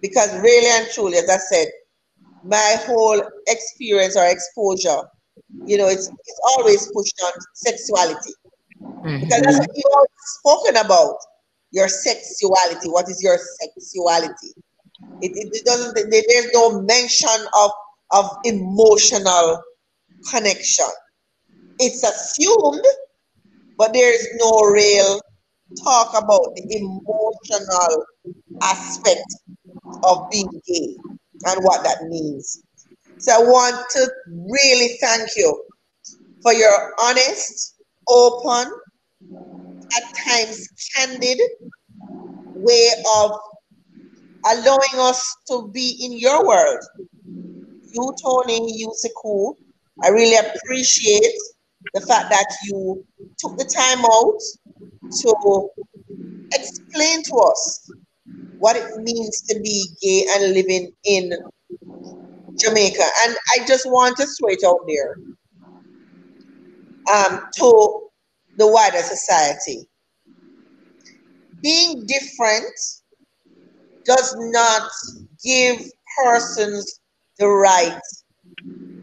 [0.00, 1.66] Because really and truly, as I said,
[2.44, 5.02] my whole experience or exposure,
[5.66, 8.32] you know, it's, it's always pushed on sexuality.
[8.82, 9.20] Mm-hmm.
[9.20, 10.08] Because that's what you've
[10.40, 11.16] spoken about
[11.72, 12.88] your sexuality.
[12.88, 14.54] What is your sexuality?
[15.22, 15.94] It, it, it doesn't.
[15.94, 17.70] There's no mention of
[18.12, 19.62] of emotional
[20.30, 20.86] connection.
[21.78, 22.84] It's assumed,
[23.78, 25.20] but there is no real
[25.84, 28.04] talk about the emotional
[28.62, 29.24] aspect
[30.04, 30.96] of being gay
[31.46, 32.62] and what that means.
[33.18, 35.64] So I want to really thank you
[36.42, 37.76] for your honest,
[38.08, 38.72] open,
[39.96, 41.38] at times candid
[42.54, 43.32] way of
[44.46, 46.80] allowing us to be in your world.
[47.92, 49.54] You, Tony, you, Sekou,
[50.02, 51.34] I really appreciate
[51.94, 53.04] the fact that you
[53.38, 54.38] took the time out
[55.20, 55.68] to
[56.52, 57.90] explain to us
[58.60, 61.32] what it means to be gay and living in
[62.58, 63.02] Jamaica.
[63.24, 65.16] And I just want to throw it out there
[67.10, 68.00] um, to
[68.58, 69.88] the wider society.
[71.62, 72.74] Being different
[74.04, 74.90] does not
[75.42, 75.80] give
[76.22, 77.00] persons
[77.38, 78.00] the right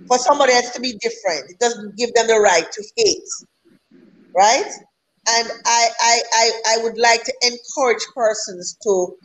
[0.07, 1.49] for somebody else to be different.
[1.49, 3.29] It doesn't give them the right to hate,
[4.35, 4.71] right?
[5.29, 9.17] And I, I, I, I would like to encourage persons to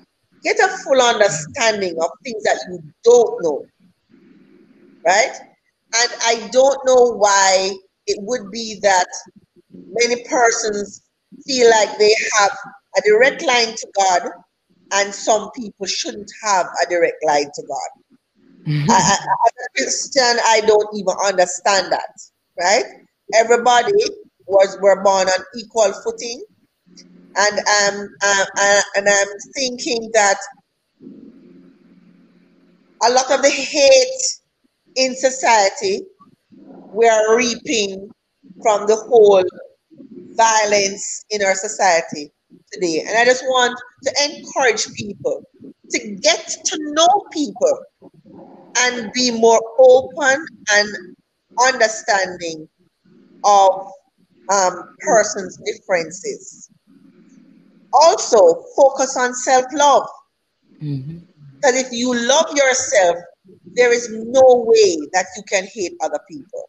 [0.43, 3.65] get a full understanding of things that you don't know,
[5.07, 5.33] right?
[5.95, 7.73] And I don't know why
[8.07, 9.07] it would be that
[9.73, 11.03] many persons
[11.47, 12.53] feel like they have
[12.97, 14.23] a direct line to God,
[14.93, 18.03] and some people shouldn't have a direct line to God.
[18.67, 18.91] Mm-hmm.
[18.91, 22.11] I, I, as a Christian, I don't even understand that,
[22.61, 22.85] right?
[23.35, 23.93] Everybody
[24.47, 26.45] was were born on equal footing,
[27.37, 30.37] and um, uh, uh, and I'm thinking that
[33.05, 34.23] a lot of the hate
[34.97, 36.03] in society
[36.93, 38.11] we are reaping
[38.63, 39.45] from the whole
[40.37, 42.31] violence in our society
[42.73, 43.05] today.
[43.07, 45.43] And I just want to encourage people
[45.91, 47.79] to get to know people
[48.79, 50.89] and be more open and
[51.67, 52.69] understanding
[53.45, 53.87] of
[54.53, 56.71] um, persons' differences.
[57.93, 60.07] Also, focus on self love.
[60.83, 61.19] Mm-hmm.
[61.63, 63.17] That if you love yourself,
[63.75, 66.65] there is no way that you can hate other people.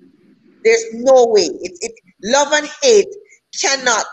[0.64, 1.50] There's no way.
[1.62, 1.92] It, it,
[2.24, 3.08] love and hate
[3.60, 4.06] cannot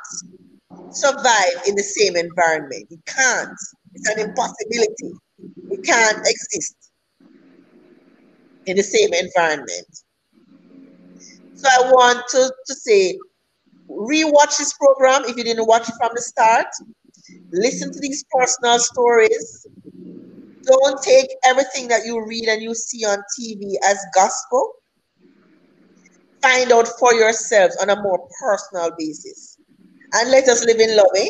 [0.90, 2.86] survive in the same environment.
[2.90, 3.56] It can't.
[3.94, 5.12] It's an impossibility.
[5.70, 6.76] It can't exist
[8.66, 9.86] in the same environment.
[11.54, 13.18] So I want to, to say,
[13.88, 16.66] rewatch this program if you didn't watch it from the start.
[17.52, 19.66] Listen to these personal stories.
[20.62, 24.72] Don't take everything that you read and you see on TV as gospel.
[26.42, 29.58] Find out for yourselves on a more personal basis.
[30.12, 31.28] And let us live in love, eh?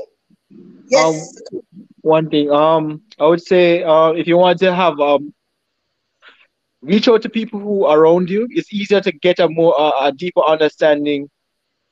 [0.88, 1.38] Yes.
[1.52, 1.60] Um,
[2.00, 5.32] one thing, um, I would say, uh, if you want to have um,
[6.82, 8.46] reach out to people who are around you.
[8.50, 11.28] It's easier to get a more uh, a deeper understanding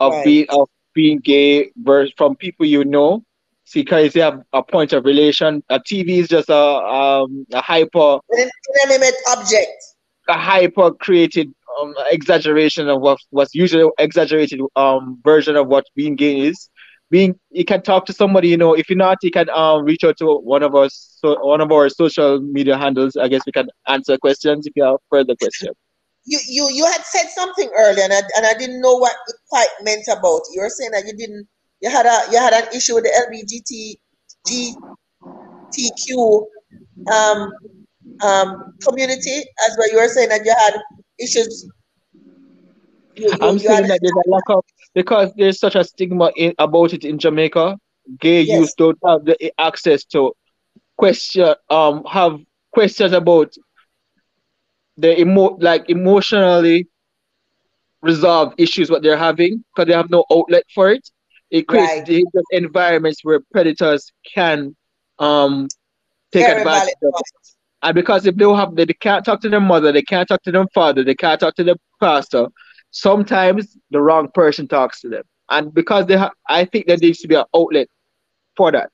[0.01, 0.25] of right.
[0.25, 3.23] being of being gay versus from people you know.
[3.69, 5.63] See, because you have a point of relation.
[5.69, 9.77] A TV is just a um, a hyper inanimate object.
[10.27, 16.17] A hyper created um, exaggeration of what was usually exaggerated um version of what being
[16.17, 16.71] gay is
[17.11, 20.03] being you can talk to somebody you know if you're not you can um reach
[20.03, 23.53] out to one of us so one of our social media handles i guess we
[23.53, 25.75] can answer questions if you have further questions
[26.25, 29.37] you you you had said something earlier and I, and I didn't know what it
[29.49, 31.49] quite meant about you were saying that you didn't
[31.81, 34.77] you had a you had an issue with the
[35.27, 36.47] lgbtq
[37.13, 37.53] um
[38.23, 40.75] um community as well you were saying that you had
[41.19, 41.69] issues
[43.15, 44.65] you, you, I'm saying that there's a lack of
[44.95, 47.77] because there's such a stigma in, about it in Jamaica.
[48.21, 48.59] Gay yes.
[48.59, 50.33] youth don't have the access to
[50.97, 52.39] question, um, have
[52.73, 53.55] questions about
[54.97, 56.89] the emo like emotionally
[58.03, 61.09] resolve issues what they're having because they have no outlet for it.
[61.51, 62.25] It creates right.
[62.51, 64.77] environments where predators can
[65.19, 65.69] um
[66.33, 67.55] take Very advantage of it.
[67.83, 70.43] And because if they have they, they can't talk to their mother, they can't talk
[70.43, 72.49] to their father, they can't talk to their pastor,
[72.91, 75.23] sometimes the wrong person talks to them.
[75.51, 77.89] And because they have, I think there needs to be an outlet
[78.57, 78.91] for that.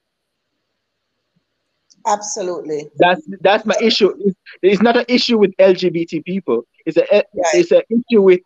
[2.07, 2.91] Absolutely.
[2.99, 4.15] That's that's my issue.
[4.21, 6.65] It's, it's not an issue with LGBT people.
[6.85, 7.25] It's a right.
[7.55, 8.41] it's an issue with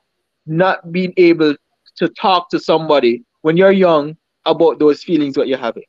[0.47, 1.56] not being able
[1.97, 5.85] to talk to somebody when you're young about those feelings what you're having.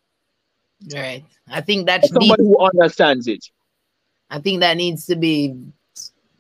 [0.93, 1.23] Right.
[1.49, 3.45] I think that's somebody who understands it.
[4.30, 5.55] I think that needs to be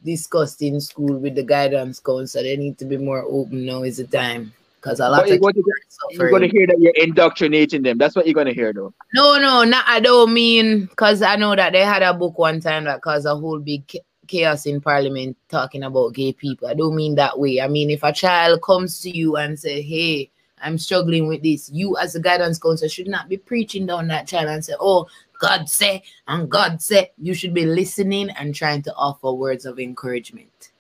[0.03, 2.43] discussed in school with the guidance counselor.
[2.43, 4.53] They need to be more open now is the time.
[4.77, 5.65] Because a lot but of you're,
[6.11, 7.97] you're going to hear that you're indoctrinating them.
[7.97, 8.93] That's what you're going to hear, though.
[9.13, 12.61] No, no, not, I don't mean because I know that they had a book one
[12.61, 13.83] time that caused a whole big
[14.27, 16.69] chaos in Parliament talking about gay people.
[16.69, 17.59] I don't mean that way.
[17.59, 20.31] I mean, if a child comes to you and say, "Hey,
[20.61, 24.27] I'm struggling with this," you as a guidance counselor should not be preaching down that
[24.27, 25.07] child and say, "Oh,
[25.39, 29.79] God say, and God say, you should be listening and trying to offer words of
[29.79, 30.71] encouragement.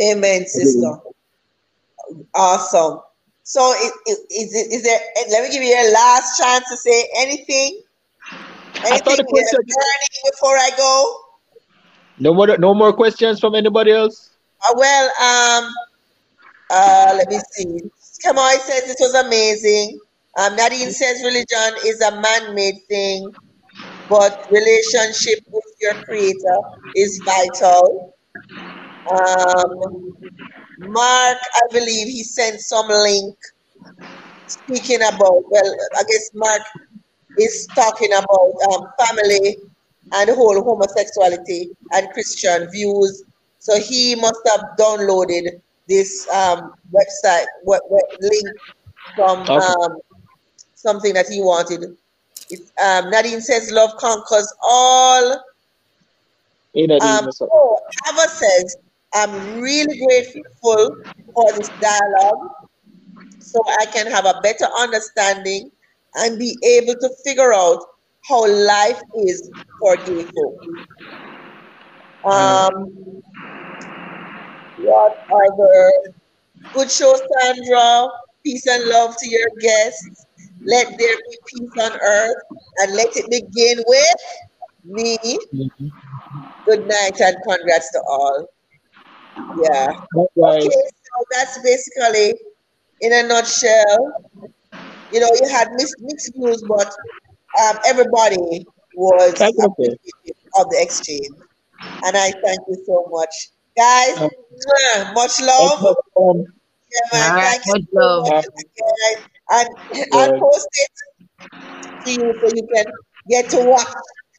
[0.00, 0.98] Amen, sister.
[2.34, 3.00] Awesome.
[3.42, 3.72] So,
[4.06, 5.00] is, is, is there?
[5.30, 7.80] Let me give you a last chance to say anything.
[8.86, 9.60] Anything question,
[10.30, 11.20] before I go.
[12.18, 12.58] No more.
[12.58, 14.36] No more questions from anybody else.
[14.68, 15.72] Uh, well, um,
[16.70, 17.90] uh, let me see.
[18.24, 19.98] Kamai says this was amazing.
[20.38, 23.32] Um, Nadine says religion is a man-made thing,
[24.08, 26.58] but relationship with your creator
[26.94, 28.14] is vital.
[29.10, 30.14] Um,
[30.78, 33.36] Mark, I believe he sent some link
[34.46, 36.62] speaking about, well, I guess Mark
[37.38, 39.56] is talking about um, family
[40.12, 43.24] and whole homosexuality and Christian views.
[43.58, 48.46] So he must have downloaded this um, website what, what link
[49.16, 49.54] from okay.
[49.54, 49.98] um,
[50.74, 51.96] something that he wanted.
[52.50, 55.44] It, um, Nadine says, Love conquers all.
[57.00, 57.48] um, so
[58.08, 58.76] Ava says,
[59.14, 60.96] I'm really grateful
[61.34, 62.50] for this dialogue
[63.38, 65.70] so I can have a better understanding
[66.14, 67.80] and be able to figure out
[68.28, 70.64] how life is for gay folk.
[72.24, 73.22] Um,
[74.78, 75.92] what other
[76.74, 78.08] good show, Sandra?
[78.44, 80.26] Peace and love to your guests.
[80.64, 82.36] Let there be peace on earth
[82.78, 84.22] and let it begin with
[84.84, 85.18] me.
[85.54, 85.88] Mm-hmm.
[86.64, 88.48] Good night and congrats to all.
[89.62, 89.92] Yeah.
[90.16, 92.34] Okay, so that's basically
[93.00, 94.24] in a nutshell.
[95.12, 96.92] You know, you had mixed, mixed views, but
[97.62, 101.28] um, everybody was of the exchange.
[102.04, 103.50] And I thank you so much.
[103.78, 105.78] Guys, um, much love.
[106.90, 108.44] Yeah, man, thank you so much.
[109.50, 109.68] And
[110.12, 110.90] I'll post it
[112.04, 112.86] to you so you can
[113.30, 113.86] get to watch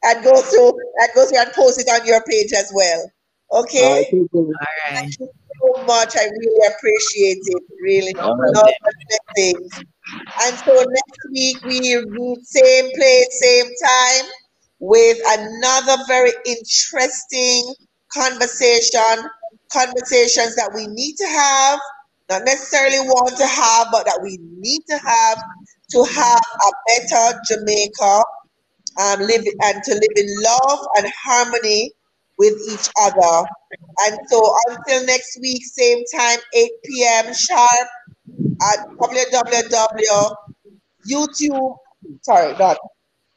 [0.02, 3.10] and go through and go through and post it on your page as well.
[3.52, 3.82] Okay.
[3.82, 4.94] All right.
[4.94, 5.28] Thank you
[5.60, 6.16] so much.
[6.16, 7.62] I really appreciate it.
[7.82, 8.14] Really.
[8.14, 8.70] Love
[9.34, 9.84] things.
[10.42, 14.30] And so next week we meet same place, same time
[14.78, 17.74] with another very interesting
[18.12, 19.28] conversation.
[19.72, 21.78] Conversations that we need to have,
[22.28, 25.40] not necessarily want to have, but that we need to have
[25.90, 28.24] to have a better Jamaica
[29.00, 31.92] um, live and to live in love and harmony
[32.38, 33.46] with each other.
[34.06, 37.32] And so until next week, same time, 8 p.m.
[37.34, 37.88] sharp
[38.62, 40.36] at www.youtube,
[42.22, 42.78] sorry, dot,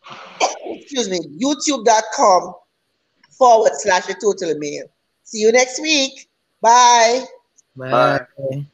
[0.66, 2.54] excuse me, youtube.com
[3.38, 4.88] forward slash a total male.
[5.24, 6.30] See you next week.
[6.62, 7.26] Bye.
[7.76, 8.26] Bye.
[8.38, 8.66] Bye.